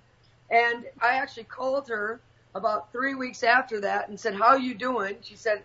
And 0.50 0.86
I 1.00 1.16
actually 1.16 1.44
called 1.44 1.88
her 1.88 2.20
about 2.54 2.92
three 2.92 3.14
weeks 3.14 3.42
after 3.42 3.80
that 3.80 4.08
and 4.08 4.18
said, 4.18 4.34
how 4.34 4.48
are 4.48 4.58
you 4.58 4.74
doing? 4.74 5.16
She 5.22 5.36
said, 5.36 5.62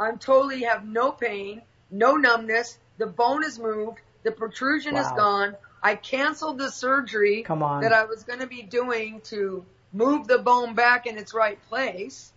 I'm 0.00 0.18
totally 0.18 0.62
have 0.62 0.86
no 0.86 1.12
pain, 1.12 1.60
no 1.90 2.16
numbness. 2.16 2.78
The 2.96 3.06
bone 3.06 3.44
is 3.44 3.58
moved. 3.58 3.98
The 4.22 4.32
protrusion 4.32 4.94
wow. 4.94 5.00
is 5.02 5.12
gone. 5.12 5.56
I 5.82 5.94
canceled 5.94 6.58
the 6.58 6.70
surgery 6.70 7.42
Come 7.42 7.62
on. 7.62 7.82
that 7.82 7.92
I 7.92 8.06
was 8.06 8.24
going 8.24 8.40
to 8.40 8.46
be 8.46 8.62
doing 8.62 9.20
to 9.24 9.64
move 9.92 10.26
the 10.26 10.38
bone 10.38 10.74
back 10.74 11.06
in 11.06 11.18
its 11.18 11.34
right 11.34 11.58
place. 11.68 12.32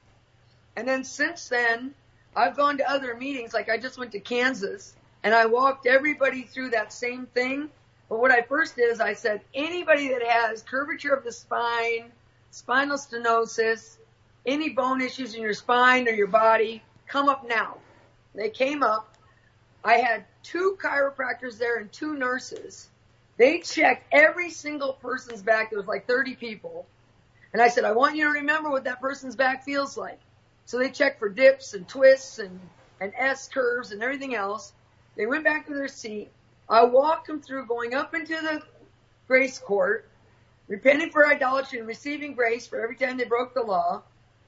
And 0.76 0.88
then 0.88 1.03
since 1.05 1.47
then, 1.47 1.93
I've 2.36 2.57
gone 2.57 2.78
to 2.80 2.89
other 2.89 3.16
meetings, 3.16 3.53
like 3.53 3.70
I 3.70 3.78
just 3.78 3.97
went 3.97 4.11
to 4.14 4.20
Kansas, 4.20 4.95
and 5.24 5.34
I 5.34 5.45
walked 5.45 5.86
everybody 5.86 6.43
through 6.43 6.72
that 6.72 6.91
same 6.91 7.28
thing. 7.28 7.70
But 8.09 8.20
what 8.20 8.32
I 8.32 8.41
first 8.41 8.76
did 8.76 8.91
is 8.91 8.99
I 8.99 9.14
said, 9.14 9.41
anybody 9.53 10.09
that 10.09 10.24
has 10.24 10.61
curvature 10.64 11.14
of 11.14 11.24
the 11.24 11.32
spine, 11.32 12.11
spinal 12.51 12.97
stenosis, 12.97 13.97
any 14.45 14.70
bone 14.70 14.99
issues 14.99 15.36
in 15.36 15.41
your 15.41 15.53
spine 15.53 16.07
or 16.07 16.11
your 16.11 16.28
body, 16.28 16.84
come 17.14 17.30
up 17.30 17.47
now. 17.47 17.78
They 18.34 18.49
came 18.49 18.82
up. 18.82 19.16
I 19.84 19.97
had 19.97 20.26
two 20.41 20.78
chiropractors 20.82 21.59
there 21.59 21.78
and 21.78 21.91
two 21.91 22.16
nurses. 22.16 22.89
They 23.38 23.59
checked 23.59 24.07
every 24.11 24.49
single 24.49 24.93
person's 24.93 25.43
back. 25.43 25.70
There 25.70 25.78
was 25.78 25.88
like 25.88 26.07
30 26.07 26.36
people. 26.36 26.88
And 27.53 27.61
I 27.61 27.68
said, 27.68 27.84
I 27.84 27.91
want 27.91 28.16
you 28.16 28.26
to 28.26 28.32
remember 28.32 28.72
what 28.72 28.86
that 28.86 28.99
person's 28.99 29.36
back 29.36 29.64
feels 29.64 29.95
like. 29.95 30.20
So 30.66 30.80
they 30.80 30.89
checked 30.89 31.20
for 31.20 31.30
dips 31.30 31.76
and 31.76 31.88
twists 31.88 32.39
and, 32.39 32.59
and 32.99 33.14
S 33.16 33.47
curves 33.47 33.91
and 33.91 34.01
everything 34.01 34.34
else. 34.34 34.74
They 35.16 35.28
went 35.28 35.43
back 35.43 35.68
to 35.68 35.74
their 35.76 35.89
seat. 35.89 36.32
I 36.68 36.86
walked 36.86 37.28
them 37.28 37.41
through 37.41 37.68
going 37.68 37.93
up 37.93 38.16
into 38.16 38.34
the 38.34 38.64
grace 39.28 39.59
court, 39.59 40.09
repenting 40.68 41.11
for 41.11 41.28
idolatry 41.28 41.78
and 41.78 41.88
receiving 41.88 42.34
grace 42.34 42.66
for 42.66 42.82
every 42.82 42.95
time 42.95 43.18
they 43.18 43.26
broke 43.26 43.53
the 43.53 43.61
law. 43.61 44.01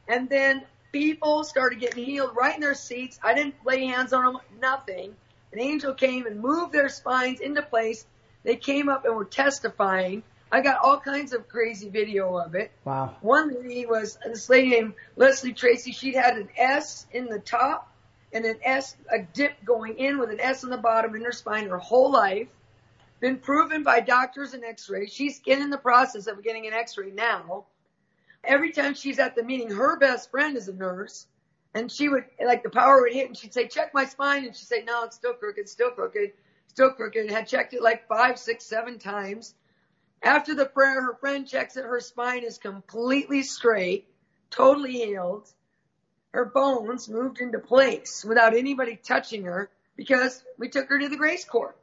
And 0.07 0.28
then 0.28 0.63
people 0.95 1.43
started 1.43 1.77
getting 1.81 2.05
healed 2.05 2.31
right 2.37 2.55
in 2.55 2.61
their 2.61 2.73
seats. 2.73 3.19
I 3.21 3.33
didn't 3.33 3.55
lay 3.65 3.85
hands 3.85 4.13
on 4.13 4.23
them, 4.23 4.37
nothing. 4.61 5.13
An 5.51 5.59
angel 5.59 5.93
came 5.93 6.25
and 6.25 6.39
moved 6.39 6.71
their 6.71 6.87
spines 6.87 7.41
into 7.41 7.61
place. 7.61 8.05
They 8.43 8.55
came 8.55 8.87
up 8.87 9.03
and 9.03 9.13
were 9.13 9.25
testifying. 9.25 10.23
I 10.53 10.61
got 10.61 10.79
all 10.81 10.97
kinds 11.01 11.33
of 11.33 11.49
crazy 11.49 11.89
video 11.89 12.37
of 12.37 12.55
it. 12.55 12.71
Wow. 12.85 13.17
One 13.19 13.53
lady 13.53 13.85
was 13.85 14.17
this 14.25 14.47
lady 14.49 14.69
named 14.69 14.93
Leslie 15.17 15.51
Tracy. 15.51 15.91
She'd 15.91 16.15
had 16.15 16.37
an 16.37 16.47
S 16.55 17.07
in 17.11 17.25
the 17.25 17.39
top 17.39 17.91
and 18.31 18.45
an 18.45 18.59
S, 18.63 18.95
a 19.11 19.21
dip 19.21 19.65
going 19.65 19.97
in 19.97 20.17
with 20.17 20.29
an 20.29 20.39
S 20.39 20.63
on 20.63 20.69
the 20.69 20.77
bottom 20.77 21.13
in 21.13 21.25
her 21.25 21.33
spine 21.33 21.67
her 21.67 21.77
whole 21.77 22.09
life. 22.09 22.47
Been 23.19 23.37
proven 23.37 23.83
by 23.83 23.99
doctors 23.99 24.53
and 24.53 24.63
x-rays. 24.63 25.11
She's 25.11 25.41
in 25.45 25.69
the 25.69 25.77
process 25.77 26.27
of 26.27 26.41
getting 26.41 26.67
an 26.67 26.73
x-ray 26.73 27.11
now. 27.11 27.65
Every 28.47 28.71
time 28.71 28.93
she's 28.93 29.19
at 29.19 29.35
the 29.35 29.43
meeting, 29.43 29.71
her 29.71 29.97
best 29.97 30.31
friend 30.31 30.57
is 30.57 30.67
a 30.67 30.73
nurse. 30.73 31.27
And 31.73 31.91
she 31.91 32.07
would, 32.07 32.23
like 32.43 32.63
the 32.63 32.69
power 32.69 33.01
would 33.01 33.13
hit 33.13 33.27
and 33.27 33.37
she'd 33.37 33.53
say, 33.53 33.67
check 33.67 33.93
my 33.93 34.05
spine. 34.05 34.45
And 34.45 34.55
she'd 34.55 34.67
say, 34.67 34.83
no, 34.83 35.03
it's 35.03 35.17
still 35.17 35.33
crooked, 35.33 35.67
still 35.67 35.91
crooked, 35.91 36.31
still 36.67 36.91
crooked. 36.91 37.29
Had 37.29 37.47
checked 37.47 37.73
it 37.73 37.81
like 37.81 38.07
five, 38.07 38.39
six, 38.39 38.65
seven 38.65 38.97
times. 38.97 39.53
After 40.23 40.55
the 40.55 40.65
prayer, 40.65 41.01
her 41.01 41.15
friend 41.15 41.47
checks 41.47 41.75
it. 41.75 41.83
Her 41.83 41.99
spine 41.99 42.43
is 42.43 42.57
completely 42.57 43.43
straight, 43.43 44.07
totally 44.49 44.93
healed. 44.93 45.49
Her 46.33 46.45
bones 46.45 47.09
moved 47.09 47.39
into 47.39 47.59
place 47.59 48.25
without 48.25 48.55
anybody 48.55 48.95
touching 48.95 49.43
her 49.43 49.69
because 49.95 50.41
we 50.57 50.69
took 50.69 50.89
her 50.89 50.99
to 50.99 51.09
the 51.09 51.17
grace 51.17 51.45
court. 51.45 51.77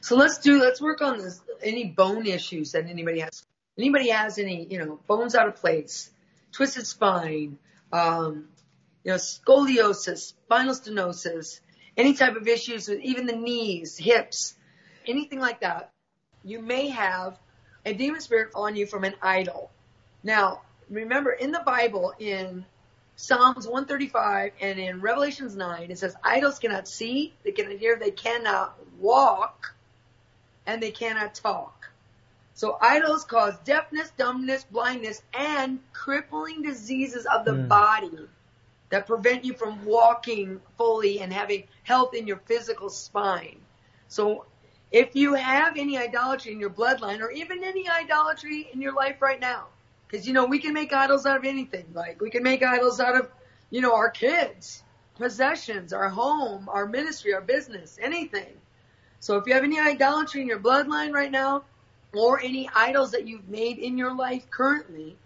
So 0.00 0.16
let's 0.16 0.38
do, 0.38 0.60
let's 0.60 0.80
work 0.80 1.00
on 1.02 1.18
this. 1.18 1.40
Any 1.62 1.86
bone 1.86 2.26
issues 2.26 2.72
that 2.72 2.86
anybody 2.86 3.20
has. 3.20 3.44
Anybody 3.78 4.10
has 4.10 4.38
any, 4.38 4.66
you 4.70 4.78
know, 4.78 5.00
bones 5.06 5.34
out 5.34 5.48
of 5.48 5.56
place, 5.56 6.10
twisted 6.52 6.86
spine, 6.86 7.58
um, 7.92 8.48
you 9.04 9.12
know, 9.12 9.16
scoliosis, 9.16 10.18
spinal 10.18 10.74
stenosis, 10.74 11.60
any 11.96 12.14
type 12.14 12.36
of 12.36 12.46
issues 12.46 12.88
with 12.88 13.00
even 13.00 13.26
the 13.26 13.36
knees, 13.36 13.96
hips, 13.96 14.54
anything 15.06 15.40
like 15.40 15.60
that, 15.60 15.90
you 16.44 16.60
may 16.60 16.88
have 16.88 17.38
a 17.84 17.94
demon 17.94 18.20
spirit 18.20 18.50
on 18.54 18.76
you 18.76 18.86
from 18.86 19.04
an 19.04 19.14
idol. 19.22 19.70
Now, 20.22 20.62
remember 20.88 21.30
in 21.30 21.52
the 21.52 21.62
Bible, 21.64 22.12
in 22.18 22.64
Psalms 23.16 23.66
135 23.66 24.52
and 24.60 24.78
in 24.78 25.00
Revelations 25.00 25.56
9, 25.56 25.90
it 25.90 25.98
says 25.98 26.14
idols 26.22 26.58
cannot 26.58 26.88
see, 26.88 27.34
they 27.44 27.52
cannot 27.52 27.78
hear, 27.78 27.96
they 27.96 28.10
cannot 28.10 28.78
walk, 28.98 29.74
and 30.66 30.82
they 30.82 30.90
cannot 30.90 31.34
talk. 31.34 31.89
So 32.60 32.76
idols 32.78 33.24
cause 33.24 33.58
deafness, 33.64 34.10
dumbness, 34.18 34.64
blindness, 34.64 35.22
and 35.32 35.80
crippling 35.94 36.60
diseases 36.60 37.24
of 37.24 37.46
the 37.46 37.52
Mm. 37.52 37.68
body 37.68 38.28
that 38.90 39.06
prevent 39.06 39.46
you 39.46 39.54
from 39.54 39.82
walking 39.86 40.60
fully 40.76 41.20
and 41.20 41.32
having 41.32 41.66
health 41.84 42.12
in 42.12 42.26
your 42.26 42.36
physical 42.44 42.90
spine. 42.90 43.64
So 44.08 44.44
if 44.90 45.16
you 45.16 45.32
have 45.32 45.78
any 45.78 45.96
idolatry 45.96 46.52
in 46.52 46.60
your 46.60 46.68
bloodline 46.68 47.22
or 47.22 47.30
even 47.30 47.64
any 47.64 47.88
idolatry 47.88 48.68
in 48.70 48.82
your 48.82 48.92
life 48.92 49.22
right 49.22 49.40
now, 49.40 49.68
because 50.06 50.28
you 50.28 50.34
know 50.34 50.44
we 50.44 50.58
can 50.58 50.74
make 50.74 50.92
idols 50.92 51.24
out 51.24 51.38
of 51.38 51.46
anything. 51.46 51.86
Like 51.94 52.20
we 52.20 52.28
can 52.28 52.42
make 52.42 52.62
idols 52.62 53.00
out 53.00 53.16
of, 53.16 53.30
you 53.70 53.80
know, 53.80 53.94
our 53.94 54.10
kids, 54.10 54.82
possessions, 55.14 55.94
our 55.94 56.10
home, 56.10 56.68
our 56.68 56.84
ministry, 56.84 57.32
our 57.32 57.40
business, 57.40 57.98
anything. 57.98 58.60
So 59.18 59.38
if 59.38 59.46
you 59.46 59.54
have 59.54 59.64
any 59.64 59.80
idolatry 59.80 60.42
in 60.42 60.46
your 60.46 60.60
bloodline 60.60 61.14
right 61.14 61.32
now, 61.32 61.64
or 62.14 62.40
any 62.40 62.68
idols 62.74 63.12
that 63.12 63.26
you've 63.26 63.48
made 63.48 63.78
in 63.78 63.98
your 63.98 64.14
life 64.14 64.50
currently, 64.50 65.16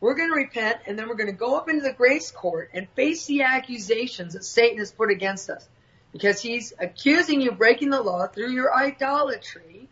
we're 0.00 0.14
going 0.14 0.28
to 0.28 0.36
repent 0.36 0.78
and 0.86 0.98
then 0.98 1.08
we're 1.08 1.14
going 1.14 1.30
to 1.30 1.36
go 1.36 1.56
up 1.56 1.68
into 1.68 1.82
the 1.82 1.92
grace 1.92 2.30
court 2.30 2.70
and 2.74 2.88
face 2.90 3.26
the 3.26 3.42
accusations 3.42 4.34
that 4.34 4.44
Satan 4.44 4.78
has 4.78 4.92
put 4.92 5.10
against 5.10 5.48
us. 5.48 5.66
Because 6.12 6.40
he's 6.40 6.72
accusing 6.78 7.40
you 7.40 7.50
of 7.50 7.58
breaking 7.58 7.90
the 7.90 8.00
law 8.00 8.26
through 8.26 8.52
your 8.52 8.74
idolatry. 8.74 9.88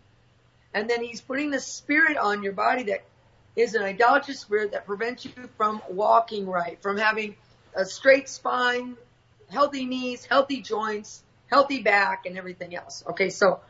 And 0.73 0.89
then 0.89 1.03
he's 1.03 1.21
putting 1.21 1.51
the 1.51 1.61
spirit 1.61 2.17
on 2.17 2.43
your 2.43 2.53
body 2.53 2.85
that 2.85 3.05
is 3.57 3.75
an 3.75 3.83
idolatrous 3.83 4.41
spirit 4.41 4.73
that 4.73 4.87
prevents 4.87 5.25
you 5.25 5.33
from 5.57 5.81
walking 5.89 6.47
right, 6.47 6.81
from 6.83 6.97
having 6.97 7.37
a 7.75 7.85
straight 7.85 8.29
spine, 8.29 8.97
healthy 9.51 9.85
knees, 9.85 10.25
healthy 10.25 10.61
joints, 10.61 11.23
healthy 11.51 11.83
back, 11.83 12.27
and 12.27 12.37
everything 12.37 12.75
else. 12.75 13.05
Okay, 13.09 13.31
so 13.31 13.61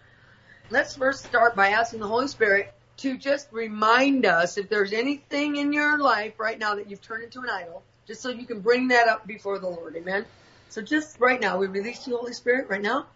let's 0.75 0.97
first 0.97 1.25
start 1.25 1.55
by 1.55 1.69
asking 1.69 2.01
the 2.01 2.09
Holy 2.09 2.27
Spirit 2.27 2.75
to 2.97 3.17
just 3.17 3.47
remind 3.53 4.27
us 4.27 4.59
if 4.59 4.69
there's 4.69 4.93
anything 4.93 5.55
in 5.55 5.73
your 5.73 6.01
life 6.01 6.35
right 6.41 6.59
now 6.59 6.75
that 6.75 6.91
you've 6.91 7.01
turned 7.01 7.23
into 7.23 7.39
an 7.39 7.49
idol, 7.49 7.85
just 8.09 8.21
so 8.21 8.31
you 8.31 8.45
can 8.45 8.59
bring 8.59 8.89
that 8.89 9.07
up 9.07 9.25
before 9.25 9.61
the 9.61 9.69
Lord. 9.69 9.95
Amen. 9.95 10.27
So 10.71 10.83
just 10.83 11.21
right 11.21 11.41
now, 11.41 11.59
we 11.59 11.69
release 11.69 12.05
the 12.05 12.17
Holy 12.17 12.33
Spirit 12.33 12.69
right 12.69 12.83
now. 12.83 13.07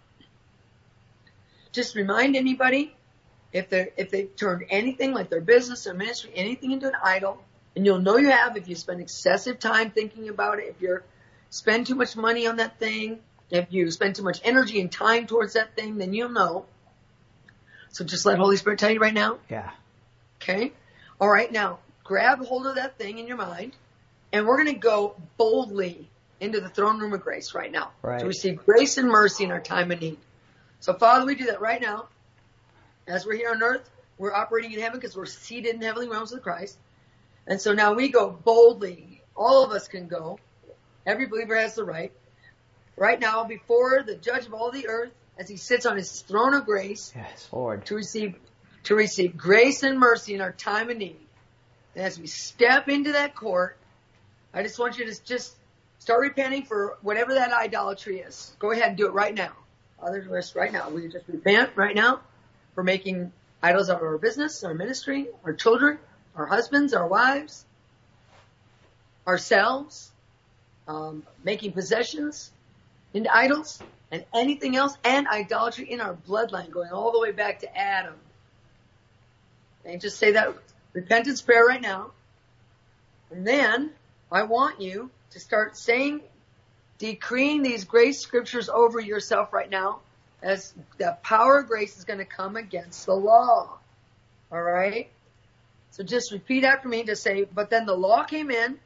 Just 1.72 1.96
remind 1.96 2.36
anybody 2.36 2.96
if 3.52 3.68
they 3.70 3.90
if 3.96 4.12
they've 4.12 4.34
turned 4.36 4.64
anything 4.70 5.12
like 5.12 5.28
their 5.28 5.40
business 5.40 5.84
or 5.88 5.94
ministry, 5.94 6.30
anything 6.36 6.70
into 6.70 6.86
an 6.86 6.94
idol, 7.02 7.42
and 7.74 7.84
you'll 7.84 7.98
know 7.98 8.18
you 8.18 8.30
have 8.30 8.56
if 8.56 8.68
you 8.68 8.76
spend 8.76 9.00
excessive 9.00 9.59
time 9.59 9.90
thinking 9.90 10.28
about 10.28 10.61
it, 10.61 10.66
if 10.76 10.80
you 10.80 11.00
spend 11.50 11.88
too 11.88 11.96
much 11.96 12.14
money 12.14 12.46
on 12.46 12.59
that 12.59 12.78
thing, 12.78 13.18
if 13.50 13.66
you 13.70 13.90
spend 13.90 14.14
too 14.14 14.22
much 14.22 14.40
energy 14.44 14.80
and 14.80 14.92
time 14.92 15.26
towards 15.26 15.54
that 15.54 15.74
thing, 15.74 15.98
then 15.98 16.14
you'll 16.14 16.28
know. 16.28 16.66
So 17.91 18.05
just 18.05 18.26
let 18.26 18.39
Holy 18.39 18.57
Spirit 18.57 18.78
tell 18.78 18.91
you 18.91 19.01
right 19.01 19.14
now. 19.14 19.39
Yeah. 19.49 19.70
Okay? 20.41 20.72
All 21.20 21.28
right, 21.28 21.51
now 21.51 21.78
grab 22.05 22.45
hold 22.45 22.66
of 22.66 22.76
that 22.76 22.97
thing 22.97 23.18
in 23.18 23.26
your 23.26 23.36
mind, 23.36 23.72
and 24.32 24.47
we're 24.47 24.57
going 24.57 24.74
to 24.74 24.80
go 24.80 25.14
boldly 25.36 26.09
into 26.41 26.61
the 26.61 26.68
throne 26.68 26.99
room 26.99 27.12
of 27.12 27.20
grace 27.20 27.55
right 27.55 27.70
now 27.70 27.91
Right. 28.01 28.20
to 28.20 28.26
receive 28.26 28.64
grace 28.64 28.97
and 28.97 29.09
mercy 29.09 29.45
in 29.45 29.51
our 29.51 29.61
time 29.61 29.91
of 29.91 30.01
need. 30.01 30.18
So, 30.80 30.95
Father, 30.95 31.26
we 31.26 31.34
do 31.34 31.47
that 31.47 31.61
right 31.61 31.80
now. 31.80 32.07
As 33.07 33.26
we're 33.26 33.36
here 33.36 33.51
on 33.51 33.62
earth, 33.62 33.89
we're 34.16 34.32
operating 34.32 34.72
in 34.72 34.80
heaven 34.80 35.01
because 35.01 35.16
we're 35.16 35.26
seated 35.26 35.74
in 35.74 35.82
heavenly 35.82 36.09
realms 36.09 36.32
with 36.32 36.43
Christ. 36.43 36.78
And 37.47 37.61
so 37.61 37.72
now 37.72 37.95
we 37.95 38.09
go 38.09 38.30
boldly. 38.30 39.22
All 39.34 39.64
of 39.64 39.72
us 39.72 39.89
can 39.89 40.07
go. 40.07 40.39
Every 41.07 41.26
believer 41.26 41.57
has 41.57 41.74
the 41.74 41.84
right. 41.84 42.12
Right 42.97 43.18
now, 43.18 43.45
before 43.45 44.03
the 44.03 44.16
judge 44.16 44.47
of 44.47 44.55
all 44.55 44.70
the 44.70 44.89
earth, 44.89 45.12
as 45.39 45.49
he 45.49 45.57
sits 45.57 45.86
on 45.86 45.97
his 45.97 46.20
throne 46.22 46.55
of 46.55 46.66
grace, 46.66 47.12
Yes, 47.14 47.49
Lord. 47.53 47.86
to 47.86 47.95
receive 47.95 48.34
to 48.84 48.95
receive 48.95 49.36
grace 49.36 49.82
and 49.82 49.99
mercy 49.99 50.34
in 50.34 50.41
our 50.41 50.53
time 50.53 50.89
of 50.89 50.97
need. 50.97 51.18
And 51.95 52.05
as 52.05 52.18
we 52.18 52.26
step 52.26 52.89
into 52.89 53.12
that 53.12 53.34
court, 53.34 53.76
I 54.55 54.62
just 54.62 54.78
want 54.78 54.99
you 54.99 55.05
to 55.12 55.24
just 55.24 55.55
start 55.99 56.20
repenting 56.20 56.62
for 56.64 56.97
whatever 57.03 57.34
that 57.34 57.53
idolatry 57.53 58.20
is. 58.20 58.55
Go 58.59 58.70
ahead 58.72 58.89
and 58.89 58.97
do 58.97 59.07
it 59.07 59.12
right 59.12 59.34
now. 59.34 59.53
Others 60.03 60.26
rest 60.28 60.55
right 60.55 60.72
now. 60.72 60.89
We 60.91 61.09
just 61.09 61.26
repent 61.28 61.72
right 61.74 61.95
now 61.95 62.20
for 62.74 62.82
making 62.84 63.32
idols 63.62 63.91
out 63.91 63.97
of 63.97 64.03
our 64.05 64.16
business, 64.18 64.62
our 64.64 64.74
ministry, 64.74 65.26
our 65.45 65.53
children, 65.53 65.99
our 66.36 66.47
husbands, 66.47 66.95
our 66.95 67.07
wives, 67.07 67.64
ourselves, 69.26 70.11
um, 70.86 71.24
making 71.45 71.72
possessions 71.72 72.51
into 73.12 73.34
idols 73.34 73.82
and 74.11 74.24
anything 74.34 74.76
else, 74.76 74.96
and 75.04 75.26
idolatry 75.28 75.90
in 75.90 76.00
our 76.00 76.16
bloodline, 76.28 76.70
going 76.70 76.90
all 76.90 77.12
the 77.12 77.20
way 77.20 77.32
back 77.32 77.61
to 77.61 77.76
Adam. 77.76 78.14
And 79.84 80.00
just 80.00 80.18
say 80.18 80.32
that 80.32 80.54
repentance 80.92 81.42
prayer 81.42 81.64
right 81.64 81.80
now. 81.80 82.12
And 83.30 83.46
then 83.46 83.90
I 84.32 84.44
want 84.44 84.80
you 84.80 85.11
to 85.30 85.40
start 85.40 85.76
saying, 85.76 86.22
decreeing 86.98 87.62
these 87.62 87.84
grace 87.84 88.20
scriptures 88.20 88.68
over 88.68 88.98
yourself 88.98 89.52
right 89.52 89.70
now 89.70 90.00
as 90.42 90.72
the 90.98 91.16
power 91.22 91.59
of 91.59 91.68
grace 91.68 91.98
is 91.98 92.04
going 92.04 92.18
to 92.18 92.24
come 92.24 92.56
against 92.56 93.06
the 93.06 93.14
law. 93.14 93.78
All 94.50 94.62
right. 94.62 95.09
So 95.90 96.02
just 96.02 96.32
repeat 96.32 96.64
after 96.64 96.88
me 96.88 97.04
to 97.04 97.16
say, 97.16 97.44
but 97.44 97.70
then 97.70 97.86
the 97.86 97.94
law 97.94 98.24
came 98.24 98.50
in 98.50 98.78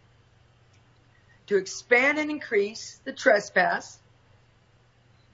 to 1.49 1.57
expand 1.57 2.19
and 2.19 2.31
increase 2.31 3.01
the 3.05 3.13
trespass, 3.13 3.99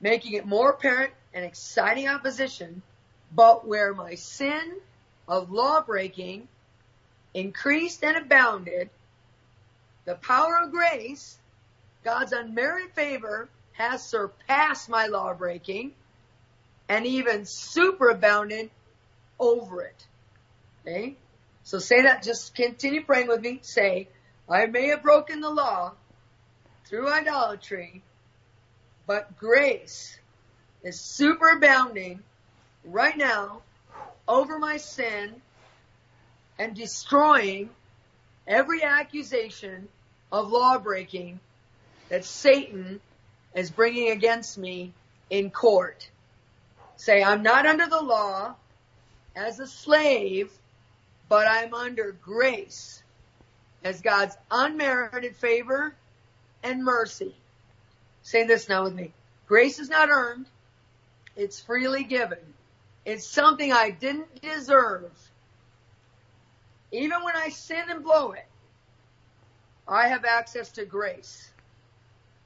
making 0.01 0.35
it 0.35 0.47
more 0.47 0.71
apparent 0.71 1.13
and 1.35 1.45
exciting 1.45 2.09
opposition, 2.09 2.83
but 3.35 3.67
where 3.67 3.95
my 3.95 4.15
sin 4.15 4.77
of 5.27 5.51
law 5.51 5.81
breaking 5.81 6.49
increased 7.35 8.03
and 8.03 8.17
abounded, 8.17 8.91
the 10.05 10.15
power 10.15 10.59
of 10.63 10.71
grace, 10.73 11.37
God's 12.05 12.33
unmerited 12.33 12.93
favor, 12.93 13.49
has 13.73 14.03
surpassed 14.03 14.89
my 14.89 15.07
law 15.07 15.35
breaking 15.35 15.93
and 16.89 17.07
even 17.07 17.43
superabounded 17.43 18.71
over 19.39 19.83
it. 19.83 20.07
Okay? 20.87 21.17
So 21.65 21.79
say 21.79 22.03
that, 22.03 22.23
just 22.23 22.55
continue 22.55 23.05
praying 23.05 23.29
with 23.29 23.43
me. 23.43 23.61
Say, 23.63 24.09
I 24.49 24.67
may 24.67 24.89
have 24.89 25.03
broken 25.03 25.41
the 25.41 25.51
law 25.51 25.93
through 26.87 27.11
idolatry, 27.11 28.03
but 29.09 29.39
grace 29.39 30.19
is 30.85 30.99
superabounding 30.99 32.19
right 32.85 33.17
now 33.17 33.63
over 34.29 34.59
my 34.59 34.77
sin 34.77 35.35
and 36.59 36.77
destroying 36.77 37.71
every 38.47 38.83
accusation 38.83 39.89
of 40.31 40.53
law 40.53 40.77
breaking 40.79 41.41
that 42.11 42.23
Satan 42.23 43.01
is 43.55 43.71
bringing 43.71 44.11
against 44.11 44.59
me 44.59 44.93
in 45.31 45.51
court. 45.51 46.11
Say, 46.97 47.23
I'm 47.23 47.43
not 47.43 47.65
under 47.65 47.87
the 47.87 48.03
law 48.03 48.57
as 49.35 49.59
a 49.59 49.67
slave, 49.67 50.53
but 51.31 51.49
I'm 51.49 51.73
under 51.73 52.13
grace 52.13 53.03
as 53.83 54.03
God's 54.03 54.37
unmerited 54.51 55.35
favor 55.35 55.95
and 56.63 56.85
mercy. 56.85 57.35
Say 58.29 58.45
this 58.45 58.69
now 58.69 58.85
with 58.85 58.95
me. 58.95 59.15
Grace 59.47 59.79
is 59.79 59.89
not 59.89 60.11
earned. 60.11 60.45
It's 61.35 61.61
freely 61.61 62.05
given. 62.05 62.37
It's 63.07 63.27
something 63.27 63.73
I 63.73 63.89
didn't 63.89 64.43
deserve. 64.43 65.11
Even 66.93 67.23
when 67.25 67.37
I 67.37 67.49
sin 67.49 67.85
and 67.89 68.05
blow 68.05 68.33
it, 68.33 68.45
I 69.89 70.09
have 70.09 70.27
access 70.27 70.73
to 70.73 70.85
grace. 70.85 71.51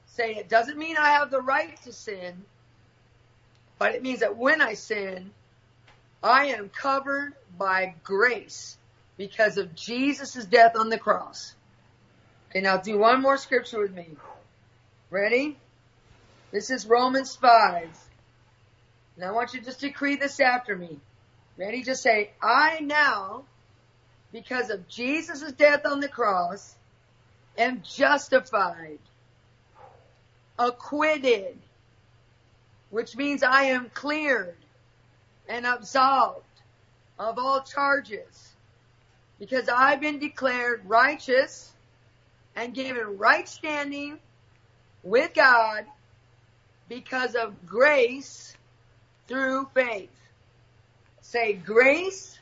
Say 0.06 0.36
it 0.36 0.48
doesn't 0.48 0.78
mean 0.78 0.96
I 0.96 1.14
have 1.14 1.32
the 1.32 1.42
right 1.42 1.76
to 1.82 1.92
sin, 1.92 2.44
but 3.80 3.96
it 3.96 4.04
means 4.04 4.20
that 4.20 4.36
when 4.36 4.62
I 4.62 4.74
sin, 4.74 5.32
I 6.22 6.44
am 6.44 6.68
covered 6.68 7.34
by 7.58 7.96
grace 8.04 8.78
because 9.16 9.58
of 9.58 9.74
Jesus' 9.74 10.44
death 10.44 10.76
on 10.76 10.90
the 10.90 10.98
cross. 10.98 11.56
Okay, 12.50 12.60
now 12.60 12.76
do 12.76 12.98
one 12.98 13.20
more 13.20 13.36
scripture 13.36 13.80
with 13.80 13.92
me. 13.92 14.10
Ready? 15.10 15.58
This 16.52 16.68
is 16.68 16.86
Romans 16.86 17.34
5. 17.34 17.88
And 19.16 19.24
I 19.24 19.32
want 19.32 19.54
you 19.54 19.60
to 19.60 19.64
just 19.64 19.80
decree 19.80 20.16
this 20.16 20.38
after 20.38 20.76
me. 20.76 21.00
Ready? 21.56 21.82
Just 21.82 22.02
say, 22.02 22.30
I 22.42 22.80
now, 22.80 23.44
because 24.32 24.68
of 24.68 24.86
Jesus' 24.86 25.50
death 25.52 25.86
on 25.86 26.00
the 26.00 26.08
cross, 26.08 26.74
am 27.56 27.82
justified, 27.82 28.98
acquitted, 30.58 31.58
which 32.90 33.16
means 33.16 33.42
I 33.42 33.64
am 33.64 33.88
cleared 33.88 34.56
and 35.48 35.64
absolved 35.64 36.44
of 37.18 37.38
all 37.38 37.62
charges 37.62 38.52
because 39.38 39.70
I've 39.70 40.00
been 40.00 40.18
declared 40.18 40.82
righteous 40.86 41.72
and 42.54 42.74
given 42.74 43.16
right 43.16 43.48
standing 43.48 44.18
with 45.02 45.32
God 45.34 45.86
because 46.94 47.34
of 47.34 47.66
grace 47.66 48.54
through 49.26 49.66
faith. 49.72 50.10
Say, 51.22 51.54
grace 51.54 52.38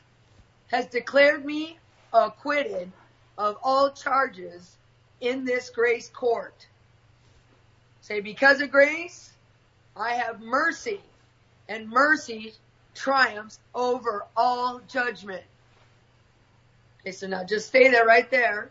has 0.67 0.87
declared 0.87 1.45
me 1.45 1.77
acquitted 2.11 2.91
of 3.37 3.55
all 3.63 3.91
charges 3.91 4.75
in 5.21 5.45
this 5.45 5.69
grace 5.69 6.09
court. 6.09 6.67
Say, 8.01 8.19
because 8.19 8.59
of 8.59 8.71
grace, 8.71 9.31
I 9.95 10.15
have 10.15 10.41
mercy, 10.41 10.99
and 11.69 11.89
mercy 11.89 12.53
triumphs 12.93 13.57
over 13.73 14.25
all 14.35 14.81
judgment. 14.89 15.43
Okay, 17.01 17.13
so 17.13 17.25
now 17.27 17.45
just 17.45 17.67
stay 17.67 17.89
there 17.89 18.05
right 18.05 18.29
there. 18.29 18.69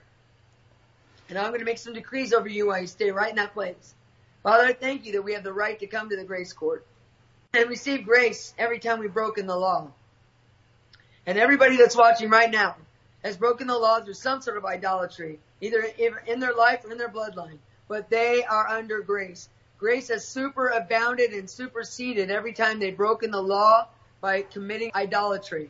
And 1.31 1.39
I'm 1.39 1.49
going 1.49 1.61
to 1.61 1.65
make 1.65 1.79
some 1.79 1.95
decrees 1.95 2.35
over 2.35 2.49
you 2.49 2.67
while 2.67 2.83
you 2.83 2.87
stay 2.87 3.11
right 3.11 3.31
in 3.31 3.37
that 3.37 3.55
place. 3.55 3.95
Father, 4.43 4.65
I 4.65 4.73
thank 4.73 5.05
you 5.05 5.13
that 5.13 5.23
we 5.23 5.35
have 5.35 5.45
the 5.45 5.53
right 5.53 5.79
to 5.81 5.87
come 5.87 6.09
to 6.09 6.17
the 6.17 6.25
grace 6.25 6.53
court 6.53 6.87
and 7.53 7.69
receive 7.69 8.05
grace 8.05 8.55
every 8.57 8.79
time 8.79 9.01
we've 9.01 9.13
broken 9.13 9.47
the 9.47 9.57
law. 9.57 9.91
And 11.27 11.39
everybody 11.39 11.77
that's 11.77 11.97
watching 11.97 12.31
right 12.31 12.51
now 12.51 12.77
has 13.23 13.37
broken 13.37 13.67
the 13.67 13.77
law 13.77 14.01
through 14.01 14.15
some 14.15 14.41
sort 14.41 14.57
of 14.57 14.65
idolatry, 14.65 15.39
either 15.61 15.81
in 16.27 16.41
their 16.41 16.55
life 16.55 16.85
or 16.85 16.93
in 16.93 16.97
their 16.99 17.11
bloodline. 17.11 17.59
But 17.87 18.09
they 18.09 18.43
are 18.45 18.67
under 18.67 19.03
grace. 19.03 19.49
Grace 19.79 20.09
has 20.09 20.25
superabounded 20.25 21.37
and 21.37 21.49
superseded 21.49 22.31
every 22.31 22.55
time 22.55 22.79
they've 22.79 22.97
broken 22.97 23.31
the 23.31 23.43
law 23.43 23.89
by 24.23 24.43
committing 24.43 24.91
idolatry. 24.95 25.69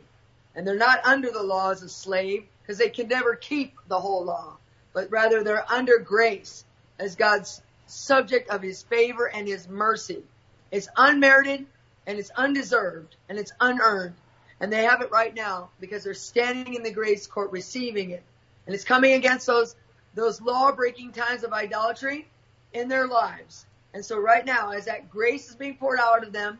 And 0.55 0.65
they're 0.65 0.77
not 0.77 1.03
under 1.05 1.29
the 1.29 1.43
law 1.43 1.71
as 1.71 1.83
a 1.83 1.89
slave 1.89 2.45
because 2.61 2.77
they 2.77 2.89
can 2.89 3.09
never 3.09 3.35
keep 3.35 3.75
the 3.87 3.99
whole 3.99 4.23
law, 4.23 4.57
but 4.93 5.11
rather 5.11 5.43
they're 5.43 5.69
under 5.69 5.97
grace 5.97 6.63
as 6.99 7.15
God's 7.15 7.61
subject 7.91 8.49
of 8.49 8.61
his 8.61 8.81
favor 8.83 9.25
and 9.25 9.47
his 9.47 9.67
mercy. 9.67 10.23
It's 10.71 10.87
unmerited 10.95 11.65
and 12.07 12.17
it's 12.17 12.31
undeserved 12.31 13.15
and 13.29 13.37
it's 13.37 13.51
unearned. 13.59 14.15
And 14.59 14.71
they 14.71 14.83
have 14.83 15.01
it 15.01 15.11
right 15.11 15.33
now 15.33 15.69
because 15.79 16.03
they're 16.03 16.13
standing 16.13 16.75
in 16.75 16.83
the 16.83 16.91
grace 16.91 17.27
court 17.27 17.51
receiving 17.51 18.11
it. 18.11 18.23
And 18.65 18.75
it's 18.75 18.83
coming 18.83 19.13
against 19.13 19.47
those, 19.47 19.75
those 20.13 20.39
law 20.39 20.71
breaking 20.71 21.11
times 21.11 21.43
of 21.43 21.51
idolatry 21.51 22.27
in 22.73 22.87
their 22.87 23.07
lives. 23.07 23.65
And 23.93 24.05
so 24.05 24.17
right 24.19 24.45
now, 24.45 24.71
as 24.71 24.85
that 24.85 25.09
grace 25.09 25.49
is 25.49 25.55
being 25.55 25.75
poured 25.75 25.99
out 25.99 26.25
of 26.25 26.31
them 26.31 26.59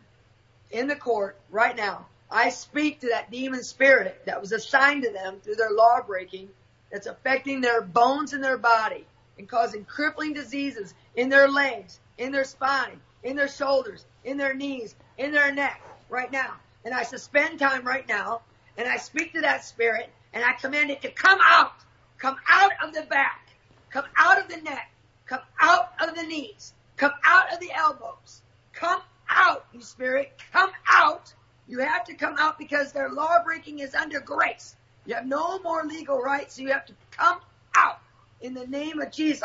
in 0.71 0.87
the 0.87 0.95
court 0.95 1.37
right 1.49 1.75
now, 1.75 2.07
I 2.29 2.49
speak 2.49 3.01
to 3.01 3.09
that 3.09 3.31
demon 3.31 3.63
spirit 3.63 4.23
that 4.25 4.41
was 4.41 4.51
assigned 4.51 5.03
to 5.03 5.11
them 5.11 5.39
through 5.41 5.55
their 5.55 5.71
law 5.71 6.01
breaking 6.01 6.49
that's 6.91 7.07
affecting 7.07 7.61
their 7.61 7.81
bones 7.81 8.33
in 8.33 8.41
their 8.41 8.57
body 8.57 9.05
and 9.37 9.47
causing 9.47 9.85
crippling 9.85 10.33
diseases 10.33 10.93
in 11.15 11.29
their 11.29 11.47
legs, 11.47 11.99
in 12.17 12.31
their 12.31 12.43
spine, 12.43 12.99
in 13.23 13.35
their 13.35 13.47
shoulders, 13.47 14.05
in 14.23 14.37
their 14.37 14.53
knees, 14.53 14.95
in 15.17 15.31
their 15.31 15.53
neck 15.53 15.81
right 16.09 16.31
now. 16.31 16.53
And 16.85 16.93
I 16.93 17.03
suspend 17.03 17.59
time 17.59 17.85
right 17.85 18.07
now 18.07 18.41
and 18.77 18.87
I 18.87 18.97
speak 18.97 19.33
to 19.33 19.41
that 19.41 19.63
spirit 19.63 20.09
and 20.33 20.43
I 20.43 20.53
command 20.53 20.89
it 20.89 21.01
to 21.01 21.11
come 21.11 21.39
out, 21.43 21.73
come 22.17 22.37
out 22.49 22.71
of 22.83 22.93
the 22.93 23.03
back, 23.03 23.49
come 23.91 24.05
out 24.17 24.39
of 24.39 24.47
the 24.47 24.61
neck, 24.61 24.89
come 25.25 25.41
out 25.59 25.89
of 26.01 26.15
the 26.15 26.23
knees, 26.23 26.73
come 26.97 27.11
out 27.25 27.53
of 27.53 27.59
the 27.59 27.71
elbows, 27.73 28.41
come 28.73 29.01
out, 29.29 29.65
you 29.73 29.81
spirit, 29.81 30.31
come 30.51 30.71
out. 30.89 31.33
You 31.67 31.79
have 31.79 32.03
to 32.05 32.15
come 32.15 32.35
out 32.37 32.57
because 32.57 32.91
their 32.91 33.09
law 33.09 33.37
breaking 33.43 33.79
is 33.79 33.95
under 33.95 34.19
grace. 34.19 34.75
You 35.05 35.15
have 35.15 35.25
no 35.25 35.59
more 35.59 35.85
legal 35.85 36.19
rights, 36.19 36.55
so 36.55 36.61
you 36.61 36.71
have 36.71 36.85
to 36.85 36.93
come 37.11 37.39
out 37.77 37.99
in 38.41 38.53
the 38.53 38.67
name 38.67 38.99
of 38.99 39.11
Jesus. 39.11 39.43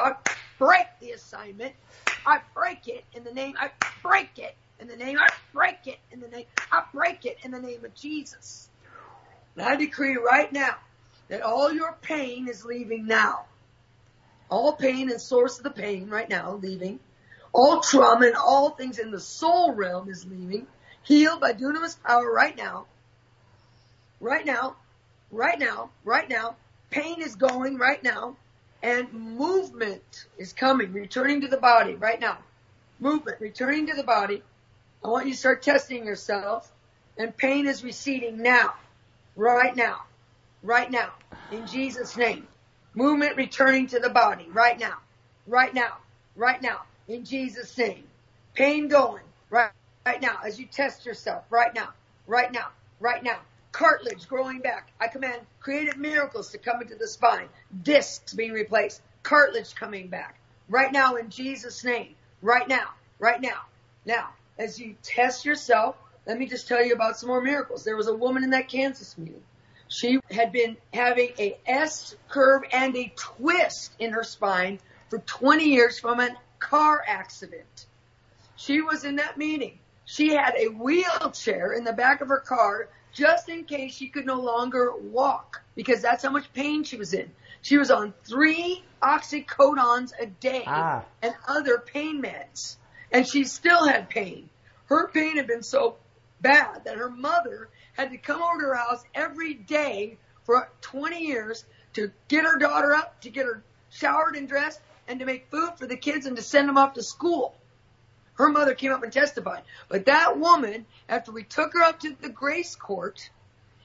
Break 0.58 0.86
the 1.00 1.10
assignment. 1.10 1.74
I 2.24 2.40
break 2.54 2.88
it 2.88 3.04
in 3.14 3.24
the 3.24 3.32
name. 3.32 3.54
I 3.58 3.70
break 4.02 4.38
it 4.38 4.56
in 4.80 4.88
the 4.88 4.96
name. 4.96 5.18
I 5.18 5.28
break 5.52 5.86
it 5.86 5.98
in 6.10 6.20
the 6.20 6.28
name. 6.28 6.46
I 6.72 6.82
break 6.92 7.24
it 7.24 7.38
in 7.42 7.50
the 7.50 7.60
name 7.60 7.84
of 7.84 7.94
Jesus. 7.94 8.68
And 9.56 9.66
I 9.66 9.76
decree 9.76 10.16
right 10.16 10.52
now 10.52 10.76
that 11.28 11.42
all 11.42 11.72
your 11.72 11.96
pain 12.02 12.48
is 12.48 12.64
leaving 12.64 13.06
now. 13.06 13.46
All 14.48 14.74
pain 14.74 15.10
and 15.10 15.20
source 15.20 15.58
of 15.58 15.64
the 15.64 15.70
pain 15.70 16.08
right 16.08 16.28
now 16.28 16.54
leaving. 16.54 17.00
All 17.52 17.80
trauma 17.80 18.26
and 18.26 18.36
all 18.36 18.70
things 18.70 18.98
in 18.98 19.10
the 19.10 19.20
soul 19.20 19.72
realm 19.72 20.08
is 20.08 20.26
leaving. 20.26 20.66
Healed 21.02 21.40
by 21.40 21.52
dunamis 21.52 21.96
power 22.02 22.30
right 22.30 22.56
now. 22.56 22.86
Right 24.20 24.44
now. 24.44 24.76
Right 25.30 25.58
now. 25.58 25.90
Right 26.04 26.28
now. 26.28 26.56
Pain 26.90 27.20
is 27.20 27.34
going 27.34 27.78
right 27.78 28.02
now. 28.02 28.36
And 28.86 29.12
movement 29.12 30.26
is 30.38 30.52
coming, 30.52 30.92
returning 30.92 31.40
to 31.40 31.48
the 31.48 31.56
body 31.56 31.96
right 31.96 32.20
now. 32.20 32.38
Movement, 33.00 33.40
returning 33.40 33.88
to 33.88 33.94
the 33.94 34.04
body. 34.04 34.44
I 35.04 35.08
want 35.08 35.26
you 35.26 35.32
to 35.32 35.38
start 35.38 35.62
testing 35.62 36.06
yourself. 36.06 36.70
And 37.18 37.36
pain 37.36 37.66
is 37.66 37.82
receding 37.82 38.40
now. 38.40 38.74
Right 39.34 39.74
now. 39.74 40.02
Right 40.62 40.88
now. 40.88 41.10
In 41.50 41.66
Jesus' 41.66 42.16
name. 42.16 42.46
Movement 42.94 43.36
returning 43.36 43.88
to 43.88 43.98
the 43.98 44.08
body 44.08 44.46
right 44.52 44.78
now. 44.78 44.98
Right 45.48 45.74
now. 45.74 45.96
Right 46.36 46.62
now. 46.62 46.82
In 47.08 47.24
Jesus' 47.24 47.76
name. 47.76 48.04
Pain 48.54 48.86
going 48.86 49.24
right, 49.50 49.72
right 50.06 50.22
now 50.22 50.38
as 50.44 50.60
you 50.60 50.66
test 50.66 51.04
yourself 51.04 51.42
right 51.50 51.74
now. 51.74 51.88
Right 52.28 52.52
now. 52.52 52.68
Right 53.00 53.24
now. 53.24 53.40
Cartilage 53.72 54.28
growing 54.28 54.60
back. 54.60 54.92
I 55.00 55.08
command 55.08 55.42
creative 55.60 55.96
miracles 55.96 56.50
to 56.52 56.58
come 56.58 56.80
into 56.82 56.94
the 56.94 57.08
spine. 57.08 57.48
Discs 57.82 58.32
being 58.32 58.52
replaced. 58.52 59.02
Cartilage 59.22 59.74
coming 59.74 60.08
back. 60.08 60.38
Right 60.68 60.92
now 60.92 61.16
in 61.16 61.30
Jesus' 61.30 61.84
name. 61.84 62.14
Right 62.42 62.68
now. 62.68 62.90
Right 63.18 63.40
now. 63.40 63.66
Now, 64.04 64.30
as 64.58 64.78
you 64.78 64.96
test 65.02 65.44
yourself, 65.44 65.96
let 66.26 66.38
me 66.38 66.46
just 66.46 66.68
tell 66.68 66.84
you 66.84 66.94
about 66.94 67.18
some 67.18 67.28
more 67.28 67.40
miracles. 67.40 67.84
There 67.84 67.96
was 67.96 68.08
a 68.08 68.14
woman 68.14 68.44
in 68.44 68.50
that 68.50 68.68
Kansas 68.68 69.16
meeting. 69.16 69.42
She 69.88 70.18
had 70.30 70.52
been 70.52 70.76
having 70.92 71.30
a 71.38 71.58
S 71.66 72.16
curve 72.28 72.62
and 72.72 72.96
a 72.96 73.12
twist 73.16 73.94
in 73.98 74.12
her 74.12 74.24
spine 74.24 74.80
for 75.08 75.18
20 75.18 75.64
years 75.64 75.98
from 75.98 76.18
a 76.18 76.30
car 76.58 77.02
accident. 77.06 77.86
She 78.56 78.80
was 78.80 79.04
in 79.04 79.16
that 79.16 79.36
meeting. 79.36 79.78
She 80.04 80.34
had 80.34 80.54
a 80.56 80.68
wheelchair 80.68 81.72
in 81.72 81.84
the 81.84 81.92
back 81.92 82.20
of 82.20 82.28
her 82.28 82.40
car 82.40 82.88
just 83.16 83.48
in 83.48 83.64
case 83.64 83.94
she 83.94 84.08
could 84.08 84.26
no 84.26 84.40
longer 84.40 84.92
walk 84.94 85.62
because 85.74 86.02
that's 86.02 86.22
how 86.22 86.30
much 86.30 86.52
pain 86.52 86.84
she 86.84 86.96
was 86.96 87.14
in. 87.14 87.30
She 87.62 87.78
was 87.78 87.90
on 87.90 88.12
three 88.24 88.84
oxycodones 89.02 90.12
a 90.20 90.26
day 90.26 90.64
Ah. 90.66 91.04
and 91.22 91.34
other 91.48 91.78
pain 91.78 92.22
meds 92.22 92.76
and 93.10 93.26
she 93.26 93.44
still 93.44 93.86
had 93.86 94.10
pain. 94.10 94.50
Her 94.86 95.08
pain 95.08 95.36
had 95.36 95.46
been 95.46 95.62
so 95.62 95.96
bad 96.40 96.84
that 96.84 96.98
her 96.98 97.10
mother 97.10 97.70
had 97.94 98.10
to 98.10 98.18
come 98.18 98.42
over 98.42 98.60
to 98.60 98.66
her 98.68 98.74
house 98.74 99.02
every 99.14 99.54
day 99.54 100.18
for 100.44 100.68
20 100.82 101.24
years 101.26 101.64
to 101.94 102.12
get 102.28 102.44
her 102.44 102.58
daughter 102.58 102.94
up, 102.94 103.20
to 103.22 103.30
get 103.30 103.46
her 103.46 103.62
showered 103.90 104.36
and 104.36 104.46
dressed, 104.46 104.80
and 105.08 105.20
to 105.20 105.26
make 105.26 105.50
food 105.50 105.70
for 105.78 105.86
the 105.86 105.96
kids 105.96 106.26
and 106.26 106.36
to 106.36 106.42
send 106.42 106.68
them 106.68 106.76
off 106.76 106.92
to 106.94 107.02
school. 107.02 107.54
Her 108.36 108.48
mother 108.50 108.74
came 108.74 108.92
up 108.92 109.02
and 109.02 109.12
testified. 109.12 109.62
But 109.88 110.06
that 110.06 110.38
woman, 110.38 110.86
after 111.08 111.32
we 111.32 111.42
took 111.42 111.72
her 111.72 111.82
up 111.82 112.00
to 112.00 112.14
the 112.20 112.28
grace 112.28 112.74
court 112.74 113.30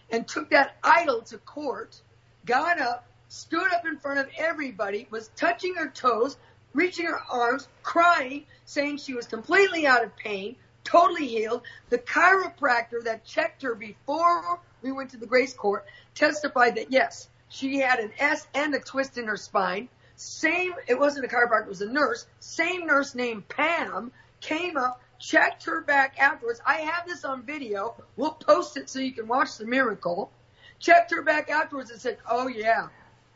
and 0.10 0.28
took 0.28 0.50
that 0.50 0.76
idol 0.84 1.22
to 1.24 1.38
court, 1.38 2.00
got 2.46 2.80
up, 2.80 3.06
stood 3.30 3.72
up 3.74 3.86
in 3.86 3.98
front 3.98 4.20
of 4.20 4.28
everybody, 4.38 5.08
was 5.10 5.30
touching 5.38 5.76
her 5.76 5.90
toes, 5.90 6.36
reaching 6.74 7.06
her 7.06 7.20
arms, 7.32 7.68
crying, 7.82 8.46
saying 8.66 8.98
she 8.98 9.14
was 9.14 9.26
completely 9.26 9.88
out 9.88 10.04
of 10.04 10.16
pain, 10.18 10.58
totally 10.84 11.28
healed. 11.28 11.62
The 11.90 11.98
chiropractor 11.98 13.04
that 13.06 13.24
checked 13.24 13.62
her 13.62 13.74
before 13.74 14.60
we 14.82 14.92
went 14.92 15.12
to 15.12 15.18
the 15.18 15.28
grace 15.28 15.54
court 15.54 15.86
testified 16.14 16.76
that 16.76 16.92
yes, 16.92 17.30
she 17.48 17.80
had 17.80 18.00
an 18.00 18.12
S 18.20 18.46
and 18.54 18.76
a 18.76 18.80
twist 18.80 19.18
in 19.18 19.28
her 19.28 19.38
spine. 19.38 19.88
Same, 20.18 20.74
it 20.88 21.00
wasn't 21.00 21.26
a 21.26 21.30
chiropractor, 21.30 21.64
it 21.64 21.70
was 21.70 21.82
a 21.82 21.92
nurse. 21.92 22.26
Same 22.42 22.86
nurse 22.86 23.16
named 23.16 23.48
Pam 23.48 24.12
came 24.42 24.76
up, 24.78 25.02
checked 25.20 25.66
her 25.66 25.82
back 25.82 26.20
afterwards. 26.20 26.60
I 26.66 26.82
have 26.82 27.08
this 27.08 27.24
on 27.24 27.44
video. 27.44 27.96
We'll 28.18 28.32
post 28.32 28.76
it 28.78 28.90
so 28.90 29.00
you 29.00 29.14
can 29.14 29.28
watch 29.28 29.58
the 29.58 29.66
miracle. 29.66 30.32
Checked 30.80 31.12
her 31.12 31.22
back 31.22 31.50
afterwards 31.50 31.92
and 31.92 32.02
said, 32.02 32.18
oh 32.30 32.48
yeah, 32.48 32.88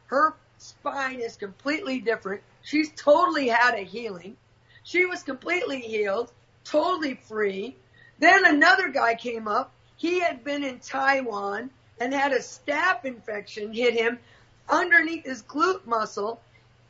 her 0.08 0.36
spine 0.58 1.20
is 1.20 1.36
completely 1.36 1.99
different. 1.99 2.41
She's 2.64 2.91
totally 2.95 3.47
had 3.47 3.76
a 3.76 3.84
healing. 3.84 4.36
She 4.84 5.06
was 5.06 5.24
completely 5.24 5.80
healed, 5.80 6.32
totally 6.64 7.16
free. 7.16 7.76
Then 8.20 8.45
another 8.45 8.89
guy 8.89 9.16
came 9.16 9.47
up. 9.47 9.72
He 9.97 10.20
had 10.20 10.43
been 10.43 10.64
in 10.64 10.80
Taiwan 10.80 11.70
and 11.99 12.14
had 12.14 12.34
a 12.34 12.39
staph 12.39 13.06
infection 13.06 13.74
hit 13.74 13.93
him 13.93 14.20
underneath 14.68 15.26
his 15.26 15.43
glute 15.43 15.86
muscle, 15.86 16.41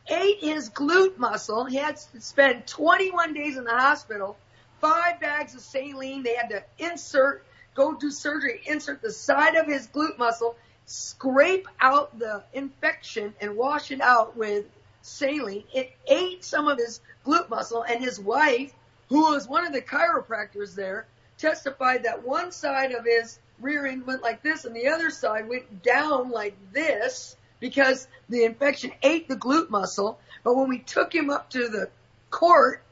ate 0.07 0.39
his 0.39 0.69
glute 0.69 1.17
muscle. 1.17 1.65
He 1.65 1.77
had 1.77 1.97
to 1.97 2.21
spend 2.21 2.67
21 2.67 3.33
days 3.33 3.57
in 3.57 3.63
the 3.63 3.71
hospital, 3.71 4.37
five 4.79 5.19
bags 5.19 5.55
of 5.55 5.61
saline. 5.61 6.23
They 6.23 6.35
had 6.35 6.49
to 6.49 6.63
insert, 6.77 7.45
go 7.73 7.95
do 7.95 8.11
surgery, 8.11 8.61
insert 8.65 9.01
the 9.01 9.11
side 9.11 9.55
of 9.55 9.67
his 9.67 9.87
glute 9.87 10.17
muscle, 10.17 10.55
scrape 10.85 11.67
out 11.81 12.17
the 12.19 12.43
infection 12.53 13.33
and 13.41 13.55
wash 13.55 13.91
it 13.91 14.01
out 14.01 14.37
with 14.37 14.65
saline. 15.01 15.63
It 15.73 15.91
ate 16.07 16.43
some 16.43 16.67
of 16.67 16.77
his 16.77 16.99
glute 17.25 17.49
muscle 17.49 17.83
and 17.83 18.03
his 18.03 18.19
wife, 18.19 18.73
who 19.09 19.31
was 19.31 19.47
one 19.47 19.65
of 19.65 19.73
the 19.73 19.81
chiropractors 19.81 20.75
there, 20.75 21.07
testified 21.37 22.03
that 22.03 22.23
one 22.23 22.51
side 22.51 22.91
of 22.91 23.05
his 23.05 23.39
rear 23.59 23.85
end 23.85 24.05
went 24.05 24.21
like 24.21 24.43
this 24.43 24.65
and 24.65 24.75
the 24.75 24.87
other 24.87 25.09
side 25.09 25.47
went 25.47 25.81
down 25.81 26.29
like 26.29 26.55
this 26.73 27.35
because 27.59 28.07
the 28.29 28.43
infection 28.43 28.91
ate 29.01 29.27
the 29.27 29.35
glute 29.35 29.69
muscle. 29.69 30.19
But 30.43 30.55
when 30.55 30.69
we 30.69 30.79
took 30.79 31.13
him 31.13 31.29
up 31.29 31.49
to 31.51 31.69
the 31.69 31.89
court, 32.29 32.83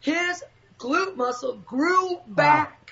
his 0.00 0.44
glute 0.78 1.16
muscle 1.16 1.56
grew 1.66 2.20
back. 2.26 2.90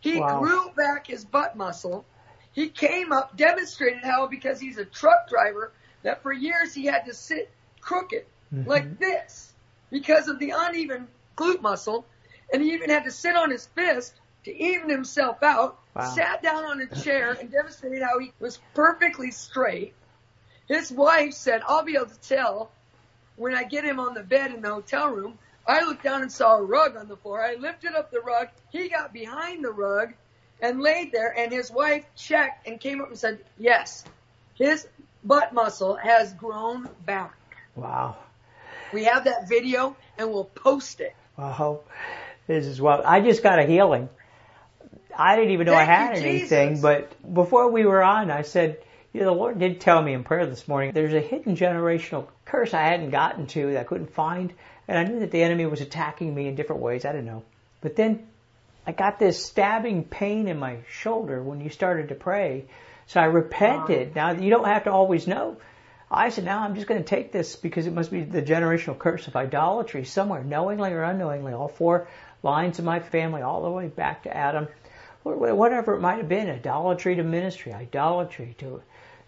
He 0.00 0.18
Wow. 0.18 0.40
grew 0.40 0.70
back 0.76 1.06
his 1.06 1.24
butt 1.24 1.56
muscle. 1.56 2.04
He 2.52 2.68
came 2.68 3.12
up, 3.12 3.36
demonstrated 3.36 4.04
how 4.04 4.26
because 4.26 4.60
he's 4.60 4.78
a 4.78 4.84
truck 4.84 5.28
driver 5.28 5.72
that 6.02 6.22
for 6.22 6.32
years 6.32 6.74
he 6.74 6.84
had 6.84 7.06
to 7.06 7.14
sit 7.14 7.50
crooked 7.80 8.24
Mhm. 8.52 8.66
like 8.66 8.98
this 8.98 9.52
because 9.90 10.28
of 10.28 10.38
the 10.38 10.52
uneven 10.56 11.08
glute 11.36 11.62
muscle. 11.62 12.06
And 12.52 12.62
he 12.62 12.74
even 12.74 12.90
had 12.90 13.04
to 13.04 13.10
sit 13.10 13.34
on 13.34 13.50
his 13.50 13.66
fist 13.66 14.20
to 14.44 14.54
even 14.54 14.90
himself 14.90 15.42
out, 15.42 15.78
Wow. 15.94 16.14
sat 16.14 16.42
down 16.42 16.64
on 16.64 16.80
a 16.80 16.86
chair 16.86 17.32
and 17.32 17.50
demonstrated 17.50 18.02
how 18.02 18.18
he 18.18 18.32
was 18.38 18.58
perfectly 18.74 19.30
straight. 19.30 19.94
His 20.68 20.90
wife 20.90 21.34
said, 21.34 21.62
I'll 21.66 21.84
be 21.84 21.96
able 21.96 22.06
to 22.06 22.20
tell 22.20 22.70
when 23.36 23.54
I 23.54 23.64
get 23.64 23.84
him 23.84 24.00
on 24.00 24.14
the 24.14 24.22
bed 24.22 24.52
in 24.52 24.62
the 24.62 24.70
hotel 24.70 25.08
room. 25.08 25.38
I 25.66 25.80
looked 25.84 26.02
down 26.02 26.22
and 26.22 26.30
saw 26.30 26.56
a 26.56 26.62
rug 26.62 26.96
on 26.96 27.08
the 27.08 27.16
floor. 27.16 27.42
I 27.42 27.54
lifted 27.54 27.94
up 27.94 28.10
the 28.10 28.20
rug. 28.20 28.48
He 28.70 28.88
got 28.88 29.12
behind 29.12 29.64
the 29.64 29.70
rug 29.70 30.14
and 30.60 30.80
laid 30.80 31.12
there 31.12 31.34
and 31.36 31.52
his 31.52 31.70
wife 31.70 32.04
checked 32.16 32.66
and 32.66 32.78
came 32.80 33.00
up 33.00 33.08
and 33.08 33.18
said, 33.18 33.38
yes, 33.58 34.04
his 34.54 34.86
butt 35.22 35.52
muscle 35.52 35.96
has 35.96 36.32
grown 36.34 36.88
back. 37.04 37.34
Wow. 37.74 38.16
We 38.92 39.04
have 39.04 39.24
that 39.24 39.48
video 39.48 39.96
and 40.18 40.30
we'll 40.30 40.44
post 40.44 41.00
it. 41.00 41.14
Wow. 41.36 41.80
This 42.46 42.66
is 42.66 42.80
well. 42.80 43.02
I 43.04 43.20
just 43.20 43.42
got 43.42 43.58
a 43.58 43.64
healing. 43.64 44.08
I 45.16 45.36
didn't 45.36 45.52
even 45.52 45.66
know 45.66 45.74
I 45.74 45.84
had 45.84 46.16
anything, 46.16 46.70
Jesus. 46.70 46.82
but 46.82 47.34
before 47.34 47.70
we 47.70 47.86
were 47.86 48.02
on, 48.02 48.30
I 48.30 48.42
said, 48.42 48.78
you 49.14 49.20
know, 49.20 49.26
the 49.26 49.32
Lord 49.32 49.60
did 49.60 49.80
tell 49.80 50.02
me 50.02 50.12
in 50.12 50.24
prayer 50.24 50.44
this 50.44 50.66
morning, 50.66 50.90
there's 50.92 51.14
a 51.14 51.20
hidden 51.20 51.56
generational 51.56 52.26
curse 52.44 52.74
I 52.74 52.82
hadn't 52.82 53.10
gotten 53.10 53.46
to 53.46 53.72
that 53.72 53.80
I 53.80 53.84
couldn't 53.84 54.12
find, 54.12 54.52
and 54.88 54.98
I 54.98 55.04
knew 55.04 55.20
that 55.20 55.30
the 55.30 55.42
enemy 55.42 55.66
was 55.66 55.80
attacking 55.80 56.34
me 56.34 56.48
in 56.48 56.56
different 56.56 56.82
ways. 56.82 57.04
I 57.04 57.12
didn't 57.12 57.26
know. 57.26 57.44
But 57.80 57.94
then 57.94 58.26
I 58.84 58.90
got 58.90 59.20
this 59.20 59.42
stabbing 59.42 60.02
pain 60.02 60.48
in 60.48 60.58
my 60.58 60.78
shoulder 60.90 61.40
when 61.40 61.60
you 61.60 61.70
started 61.70 62.08
to 62.08 62.16
pray. 62.16 62.64
So 63.06 63.20
I 63.20 63.26
repented. 63.26 64.16
Now 64.16 64.32
you 64.32 64.50
don't 64.50 64.66
have 64.66 64.84
to 64.84 64.90
always 64.90 65.28
know. 65.28 65.58
I 66.10 66.30
said, 66.30 66.44
now 66.44 66.62
I'm 66.62 66.74
just 66.74 66.88
going 66.88 67.02
to 67.02 67.08
take 67.08 67.30
this 67.30 67.54
because 67.54 67.86
it 67.86 67.92
must 67.92 68.10
be 68.10 68.22
the 68.22 68.42
generational 68.42 68.98
curse 68.98 69.28
of 69.28 69.36
idolatry 69.36 70.04
somewhere, 70.04 70.42
knowingly 70.42 70.92
or 70.92 71.02
unknowingly, 71.02 71.52
all 71.52 71.68
four 71.68 72.08
lines 72.42 72.78
of 72.80 72.84
my 72.84 72.98
family, 72.98 73.42
all 73.42 73.62
the 73.62 73.70
way 73.70 73.86
back 73.86 74.24
to 74.24 74.36
Adam, 74.36 74.66
wh- 75.22 75.34
wh- 75.38 75.56
whatever 75.56 75.94
it 75.94 76.00
might 76.00 76.18
have 76.18 76.28
been, 76.28 76.50
idolatry 76.50 77.16
to 77.16 77.22
ministry, 77.22 77.72
idolatry 77.72 78.54
to 78.58 78.82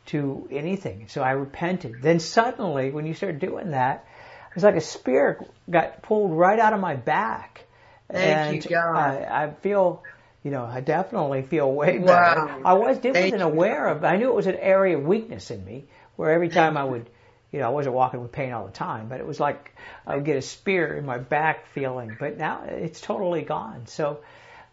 to 0.06 0.48
anything. 0.50 1.08
So 1.08 1.22
I 1.22 1.32
repented. 1.32 2.02
Then 2.02 2.20
suddenly, 2.20 2.90
when 2.90 3.06
you 3.06 3.14
start 3.14 3.38
doing 3.38 3.72
that, 3.72 4.06
it's 4.54 4.64
like 4.64 4.76
a 4.76 4.80
spear 4.80 5.44
got 5.68 6.02
pulled 6.02 6.32
right 6.32 6.58
out 6.58 6.72
of 6.72 6.80
my 6.80 6.94
back. 6.94 7.64
Thank 8.12 8.42
and 8.42 8.64
you, 8.64 8.70
God. 8.70 8.96
I, 8.98 9.44
I 9.44 9.50
feel, 9.60 10.02
you 10.42 10.50
know, 10.50 10.64
I 10.64 10.80
definitely 10.80 11.42
feel 11.42 11.70
way 11.70 11.98
Wow. 11.98 12.06
better. 12.06 12.50
I 12.64 12.72
was, 12.74 12.98
Thank 12.98 13.34
wasn't 13.34 13.42
aware 13.42 13.88
of, 13.88 14.04
I 14.04 14.16
knew 14.16 14.28
it 14.30 14.34
was 14.34 14.46
an 14.46 14.56
area 14.56 14.96
of 14.96 15.04
weakness 15.04 15.50
in 15.50 15.64
me, 15.64 15.84
where 16.16 16.30
every 16.30 16.48
time 16.48 16.76
I 16.76 16.84
would, 16.84 17.10
you 17.52 17.58
know, 17.60 17.66
I 17.66 17.70
wasn't 17.70 17.94
walking 17.94 18.22
with 18.22 18.32
pain 18.32 18.52
all 18.52 18.66
the 18.66 18.72
time, 18.72 19.08
but 19.08 19.20
it 19.20 19.26
was 19.26 19.40
like 19.40 19.74
I 20.06 20.16
would 20.16 20.24
get 20.24 20.36
a 20.36 20.42
spear 20.42 20.96
in 20.96 21.04
my 21.04 21.18
back 21.18 21.66
feeling, 21.66 22.16
but 22.18 22.38
now 22.38 22.62
it's 22.66 23.00
totally 23.00 23.42
gone. 23.42 23.86
So 23.86 24.20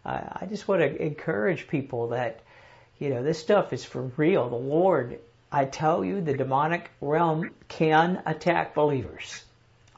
uh, 0.04 0.20
I 0.32 0.46
just 0.46 0.68
want 0.68 0.80
to 0.80 1.02
encourage 1.02 1.66
people 1.68 2.08
that, 2.08 2.40
you 2.98 3.10
know, 3.10 3.22
this 3.22 3.38
stuff 3.38 3.72
is 3.72 3.84
for 3.84 4.02
real. 4.16 4.48
The 4.48 4.56
Lord, 4.56 5.18
I 5.50 5.64
tell 5.64 6.04
you, 6.04 6.20
the 6.20 6.34
demonic 6.34 6.90
realm 7.00 7.50
can 7.68 8.22
attack 8.26 8.74
believers. 8.74 9.42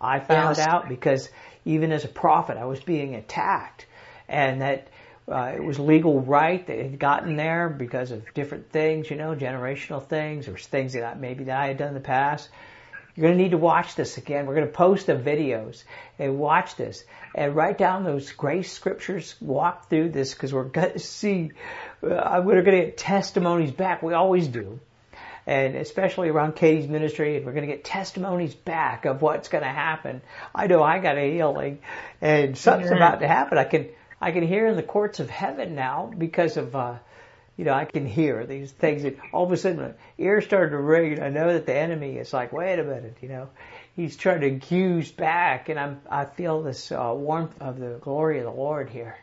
I 0.00 0.20
found 0.20 0.58
Yes. 0.58 0.66
out 0.66 0.88
because 0.88 1.28
even 1.64 1.92
as 1.92 2.04
a 2.04 2.08
prophet, 2.08 2.56
I 2.58 2.64
was 2.66 2.80
being 2.80 3.14
attacked, 3.14 3.86
and 4.28 4.60
that 4.60 4.88
uh, 5.30 5.52
it 5.56 5.62
was 5.64 5.78
legal 5.78 6.20
right 6.20 6.64
that 6.66 6.78
had 6.78 6.98
gotten 6.98 7.36
there 7.36 7.68
because 7.68 8.12
of 8.12 8.32
different 8.34 8.70
things, 8.70 9.10
you 9.10 9.16
know, 9.16 9.34
generational 9.34 10.04
things 10.04 10.46
or 10.48 10.56
things 10.56 10.92
that 10.92 11.02
I, 11.04 11.14
maybe 11.14 11.44
that 11.44 11.58
I 11.58 11.66
had 11.68 11.78
done 11.78 11.88
in 11.88 11.94
the 11.94 12.00
past. 12.00 12.48
You're 13.16 13.28
going 13.28 13.38
to 13.38 13.42
need 13.42 13.52
to 13.52 13.56
watch 13.58 13.94
this 13.94 14.18
again. 14.18 14.44
We're 14.46 14.54
going 14.56 14.66
to 14.66 14.72
post 14.72 15.06
the 15.06 15.14
videos 15.14 15.84
and 16.18 16.38
watch 16.38 16.76
this 16.76 17.02
and 17.34 17.56
write 17.56 17.78
down 17.78 18.04
those 18.04 18.30
grace 18.32 18.70
scriptures. 18.70 19.34
Walk 19.40 19.88
through 19.88 20.10
this 20.10 20.34
because 20.34 20.52
we're 20.52 20.64
going 20.64 20.92
to 20.92 20.98
see. 20.98 21.52
Uh, 22.02 22.42
we're 22.44 22.62
going 22.62 22.78
to 22.78 22.86
get 22.86 22.96
testimonies 22.96 23.72
back. 23.72 24.02
We 24.02 24.12
always 24.12 24.48
do 24.48 24.80
and 25.46 25.76
especially 25.76 26.28
around 26.28 26.56
Katie's 26.56 26.88
ministry, 26.88 27.36
and 27.36 27.46
we're 27.46 27.52
going 27.52 27.66
to 27.66 27.72
get 27.72 27.84
testimonies 27.84 28.52
back 28.52 29.04
of 29.04 29.22
what's 29.22 29.48
going 29.48 29.62
to 29.62 29.70
happen. 29.70 30.20
I 30.52 30.66
know 30.66 30.82
I 30.82 30.98
got 30.98 31.16
a 31.16 31.32
healing, 31.32 31.78
and 32.20 32.58
something's 32.58 32.90
Amen. 32.90 33.00
about 33.00 33.20
to 33.20 33.28
happen. 33.28 33.56
I 33.56 33.64
can 33.64 33.88
I 34.20 34.32
can 34.32 34.42
hear 34.42 34.66
in 34.66 34.74
the 34.76 34.82
courts 34.82 35.20
of 35.20 35.30
heaven 35.30 35.76
now 35.76 36.12
because 36.18 36.56
of 36.56 36.74
uh, 36.74 36.96
you 37.56 37.64
know, 37.64 37.72
I 37.72 37.86
can 37.86 38.06
hear 38.06 38.44
these 38.44 38.70
things 38.70 39.04
and 39.04 39.16
all 39.32 39.44
of 39.44 39.52
a 39.52 39.56
sudden 39.56 39.78
my 39.78 39.92
ears 40.18 40.44
started 40.44 40.70
to 40.70 40.78
ring 40.78 41.14
and 41.14 41.24
I 41.24 41.30
know 41.30 41.54
that 41.54 41.64
the 41.64 41.74
enemy 41.74 42.16
is 42.16 42.32
like, 42.32 42.52
wait 42.52 42.78
a 42.78 42.84
minute, 42.84 43.16
you 43.22 43.28
know, 43.28 43.48
he's 43.94 44.16
trying 44.16 44.42
to 44.42 44.48
accuse 44.48 45.10
back 45.10 45.70
and 45.70 45.80
I'm, 45.80 46.00
I 46.10 46.26
feel 46.26 46.62
this 46.62 46.92
uh, 46.92 47.14
warmth 47.16 47.54
of 47.60 47.78
the 47.78 47.98
glory 48.00 48.38
of 48.38 48.44
the 48.44 48.50
Lord 48.50 48.90
here. 48.90 49.16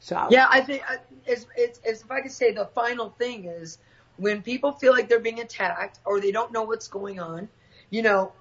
So 0.00 0.28
yeah, 0.30 0.46
I 0.50 0.60
think 0.60 0.82
it's, 1.26 1.46
it's, 1.56 1.80
it's, 1.84 2.02
if 2.02 2.10
I 2.10 2.20
could 2.20 2.32
say 2.32 2.52
the 2.52 2.66
final 2.66 3.10
thing 3.10 3.46
is 3.46 3.78
when 4.16 4.42
people 4.42 4.72
feel 4.72 4.92
like 4.92 5.08
they're 5.08 5.20
being 5.20 5.40
attacked 5.40 5.98
or 6.04 6.20
they 6.20 6.32
don't 6.32 6.52
know 6.52 6.62
what's 6.62 6.88
going 6.88 7.20
on, 7.20 7.48
you 7.90 8.02
know, 8.02 8.32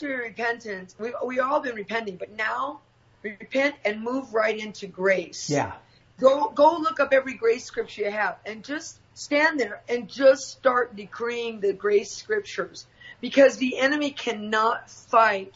your 0.00 0.18
repentance, 0.18 0.94
we 0.98 1.12
we 1.24 1.40
all 1.40 1.60
been 1.60 1.74
repenting, 1.74 2.16
but 2.16 2.30
now 2.36 2.80
repent 3.22 3.74
and 3.84 4.02
move 4.02 4.32
right 4.32 4.58
into 4.58 4.86
grace. 4.86 5.50
Yeah. 5.50 5.72
Go 6.20 6.50
go 6.50 6.78
look 6.78 7.00
up 7.00 7.12
every 7.12 7.34
grace 7.34 7.64
scripture 7.64 8.02
you 8.02 8.10
have 8.10 8.38
and 8.46 8.64
just 8.64 8.98
stand 9.14 9.58
there 9.58 9.82
and 9.88 10.08
just 10.08 10.50
start 10.50 10.94
decreeing 10.94 11.60
the 11.60 11.72
grace 11.72 12.12
scriptures 12.12 12.86
because 13.20 13.56
the 13.56 13.78
enemy 13.78 14.10
cannot 14.10 14.90
fight 14.90 15.52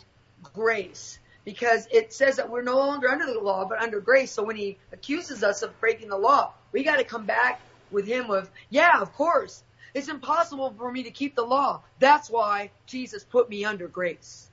grace 0.55 1.19
because 1.45 1.87
it 1.91 2.13
says 2.13 2.37
that 2.37 2.51
we're 2.51 2.63
no 2.63 2.77
longer 2.77 3.09
under 3.09 3.27
the 3.27 3.41
law 3.41 3.65
but 3.65 3.81
under 3.81 4.01
grace. 4.01 4.33
So 4.33 4.43
when 4.43 4.57
he 4.57 4.79
accuses 4.93 5.43
us 5.43 5.63
of 5.63 5.79
breaking 5.81 6.09
the 6.09 6.19
law, 6.19 6.53
we 6.73 6.83
got 6.83 6.97
to 6.97 7.05
come 7.05 7.27
back 7.27 7.61
with 7.91 8.07
him 8.07 8.29
with, 8.29 8.51
yeah, 8.69 9.01
of 9.01 9.13
course. 9.15 9.63
It's 9.93 10.09
impossible 10.09 10.75
for 10.79 10.93
me 10.93 11.05
to 11.05 11.11
keep 11.11 11.35
the 11.35 11.45
law. 11.45 11.83
That's 11.99 12.31
why 12.31 12.71
Jesus 12.87 13.25
put 13.25 13.49
me 13.51 13.65
under 13.65 13.89
grace. 13.89 14.49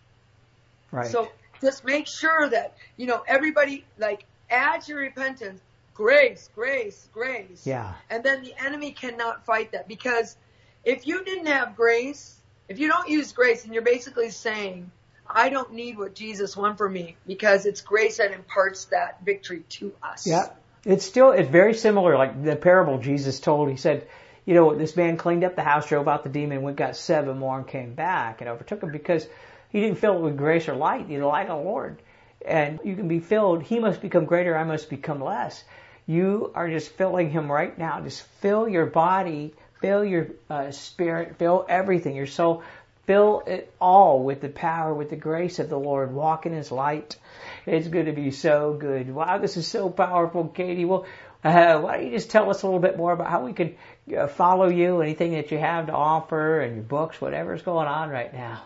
Right. 0.91 1.07
So 1.07 1.29
just 1.61 1.85
make 1.85 2.07
sure 2.07 2.49
that, 2.49 2.75
you 2.95 3.05
know, 3.05 3.23
everybody, 3.27 3.85
like, 3.99 4.25
add 4.49 4.87
your 4.87 4.99
repentance, 4.99 5.61
grace, 5.93 6.49
grace, 6.55 7.07
grace. 7.13 7.67
Yeah. 7.67 7.93
And 8.09 8.23
then 8.23 8.41
the 8.41 8.55
enemy 8.63 8.91
cannot 8.91 9.45
fight 9.45 9.73
that 9.73 9.87
because 9.87 10.35
if 10.83 11.05
you 11.05 11.23
didn't 11.23 11.47
have 11.47 11.75
grace, 11.75 12.35
if 12.67 12.79
you 12.79 12.87
don't 12.87 13.09
use 13.09 13.31
grace 13.33 13.63
and 13.63 13.73
you're 13.73 13.83
basically 13.83 14.29
saying, 14.29 14.91
I 15.29 15.49
don't 15.49 15.73
need 15.73 15.97
what 15.97 16.15
Jesus 16.15 16.55
won 16.55 16.75
for 16.75 16.89
me 16.89 17.17
because 17.25 17.65
it's 17.65 17.81
grace 17.81 18.17
that 18.17 18.31
imparts 18.31 18.85
that 18.85 19.23
victory 19.23 19.63
to 19.69 19.93
us. 20.01 20.25
Yeah. 20.25 20.49
It's 20.85 21.05
still, 21.05 21.31
it's 21.31 21.49
very 21.49 21.73
similar, 21.73 22.17
like 22.17 22.43
the 22.43 22.55
parable 22.55 22.99
Jesus 22.99 23.39
told. 23.39 23.69
He 23.69 23.75
said, 23.75 24.07
you 24.45 24.53
know, 24.53 24.73
this 24.73 24.95
man 24.95 25.17
cleaned 25.17 25.43
up 25.43 25.55
the 25.55 25.63
house, 25.63 25.89
drove 25.89 26.07
out 26.07 26.23
the 26.23 26.29
demon, 26.29 26.61
went, 26.61 26.77
got 26.77 26.95
seven 26.95 27.37
more 27.37 27.57
and 27.57 27.67
came 27.67 27.93
back 27.93 28.39
and 28.39 28.49
overtook 28.49 28.81
him 28.81 28.91
because 28.91 29.27
he 29.69 29.81
didn't 29.81 29.97
fill 29.97 30.17
it 30.17 30.21
with 30.21 30.37
grace 30.37 30.69
or 30.69 30.75
light, 30.75 31.09
the 31.09 31.17
light 31.19 31.49
of 31.49 31.57
the 31.57 31.63
Lord. 31.63 32.01
And 32.45 32.79
you 32.85 32.95
can 32.95 33.09
be 33.09 33.19
filled, 33.19 33.63
he 33.63 33.79
must 33.79 34.01
become 34.01 34.25
greater, 34.25 34.57
I 34.57 34.63
must 34.63 34.89
become 34.89 35.21
less. 35.21 35.63
You 36.05 36.53
are 36.55 36.69
just 36.69 36.93
filling 36.93 37.29
him 37.29 37.51
right 37.51 37.77
now. 37.77 37.99
Just 37.99 38.23
fill 38.39 38.69
your 38.69 38.85
body, 38.85 39.53
fill 39.81 40.05
your 40.05 40.29
uh, 40.49 40.71
spirit, 40.71 41.35
fill 41.37 41.65
everything, 41.67 42.15
your 42.15 42.27
soul, 42.27 42.63
fill 43.07 43.41
it 43.47 43.73
all 43.79 44.21
with 44.21 44.41
the 44.41 44.49
power, 44.49 44.93
with 44.93 45.09
the 45.09 45.15
grace 45.15 45.59
of 45.59 45.69
the 45.69 45.79
Lord. 45.79 46.13
Walk 46.13 46.45
in 46.45 46.51
his 46.53 46.71
light. 46.71 47.15
It's 47.65 47.87
going 47.87 48.05
to 48.05 48.11
be 48.11 48.31
so 48.31 48.73
good. 48.73 49.09
Wow, 49.13 49.39
this 49.39 49.57
is 49.57 49.65
so 49.65 49.89
powerful, 49.89 50.47
Katie. 50.49 50.85
Well, 50.85 51.05
uh, 51.43 51.79
why 51.79 51.97
don't 51.97 52.05
you 52.05 52.11
just 52.11 52.29
tell 52.29 52.49
us 52.49 52.61
a 52.61 52.67
little 52.67 52.81
bit 52.81 52.97
more 52.97 53.13
about 53.13 53.29
how 53.29 53.45
we 53.45 53.53
can 53.53 53.75
uh, 54.15 54.27
follow 54.27 54.67
you, 54.67 55.01
anything 55.01 55.31
that 55.31 55.51
you 55.51 55.57
have 55.57 55.87
to 55.87 55.93
offer, 55.93 56.59
and 56.59 56.75
your 56.75 56.83
books, 56.83 57.21
whatever's 57.21 57.61
going 57.61 57.87
on 57.87 58.09
right 58.09 58.33
now? 58.33 58.63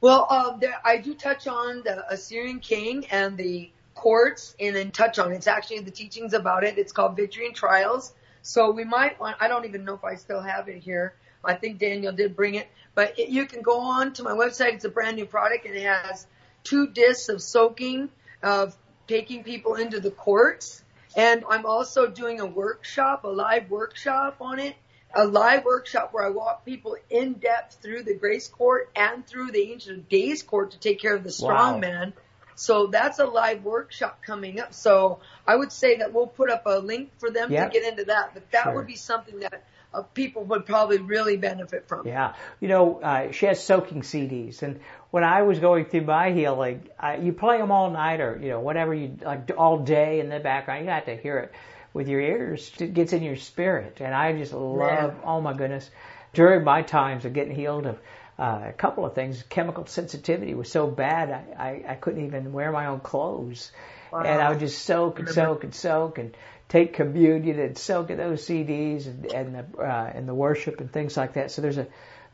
Well, 0.00 0.26
um, 0.30 0.60
there, 0.60 0.80
I 0.84 0.98
do 0.98 1.14
touch 1.14 1.48
on 1.48 1.82
the 1.82 2.04
Assyrian 2.12 2.60
king 2.60 3.06
and 3.10 3.36
the 3.36 3.70
courts, 3.96 4.54
and 4.60 4.76
then 4.76 4.92
touch 4.92 5.18
on 5.18 5.32
it's 5.32 5.48
actually 5.48 5.80
the 5.80 5.90
teachings 5.90 6.34
about 6.34 6.62
it. 6.62 6.78
It's 6.78 6.92
called 6.92 7.16
Victory 7.16 7.46
and 7.46 7.54
Trials. 7.54 8.12
So 8.42 8.70
we 8.70 8.84
might 8.84 9.18
want. 9.18 9.36
I 9.40 9.48
don't 9.48 9.64
even 9.64 9.84
know 9.84 9.94
if 9.94 10.04
I 10.04 10.14
still 10.14 10.40
have 10.40 10.68
it 10.68 10.78
here. 10.78 11.14
I 11.44 11.54
think 11.54 11.78
Daniel 11.78 12.12
did 12.12 12.36
bring 12.36 12.54
it, 12.54 12.68
but 12.98 13.16
it, 13.16 13.28
you 13.28 13.46
can 13.46 13.62
go 13.62 13.78
on 13.78 14.12
to 14.14 14.24
my 14.24 14.32
website. 14.32 14.72
It's 14.74 14.84
a 14.84 14.88
brand 14.88 15.16
new 15.16 15.24
product, 15.24 15.66
and 15.66 15.76
it 15.76 15.84
has 15.84 16.26
two 16.64 16.88
discs 16.88 17.28
of 17.28 17.40
soaking 17.40 18.08
of 18.42 18.76
taking 19.06 19.44
people 19.44 19.76
into 19.76 20.00
the 20.00 20.10
courts 20.10 20.82
and 21.16 21.44
I'm 21.48 21.64
also 21.64 22.08
doing 22.08 22.40
a 22.40 22.46
workshop, 22.46 23.22
a 23.22 23.28
live 23.28 23.70
workshop 23.70 24.38
on 24.40 24.58
it, 24.58 24.74
a 25.14 25.24
live 25.24 25.64
workshop 25.64 26.10
where 26.12 26.24
I 26.24 26.30
walk 26.30 26.64
people 26.64 26.96
in 27.08 27.34
depth 27.34 27.78
through 27.82 28.02
the 28.02 28.14
grace 28.14 28.48
court 28.48 28.90
and 28.96 29.24
through 29.26 29.52
the 29.52 29.72
ancient 29.72 29.98
of 29.98 30.08
days 30.08 30.42
court 30.42 30.72
to 30.72 30.78
take 30.80 31.00
care 31.00 31.14
of 31.14 31.22
the 31.22 31.30
strong 31.30 31.74
Wow. 31.74 31.78
man. 31.78 32.12
So 32.56 32.88
that's 32.88 33.20
a 33.20 33.26
live 33.26 33.64
workshop 33.64 34.22
coming 34.26 34.58
up. 34.60 34.74
So 34.74 35.20
I 35.46 35.54
would 35.54 35.70
say 35.70 35.98
that 35.98 36.12
we'll 36.12 36.26
put 36.26 36.50
up 36.50 36.64
a 36.66 36.80
link 36.80 37.10
for 37.18 37.30
them 37.30 37.52
Yep. 37.52 37.72
to 37.72 37.78
get 37.80 37.88
into 37.88 38.04
that, 38.06 38.34
but 38.34 38.50
that 38.50 38.64
Sure. 38.64 38.74
would 38.74 38.86
be 38.86 38.96
something 38.96 39.38
that 39.40 39.62
uh, 39.92 40.02
people 40.02 40.44
would 40.44 40.66
probably 40.66 40.98
really 40.98 41.36
benefit 41.36 41.88
from. 41.88 42.06
Yeah, 42.06 42.34
you 42.60 42.68
know, 42.68 43.00
uh, 43.00 43.32
she 43.32 43.46
has 43.46 43.62
soaking 43.62 44.02
CDs, 44.02 44.62
and 44.62 44.80
when 45.10 45.24
I 45.24 45.42
was 45.42 45.58
going 45.58 45.86
through 45.86 46.02
my 46.02 46.30
healing, 46.32 46.88
I, 46.98 47.16
you 47.16 47.32
play 47.32 47.58
them 47.58 47.70
all 47.70 47.90
night 47.90 48.20
or 48.20 48.38
you 48.40 48.50
know 48.50 48.60
whatever 48.60 48.94
you 48.94 49.16
like 49.22 49.50
all 49.56 49.78
day 49.78 50.20
in 50.20 50.28
the 50.28 50.40
background. 50.40 50.84
You 50.84 50.90
have 50.90 51.06
to 51.06 51.16
hear 51.16 51.38
it 51.38 51.52
with 51.94 52.08
your 52.08 52.20
ears. 52.20 52.70
It 52.78 52.92
gets 52.94 53.12
in 53.12 53.22
your 53.22 53.36
spirit, 53.36 53.98
and 54.00 54.14
I 54.14 54.36
just 54.36 54.52
love. 54.52 55.14
Oh 55.24 55.40
my 55.40 55.54
goodness, 55.54 55.90
during 56.34 56.64
my 56.64 56.82
times 56.82 57.24
of 57.24 57.32
getting 57.32 57.54
healed 57.54 57.86
of. 57.86 57.98
Uh, 58.40 58.66
a 58.68 58.72
couple 58.72 59.04
of 59.04 59.16
things. 59.16 59.42
Chemical 59.48 59.84
sensitivity 59.86 60.54
was 60.54 60.70
so 60.70 60.86
bad, 60.86 61.28
I, 61.28 61.60
I, 61.60 61.84
I 61.88 61.94
couldn't 61.96 62.24
even 62.24 62.52
wear 62.52 62.70
my 62.70 62.86
own 62.86 63.00
clothes. 63.00 63.72
And 64.12 64.40
I 64.40 64.48
would 64.50 64.60
just 64.60 64.84
soak 64.84 65.18
and 65.18 65.28
soak 65.28 65.64
and 65.64 65.74
soak 65.74 66.18
and 66.18 66.36
take 66.68 66.92
communion 66.94 67.58
and 67.58 67.76
soak 67.76 68.10
in 68.10 68.18
those 68.18 68.44
CDs 68.46 69.06
and, 69.06 69.26
and 69.26 69.54
the 69.54 69.82
uh, 69.82 70.12
and 70.14 70.28
the 70.28 70.34
worship 70.34 70.80
and 70.80 70.92
things 70.92 71.16
like 71.16 71.34
that. 71.34 71.50
So 71.50 71.62
there's 71.62 71.78
a 71.78 71.86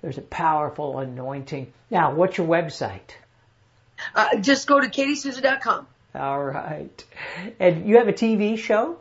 there's 0.02 0.18
a 0.18 0.22
powerful 0.22 0.98
anointing. 0.98 1.72
Now, 1.90 2.14
what's 2.14 2.38
your 2.38 2.46
website? 2.46 3.16
Uh, 4.14 4.36
just 4.36 4.66
go 4.66 4.80
to 4.80 4.88
katiesouza.com. 4.88 5.86
All 6.14 6.44
right, 6.44 7.04
and 7.58 7.88
you 7.88 7.98
have 7.98 8.08
a 8.08 8.12
TV 8.12 8.58
show. 8.58 8.98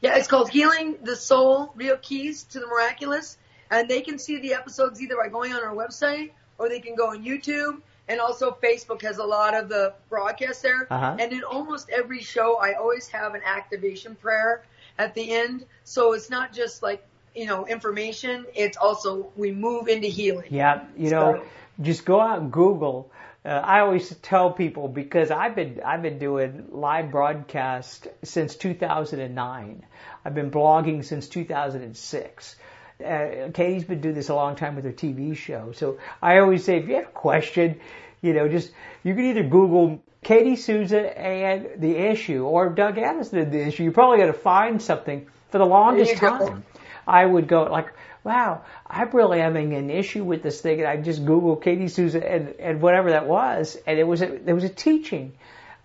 Yeah, 0.00 0.16
it's 0.16 0.28
called 0.28 0.50
Healing 0.50 0.96
the 1.02 1.16
Soul, 1.16 1.72
Real 1.74 1.96
Keys 1.96 2.44
to 2.44 2.60
the 2.60 2.66
Miraculous. 2.66 3.38
And 3.70 3.88
they 3.88 4.02
can 4.02 4.18
see 4.18 4.38
the 4.38 4.54
episodes 4.54 5.00
either 5.02 5.16
by 5.16 5.28
going 5.28 5.52
on 5.52 5.62
our 5.62 5.74
website 5.74 6.30
or 6.58 6.68
they 6.68 6.80
can 6.80 6.94
go 6.94 7.08
on 7.08 7.24
YouTube. 7.24 7.80
And 8.08 8.20
also 8.20 8.56
Facebook 8.62 9.02
has 9.02 9.18
a 9.18 9.24
lot 9.24 9.54
of 9.54 9.68
the 9.68 9.94
broadcasts 10.08 10.62
there. 10.62 10.86
Uh-huh. 10.90 11.16
And 11.18 11.32
in 11.32 11.42
almost 11.42 11.90
every 11.90 12.22
show, 12.22 12.56
I 12.56 12.74
always 12.74 13.08
have 13.08 13.34
an 13.34 13.42
activation 13.44 14.14
prayer 14.14 14.62
at 14.98 15.14
the 15.14 15.32
end. 15.32 15.64
So 15.84 16.12
it's 16.12 16.30
not 16.30 16.52
just 16.52 16.82
like, 16.82 17.04
you 17.34 17.46
know, 17.46 17.66
information. 17.66 18.46
It's 18.54 18.76
also, 18.76 19.32
we 19.36 19.50
move 19.50 19.88
into 19.88 20.08
healing. 20.08 20.48
Yeah, 20.50 20.84
you 20.96 21.10
know, 21.10 21.42
just 21.80 22.04
go 22.04 22.20
out 22.20 22.38
and 22.38 22.52
Google. 22.52 23.10
Uh, 23.44 23.48
I 23.48 23.80
always 23.80 24.14
tell 24.22 24.50
people 24.50 24.88
because 24.88 25.30
I've 25.30 25.54
been 25.54 25.80
I've 25.84 26.02
been 26.02 26.18
doing 26.18 26.66
live 26.72 27.12
broadcast 27.12 28.08
since 28.24 28.56
2009. 28.56 29.86
I've 30.24 30.34
been 30.34 30.50
blogging 30.50 31.04
since 31.04 31.28
2006. 31.28 32.56
Uh, 33.04 33.50
Katie's 33.52 33.84
been 33.84 34.00
doing 34.00 34.14
this 34.14 34.30
a 34.30 34.34
long 34.34 34.56
time 34.56 34.74
with 34.74 34.84
her 34.84 34.92
TV 34.92 35.36
show. 35.36 35.72
So 35.72 35.98
I 36.22 36.38
always 36.38 36.64
say, 36.64 36.78
if 36.78 36.88
you 36.88 36.94
have 36.96 37.08
a 37.08 37.08
question, 37.08 37.80
you 38.22 38.32
know, 38.32 38.48
just 38.48 38.72
you 39.04 39.14
can 39.14 39.24
either 39.26 39.42
Google 39.42 40.02
Katie 40.22 40.56
Souza 40.56 41.16
and 41.16 41.80
the 41.80 41.96
issue 41.96 42.44
or 42.44 42.70
Doug 42.70 42.98
Addison 42.98 43.38
and 43.38 43.52
the 43.52 43.64
issue. 43.64 43.84
You're 43.84 43.92
probably 43.92 44.18
going 44.18 44.32
to 44.32 44.38
find 44.38 44.82
something. 44.82 45.28
For 45.50 45.58
the 45.58 45.64
longest 45.64 46.16
time, 46.16 46.64
I 47.06 47.24
would 47.24 47.46
go 47.46 47.62
like, 47.62 47.92
wow, 48.24 48.62
I'm 48.84 49.10
really 49.10 49.38
having 49.38 49.74
an 49.74 49.88
issue 49.88 50.24
with 50.24 50.42
this 50.42 50.60
thing, 50.60 50.80
and 50.80 50.88
I 50.88 50.96
just 50.96 51.24
Google 51.24 51.54
Katie 51.54 51.86
Souza 51.86 52.28
and, 52.28 52.48
and 52.58 52.82
whatever 52.82 53.10
that 53.12 53.28
was, 53.28 53.76
and 53.86 54.00
it 54.00 54.04
was 54.04 54.20
a, 54.22 54.26
there 54.26 54.56
was 54.56 54.64
a 54.64 54.68
teaching 54.68 55.34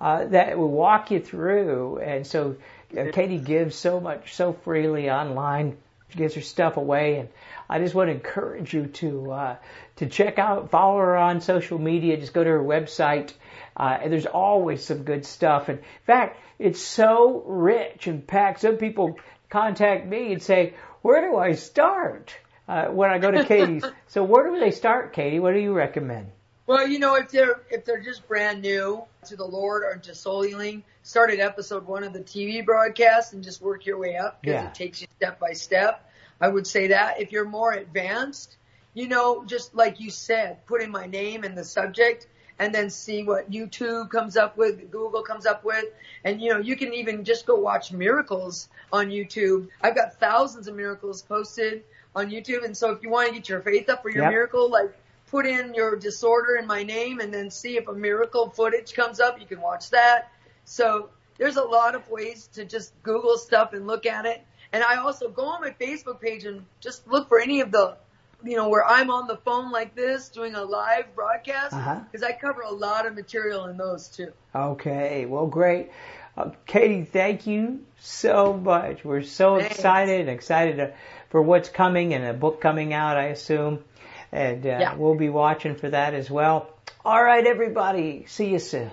uh, 0.02 0.26
that 0.26 0.58
would 0.58 0.66
walk 0.66 1.12
you 1.12 1.20
through, 1.20 2.00
and 2.00 2.26
so 2.26 2.56
uh, 2.98 3.06
Katie 3.14 3.38
gives 3.38 3.76
so 3.76 4.00
much 4.00 4.34
so 4.34 4.54
freely 4.54 5.12
online. 5.12 5.78
She 6.12 6.18
gives 6.18 6.36
her 6.36 6.42
stuff 6.42 6.78
away, 6.78 7.18
and 7.18 7.30
I 7.70 7.80
just 7.80 7.96
want 7.96 8.10
to 8.10 8.14
encourage 8.14 8.74
you 8.74 8.88
to 8.88 9.32
uh, 9.32 9.56
to 9.98 10.08
check 10.08 10.40
out, 10.40 10.70
follow 10.70 10.98
her 10.98 11.16
on 11.16 11.42
social 11.42 11.80
media. 11.80 12.18
Just 12.18 12.34
go 12.34 12.44
to 12.44 12.50
her 12.50 12.64
website. 12.64 13.34
Uh, 13.78 13.98
and 14.02 14.12
there's 14.12 14.26
always 14.26 14.84
some 14.84 15.04
good 15.04 15.26
stuff. 15.26 15.70
And 15.70 15.80
in 15.80 15.86
fact, 16.06 16.38
it's 16.60 16.82
so 16.82 17.44
rich 17.46 18.08
and 18.08 18.28
packed. 18.28 18.60
Some 18.60 18.76
people 18.76 19.18
contact 19.50 20.06
me 20.06 20.34
and 20.34 20.44
say, 20.44 20.74
"Where 21.02 21.30
do 21.30 21.38
I 21.38 21.54
start?" 21.54 22.36
Uh, 22.68 22.88
when 22.88 23.10
I 23.10 23.18
go 23.18 23.32
to 23.32 23.44
Katie's. 23.46 23.84
so 24.08 24.24
where 24.24 24.50
do 24.50 24.60
they 24.60 24.72
start, 24.72 25.14
Katie? 25.14 25.40
What 25.40 25.54
do 25.54 25.60
you 25.60 25.74
recommend? 25.74 26.32
Well, 26.72 26.88
you 26.88 27.00
know, 27.00 27.16
if 27.16 27.30
they're 27.30 27.64
if 27.70 27.84
they're 27.84 28.00
just 28.02 28.26
brand 28.30 28.62
new 28.62 29.04
to 29.26 29.36
the 29.36 29.44
Lord 29.44 29.84
or 29.84 29.98
to 29.98 30.16
soul 30.16 30.44
healing, 30.44 30.86
start 31.04 31.30
at 31.30 31.40
episode 31.42 31.86
one 31.86 32.02
of 32.02 32.14
the 32.14 32.22
TV 32.22 32.66
broadcast 32.66 33.34
and 33.34 33.44
just 33.44 33.62
work 33.62 33.86
your 33.86 33.98
way 33.98 34.16
up 34.16 34.42
because 34.42 34.62
Yeah. 34.62 34.68
it 34.68 34.74
takes 34.74 35.02
you 35.02 35.08
step 35.18 35.38
by 35.38 35.52
step. 35.52 36.10
I 36.40 36.48
would 36.48 36.66
say 36.66 36.88
that 36.88 37.20
if 37.20 37.34
you're 37.34 37.44
more 37.44 37.74
advanced, 37.74 38.56
you 38.94 39.10
know, 39.10 39.44
just 39.44 39.76
like 39.76 40.00
you 40.00 40.10
said, 40.10 40.66
put 40.66 40.82
in 40.82 40.92
my 40.92 41.08
name 41.08 41.44
and 41.44 41.58
the 41.58 41.66
subject, 41.66 42.28
and 42.58 42.74
then 42.74 42.90
see 42.90 43.24
what 43.24 43.52
YouTube 43.52 44.10
comes 44.10 44.38
up 44.38 44.56
with, 44.56 44.90
Google 44.92 45.24
comes 45.24 45.46
up 45.46 45.66
with. 45.66 45.84
And 46.24 46.42
you 46.42 46.54
know, 46.54 46.60
you 46.60 46.78
can 46.78 46.94
even 46.94 47.26
just 47.26 47.46
go 47.46 47.56
watch 47.56 47.92
miracles 47.92 48.70
on 48.94 49.08
YouTube. 49.10 49.68
I've 49.82 49.96
got 49.96 50.22
thousands 50.22 50.70
of 50.70 50.76
miracles 50.78 51.22
posted 51.22 51.84
on 52.16 52.30
YouTube. 52.30 52.64
And 52.64 52.78
so 52.78 52.92
if 52.92 53.04
you 53.04 53.10
want 53.10 53.28
to 53.28 53.34
get 53.34 53.50
your 53.50 53.60
faith 53.60 53.90
up 53.90 54.04
for 54.04 54.10
your 54.10 54.24
Yep. 54.24 54.32
miracle, 54.32 54.70
like 54.70 54.92
put 55.32 55.46
in 55.46 55.74
your 55.74 55.96
disorder 55.96 56.58
in 56.58 56.68
my 56.68 56.84
name 56.84 57.20
and 57.22 57.34
then 57.34 57.50
see 57.50 57.78
if 57.78 57.88
a 57.88 57.94
miracle 57.94 58.50
footage 58.50 58.94
comes 58.94 59.20
up. 59.20 59.40
You 59.40 59.46
can 59.48 59.62
watch 59.62 59.90
that. 59.92 60.30
So 60.66 61.10
there's 61.38 61.56
a 61.58 61.64
lot 61.64 61.96
of 61.96 62.08
ways 62.10 62.48
to 62.54 62.66
just 62.66 62.92
Google 63.02 63.38
stuff 63.38 63.74
and 63.74 63.88
look 63.88 64.06
at 64.06 64.26
it. 64.26 64.46
And 64.74 64.84
I 64.84 64.98
also 64.98 65.30
go 65.30 65.46
on 65.46 65.62
my 65.62 65.72
Facebook 65.72 66.22
page 66.22 66.44
and 66.46 66.66
just 66.82 67.08
look 67.08 67.28
for 67.30 67.40
any 67.40 67.62
of 67.62 67.72
the, 67.72 67.96
you 68.44 68.56
know, 68.58 68.70
where 68.70 68.86
I'm 68.86 69.10
on 69.10 69.28
the 69.28 69.38
phone 69.38 69.72
like 69.72 69.96
this 69.96 70.30
doing 70.30 70.54
a 70.56 70.64
live 70.64 71.16
broadcast 71.16 71.74
Uh-huh. 71.74 72.00
because 72.12 72.24
I 72.24 72.34
cover 72.34 72.62
a 72.62 72.72
lot 72.72 73.06
of 73.06 73.16
material 73.16 73.66
in 73.66 73.78
those 73.78 74.08
too. 74.10 74.32
Okay, 74.54 75.26
well, 75.26 75.48
great. 75.48 75.92
Uh, 76.38 76.52
Katie, 76.66 77.04
thank 77.04 77.48
you 77.48 77.82
so 78.00 78.54
much. 78.54 79.04
We're 79.04 79.24
so 79.24 79.60
Thanks. 79.60 79.76
excited, 79.76 80.30
excited 80.30 80.78
to, 80.78 80.94
for 81.30 81.42
what's 81.42 81.68
coming 81.70 82.14
and 82.14 82.24
a 82.26 82.34
book 82.34 82.62
coming 82.62 82.94
out, 82.94 83.18
I 83.18 83.26
assume. 83.28 83.84
And 84.32 84.66
uh, 84.66 84.70
Yeah. 84.80 84.96
we'll 84.96 85.16
be 85.16 85.30
watching 85.30 85.76
for 85.76 85.90
that 85.90 86.14
as 86.14 86.30
well. 86.32 86.70
All 87.04 87.24
right, 87.24 87.46
everybody. 87.46 88.26
See 88.28 88.50
you 88.50 88.60
soon. 88.60 88.92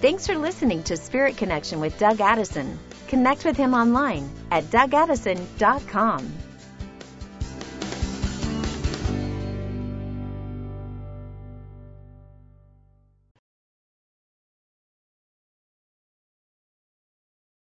Thanks 0.00 0.26
for 0.26 0.36
listening 0.36 0.82
to 0.84 0.96
Spirit 0.96 1.36
Connection 1.36 1.80
with 1.80 1.98
Doug 1.98 2.20
Addison. 2.20 2.78
Connect 3.08 3.44
with 3.44 3.56
him 3.56 3.72
online 3.74 4.28
at 4.50 4.64
dougaddison.com. 4.64 6.32